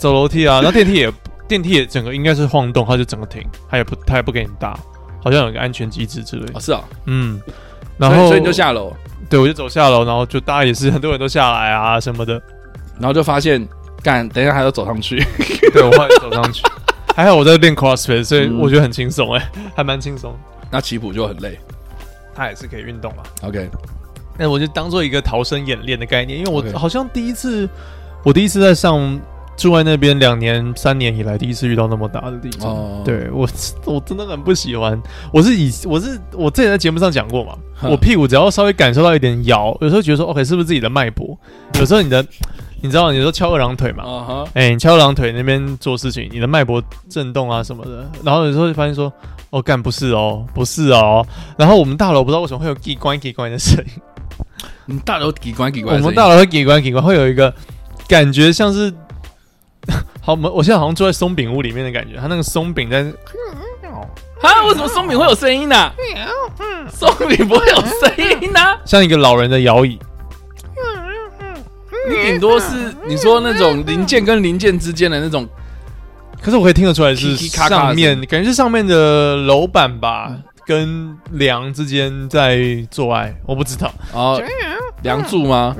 [0.00, 1.12] 走楼梯啊，然后电梯也
[1.46, 4.78] 电梯也整个应该是晃动，它就整个停，它也不它也不给你搭，
[5.22, 6.52] 好像有个安全机制之类的。
[6.54, 7.40] 哦，是啊，嗯，
[7.96, 8.92] 然后所以所以你就下楼，
[9.28, 12.40] 对我就走下楼，然后就大家也是很多人都下来啊什么的，
[12.98, 13.66] 然后就发现
[14.02, 15.22] 干，等一下还要走上去。
[15.72, 16.62] 对我后来走上去，
[17.18, 20.32] 还好我在练 CrossFit，所以嗯我觉得很轻松哎， 还蛮轻松。
[20.70, 21.58] 那起步就很累。
[22.32, 23.68] 它也是可以运动啊，OK，
[24.38, 27.68] 那我就当做一个逃生演练的概念，因为我 OK 好像第一次，
[28.22, 29.20] 我第一次在上
[29.56, 32.70] 住在那边两年三年以来，第一次遇到那么大的地震。
[32.70, 33.48] 哦对我
[33.84, 34.96] 我真的很不喜欢。
[35.32, 41.36] 我是以我是我之前在节目上讲过嘛，哼我屁股只要稍微感受到一点摇，有时候觉得说 OK 是不是自己的脉搏？
[41.80, 42.24] 有时候你的
[42.80, 49.12] 你知道，你说敲二郎腿嘛，啊哈，哎、你翘二郎腿那边做事情，你的脉搏震动啊什么的，然后有时候就发现说，
[49.50, 51.26] 哦，干不是哦，不是哦，
[51.56, 54.02] 然后我们大楼不知道为什么会有叽关叽关的声音，
[54.86, 57.52] 你大楼机关机关我们大楼会叽关叽关，会有一个
[58.06, 58.92] 感觉像是，
[60.20, 62.98] 好，我们我现在好像住在松饼屋里面的感觉，它那个松饼在，
[64.40, 65.90] 啊，为什么松饼会有声音呢、
[66.90, 69.98] 松饼不会有声音呢、 像一个老人的摇椅，
[72.08, 72.66] 你顶多是
[73.06, 75.46] 你说那种零件跟零件之间的那种，
[76.42, 80.32] 可是我可以听得出来是上面感觉是上面的楼板吧。
[80.66, 82.60] 跟梁之间在
[82.90, 84.38] 做爱，我不知道，哦，
[85.02, 85.74] 梁柱吗？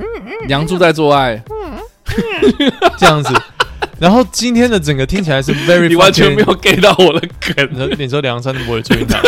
[0.47, 1.39] 梁柱在做爱，
[2.97, 3.31] 这样子。
[3.99, 7.19] 然后今天的整个听起来是 very，你完全没有 get 到我的
[7.55, 7.77] 梗你。
[7.77, 9.21] 说你说梁山伯与祝英台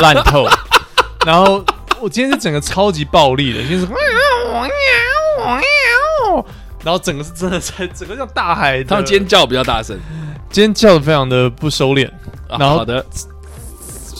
[0.00, 0.48] 烂透，
[1.24, 1.64] 然后
[2.04, 3.88] 我今天是整个超级暴力的，就是
[6.82, 9.98] 然后整个是真的在整个像大海，他们尖叫比较大声。
[10.50, 12.06] 今天叫的非常的不收敛，
[12.46, 13.02] 啊然后好的，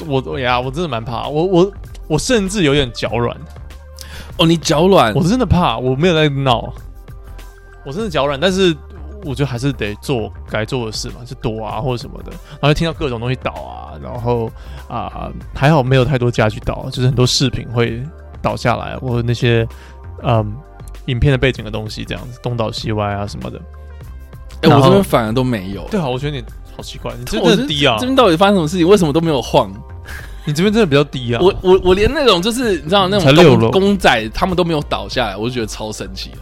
[0.06, 1.72] 我我呀我真的蛮怕，我我
[2.08, 3.36] 我甚至有点脚软，
[4.38, 5.12] 哦，你脚软。
[5.14, 6.72] 我，真的怕，我没有在闹，
[7.84, 8.74] 我真的脚软，但是。
[9.24, 14.50] 我觉得还是得做该做的事嘛，就躲啊或者什么的，然后就听到各种东西倒啊，然后
[14.88, 18.02] 啊、还好没有太多家具倒，就是很多饰品会
[18.42, 19.66] 倒下来，或者那些
[20.22, 20.54] 嗯
[21.06, 23.60] 影片的背景的东西这样子东倒西歪啊什么的。
[24.62, 25.86] 哎，我这边反而都没有。
[25.90, 26.42] 对啊，我觉得你
[26.76, 28.88] 好奇怪，你真的很低啊这，边到底发生什么事情？
[28.88, 29.70] 为什么都没有晃？
[30.46, 31.40] 你这边真的比较低啊。
[31.42, 36.38] 我我我连那种就是你知道那种六公仔，他们都没有倒下来，我就觉得超神奇了。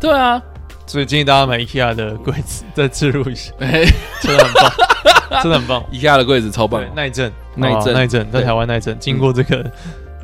[0.00, 0.40] 对啊，
[0.86, 3.84] 所以建议大家买 IKEA 的柜子，再置入一下，哎，
[4.22, 4.72] 真的很棒，
[5.42, 5.84] 真的很棒。
[5.92, 9.70] IKEA 的柜子超棒，，耐震，耐震耐震，在台湾耐震，经过这个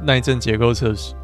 [0.02, 1.14] 耐震结构测试，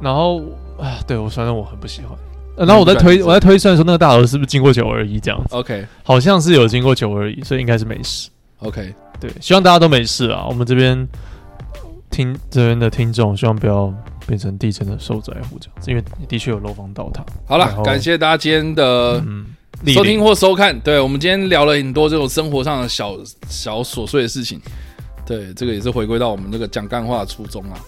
[0.00, 0.40] 然后
[0.78, 2.10] 啊，对我反正我很不喜欢。
[2.54, 5.86] 呃然后我在推，我在推算说那个大楼是不是经过九二一这样子，OK。
[6.02, 8.28] 好像是有经过九二一，所以应该是没事。
[8.58, 10.44] OK，对，希望大家都没事啊。
[10.46, 11.08] 我们这边
[12.12, 13.92] 听这边的听众，希望不要
[14.26, 17.24] 变成地震的受灾户这样子，因为的确有楼房倒塌。
[17.46, 19.46] 好了，感谢大家今天的嗯，
[19.86, 20.78] 收听或收看。
[20.80, 23.16] 对我们今天聊了很多这种生活上的小
[23.48, 24.60] 小琐碎的事情。
[25.26, 27.80] 对，这个也是回归到我们这个讲干话的初衷啊。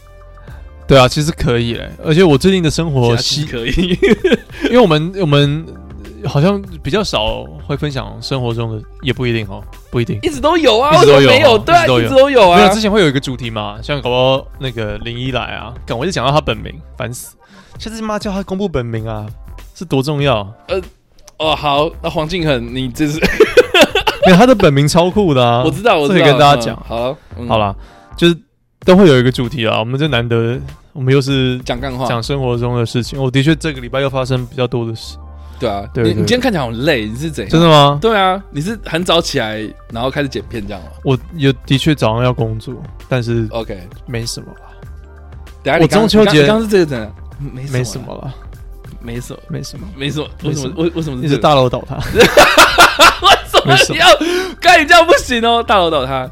[0.87, 1.89] 对啊，其实可以嘞。
[2.03, 3.15] 而且我最近的生活
[3.51, 3.99] 可以，
[4.65, 5.65] 因为我们我们
[6.27, 10.19] 好像比较少会分享生活中的，也不一定哦，不一定。
[10.23, 11.55] 一直都有啊，一直都有没有？
[11.55, 12.81] 哦对啊，一直都有一直都有没有，啊之。
[12.81, 17.37] 前会有一个主题嘛，像搞不好那个林一来啊，赶我就讲到他本名，烦死！
[17.79, 19.27] 下次妈叫他公布本名啊，
[19.75, 20.47] 是多重要？
[20.69, 20.81] 呃
[21.39, 23.19] 哦，好，那黄敬恒，你这是
[24.27, 25.63] 没有他的本名超酷的啊！
[25.67, 27.75] 我知道，我可以跟大家讲好，嗯好，啦，
[28.17, 28.37] 就是
[28.85, 30.61] 都会有一个主题啊，我们这难得，
[30.93, 33.21] 我们又是讲干话，讲生活中的事情。
[33.21, 35.17] 我的确这个礼拜又发生比较多的事，
[35.59, 35.89] 对啊。
[35.95, 37.51] 你你今天看起来很累，你是怎样？
[37.51, 37.99] 真的吗？
[38.01, 39.61] 对啊，你是很早起来，
[39.93, 42.75] 然后开始剪片这样吗我有的确早上要工作，
[43.09, 44.69] 但是？OK，没什么啦，
[45.63, 47.15] 等下你刚我中秋节你刚刚是这个怎样？
[47.53, 48.35] 没没什么啦，什么啦，
[49.01, 50.27] 没什么，没什么，没什么。
[50.45, 50.75] 为什么？
[50.77, 51.43] 为为什么一直是这个？
[51.43, 51.97] 大楼倒塌。
[53.23, 54.07] 为没什么什么要？
[54.61, 56.29] 干你这样不行哦，大楼倒塌。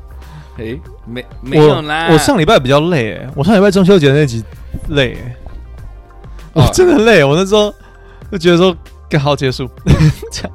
[0.59, 2.09] 诶，没没有啦。
[2.11, 4.45] 我上礼拜比较累、欸，我上礼拜中秋节那集
[4.89, 5.37] 累、欸，
[6.53, 7.25] 我哦真的累。
[7.25, 7.75] 我那时候
[8.31, 8.77] 就觉得说，
[9.13, 9.69] 刚好结束，
[10.33, 10.53] 这样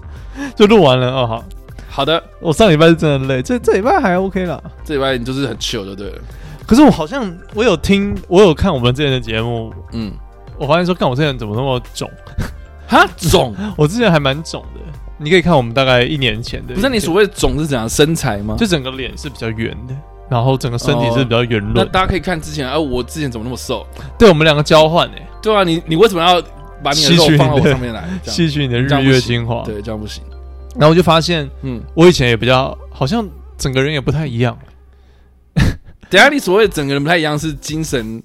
[0.55, 1.11] 就录完了。
[1.11, 1.45] 哦，好，
[1.89, 4.59] 好的，我上礼拜是真的累，这这礼拜还 OK 啦。
[4.83, 6.17] 这礼拜你就是很糗，就对了。
[6.65, 10.11] 可是我好像我有听，我有看我们之前的节目，嗯，
[10.57, 12.09] 我发现说，看我之前怎么那么肿，
[12.87, 14.81] 哈，肿 我之前还蛮肿的。
[15.19, 17.87] 你可以看我们大概一年前的，不是你所谓的肿是怎样？
[17.87, 18.55] 身材吗？
[18.57, 19.95] 就整个脸是比较圆的，
[20.29, 21.73] 然后整个身体是比较圆润。
[21.73, 23.85] 那大家可以看之前，哎，我之前怎么那么瘦？
[24.17, 26.39] 对我们两个交换诶、对啊，你你为什么要
[26.83, 28.07] 把你的肉放到我上面来？
[28.23, 29.63] 吸取你的日月精华。
[29.63, 30.23] 对，这样不行。
[30.75, 33.27] 然后我就发现，嗯，我以前也比较好像
[33.57, 34.57] 整个人也不太一样。
[36.09, 38.21] 等下你所谓的整个人不太一样，是精神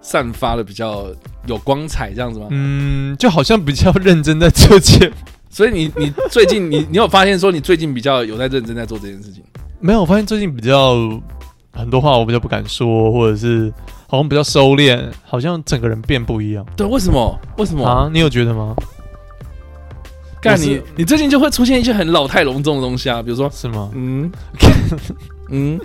[0.00, 1.06] 散发的比较
[1.46, 2.46] 有光彩这样子吗？
[2.50, 5.14] 嗯，就好像比较认真在做节目。
[5.50, 9.42] 所以你你最近你你有发现说你最近比较有在认真在做这件事情？
[9.80, 10.94] 没有，我发现最近比较
[11.72, 13.72] 很多话我比较不敢说，或者是
[14.10, 17.38] 好像比较收敛，好像整个人变不一样对，为什么？
[17.58, 17.86] 为什么？
[17.86, 18.10] 啊？
[18.12, 18.74] 你有觉得吗？
[20.40, 23.90] 干你我是，你最近就会出现一些很老态龙钟的东西啊，比如说，什么？
[23.94, 24.30] 嗯，
[25.50, 25.80] 嗯，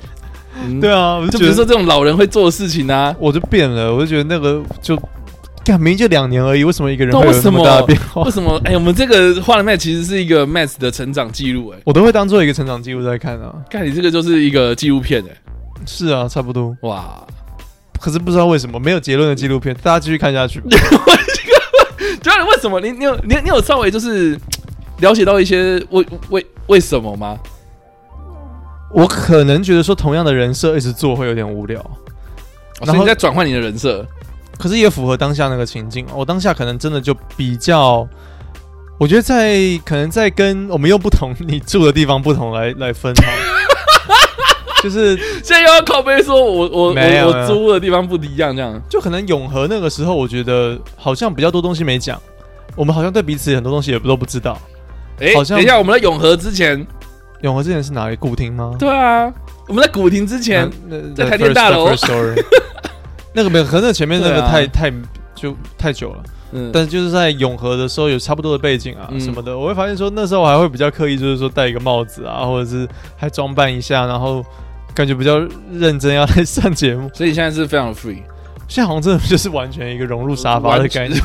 [0.64, 4.98] 嗯对啊，我就就觉得比如说这种老人会做的事情啊，我就变了，我就觉得那个就。
[5.66, 8.32] 干，明明就两年而已，为什么一个人对会有那么为什么大的变化为？
[8.32, 8.62] 什么？
[8.66, 13.56] 哎、我们这个画的 Matt 其实是一个 Matt 的成长记录，哎，我都会当做一个成长记录在看啊。
[13.70, 15.32] 看你这个就是一个纪录片，哎，
[15.86, 16.76] 是啊，差不多。
[16.82, 17.26] 哇，
[18.04, 20.68] 可是不知道为什么没有结论的纪录片，大家继续看下去吧。
[22.22, 24.38] 就是为什么你你有你你有稍微就是
[25.00, 27.40] 了解到一些为为为什么吗？
[28.92, 31.82] 我可能觉得说同样的人设一直做会有点无聊，
[32.82, 34.06] 然后你在转换你的人设，
[34.60, 36.06] 可是也符合当下那个情境。
[36.14, 38.06] 我当下可能真的就比较，
[39.00, 43.62] 我觉得在可能在跟我们用不同你住的地方不同来来分好了，
[44.84, 52.22] 就是现在又要靠背说我我我我租的地方不一样，这样就可能永和那个时候，我觉得好像比较多东西没讲，
[52.76, 54.60] 我们好像对彼此很多东西也都不知道。
[55.20, 56.86] 哎、好像等一下，我们在永和之前，
[57.42, 58.16] 永和之前是哪里？
[58.18, 58.76] 古亭吗？
[58.78, 59.32] 对啊，
[59.68, 60.70] 我们在古亭之前，
[61.16, 61.90] 在台电大楼
[63.34, 64.92] 那个没有，可能那前面那个太、太
[65.34, 66.24] 就太久了。
[66.56, 72.88] 嗯，但是就是在永和的时候有差不多的背景啊嗯什么的，我会发现说那时候我还会比较刻意，就是说戴一个帽子啊，或者是
[73.18, 74.46] 还装扮一下，然后
[74.94, 75.40] 感觉比较
[75.72, 77.10] 认真要来上节目。
[77.14, 78.22] 所以你现在是非常 free，
[78.68, 81.22] 现在好像真的就是完全一个融入沙发的感觉，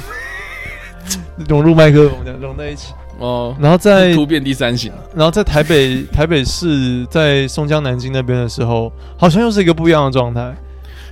[1.49, 2.93] 融入麦克风这样融在一起。
[3.19, 10.55] 哦，然后在突变第三型，然后在台北台北市在松江南京那边的时候，好像又是一个不一样的状态。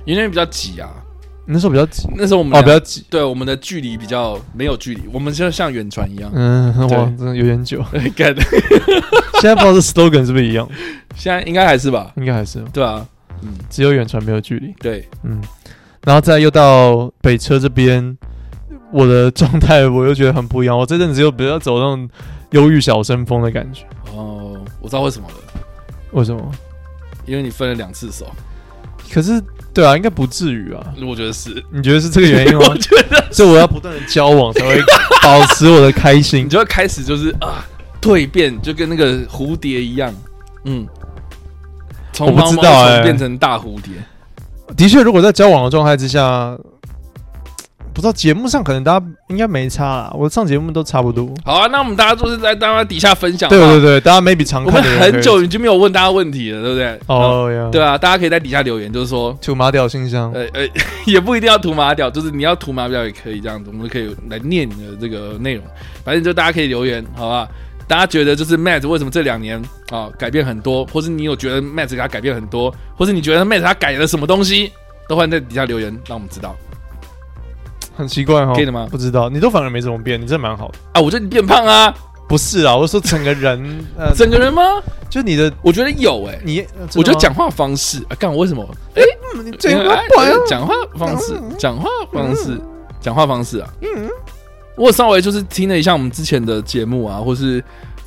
[0.05, 0.89] 因为比较挤啊，
[1.47, 3.05] 那时候比较挤，那时候我们哦，比较挤。
[3.09, 6.29] 对我们的距离比较没有距离，我们就像远传一样。
[6.33, 7.83] 嗯，对哇，真的有点久。
[9.39, 10.67] 现在不知道是 slogan 是不是一样？
[11.15, 12.11] 现在应该还是吧？
[12.17, 13.05] 应该还是对啊，
[13.41, 14.73] 嗯只有远传没有距离。
[14.79, 15.41] 对，嗯，
[16.03, 18.17] 然后再又到北车这边，
[18.91, 20.77] 我的状态我又觉得很不一样。
[20.77, 22.09] 我这阵子又比较走那种
[22.51, 23.83] 忧郁小生风的感觉。
[24.13, 25.35] 哦，我知道为什么了，
[26.11, 26.51] 为什么？
[27.25, 28.25] 因为你分了两次手，
[29.11, 29.41] 可是
[29.73, 30.81] 对啊，应该不至于啊。
[31.05, 32.77] 我觉得是，你觉得是这个原因吗 我？
[32.77, 34.81] 觉得所以我要不断的交往才会
[35.23, 36.49] 保持我的开心你心。
[36.49, 37.65] 就会开始就是啊
[38.01, 40.13] 蜕变，就跟那个蝴蝶一样，
[40.65, 40.87] 嗯，
[42.13, 43.93] 从我不毛毛知道欸虫变成大蝴蝶，
[44.75, 46.57] 的确，如果在交往的状态之下，
[47.97, 50.13] 不知道节目上可能大家应该没差啦。
[50.13, 51.33] 我上节目都差不多。
[51.43, 56.99] 好啊，那我们大家就是在大家底下分享，对对对，大家 maybe 常我们很久已经没有问大家问题了，对不对？
[57.07, 60.31] 哦呀，对啊，大家可以在底下留言，就是说，土马屌信箱。
[60.31, 60.67] 呃呃，
[61.07, 65.63] 也不一定要涂马屌，就是你要涂马屌也可以这样子，我们可以来念你的这个内容。
[66.05, 67.47] 反正就大家可以留言，好吧？
[67.87, 69.59] 大家觉得就是 Matt 为什么这两年
[69.89, 74.71] 啊改变很多，或是你有觉得 Matt 给他改变很多，或是你觉得 Matt 他改了什么东西，
[75.09, 76.55] 都欢迎在底下留言，让我们知道
[77.97, 80.77] 很奇怪哈，可以的吗不知道，你都反而没怎么变，你真的蛮好的。
[80.93, 81.01] 啊。
[81.01, 81.93] 我觉得你变胖啊，
[82.29, 83.59] 不是啊，我是说整个人，
[83.97, 84.61] 呃，整个人吗？
[85.09, 88.63] 就你的我觉得有哎、你，呃我觉得讲，话方式啊，干我为什么？
[88.95, 89.01] 哎、
[89.43, 92.61] 你嘴巴哎短啊，讲话方式，讲话方式，
[93.01, 93.69] 讲话方式啊。
[93.81, 94.09] 嗯
[94.75, 97.63] 我稍微就是听了一下我们之前的节目啊，或是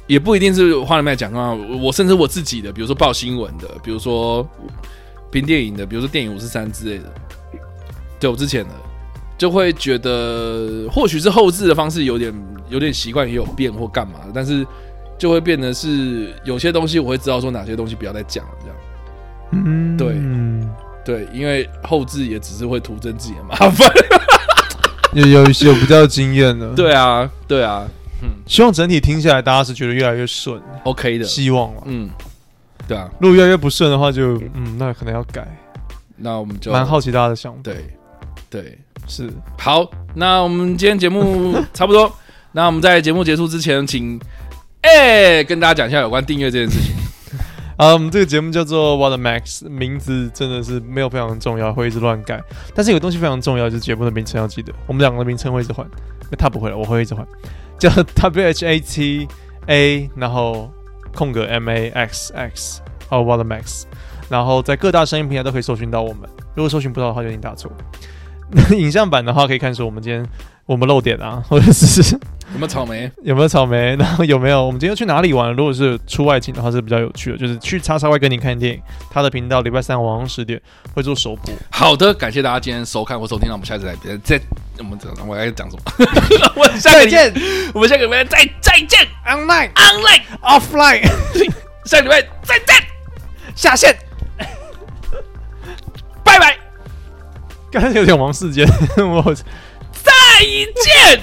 [0.07, 4.47] 也不一定是花了麦讲啊，我我甚至我自己的，比如说报新闻的，比如说
[5.33, 7.13] 评电影的，比如说电影五十三之类的，
[8.21, 8.71] 对我之前的
[9.41, 12.31] 就会觉得，或许是后置的方式有点
[12.69, 14.67] 有点习惯也有变或干嘛的，但是
[15.17, 18.77] 就会变得是有些东西我会知道说哪些东西不要再讲了这样。
[19.53, 20.09] 嗯，对。
[20.11, 20.71] 嗯，
[21.03, 23.91] 对，因为后置也只是会徒增自己的麻烦。
[25.15, 27.89] 有有有比较经验的，， 对啊，对啊，
[28.23, 28.29] 嗯。
[28.47, 31.83] 希望整体听下来大家是觉得越来越顺，，OK 的，希望了。
[31.87, 32.11] 嗯，
[32.87, 35.49] 对啊，如果越来越不顺的话，就嗯，那可能要改。
[36.17, 37.97] 那我们就蛮好奇大家的想法，对
[38.51, 38.79] 对，
[39.11, 39.29] 是
[39.59, 42.11] 好，那我们今天节目差不多，
[42.53, 44.19] 那我们在节目结束之前，请
[44.83, 46.95] 哎、跟大家讲一下有关订阅这件事情。
[47.77, 52.41] 啊， 我们这个节目叫做 What Max，名字真的是没有非常重要，会一直乱改。
[52.75, 54.73] 但是有个东西非常重要，就是节目的名称要记得。
[54.87, 55.87] 我们两个的名称会一直换，
[56.31, 57.27] 那他不会了，我会一直换，
[57.79, 59.29] 叫 W H A T
[59.67, 60.71] A，然后
[61.13, 63.83] 空格 M A X X，还有 What Max，
[64.29, 66.29] 然后在各大声音平台都可以搜寻到我们。
[66.55, 67.71] 如果搜寻不到的话，就已经打错。
[68.53, 70.27] 那 影像版的话，可以看出我们今天
[70.67, 72.17] 我们漏点啊， 或者是
[72.53, 73.11] 有没有草莓？
[73.23, 73.95] 有没有草莓？
[73.97, 75.53] 然后有没有我们今天去哪里玩？
[75.55, 80.61] 如果是出外景的话，是比较有趣的，就是去叉叉外跟你看电影，他的频道礼拜三晚上十点
[80.95, 81.55] 会做首播。
[81.71, 83.95] 好的，感谢大家今天收看或收听，那我们下次再
[84.25, 84.41] 再
[84.79, 85.83] 我们讲我该讲什么？
[86.57, 87.33] 我下个见，
[87.73, 91.03] 我们下个礼拜再再见，online，online，offline
[91.85, 92.77] 下个礼拜再见，
[93.55, 93.97] 下线。
[96.23, 96.60] 拜拜。
[97.71, 98.67] 刚才有点王世坚，
[98.99, 99.23] 我
[99.93, 100.13] 再
[100.83, 101.21] 见。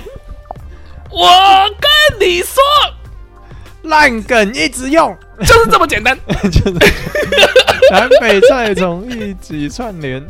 [1.10, 1.30] 我
[1.80, 2.62] 跟你说，
[3.84, 6.18] 烂梗一直用，就是这么简单。
[6.44, 6.74] 就是
[7.92, 10.26] 南北菜种一起串联。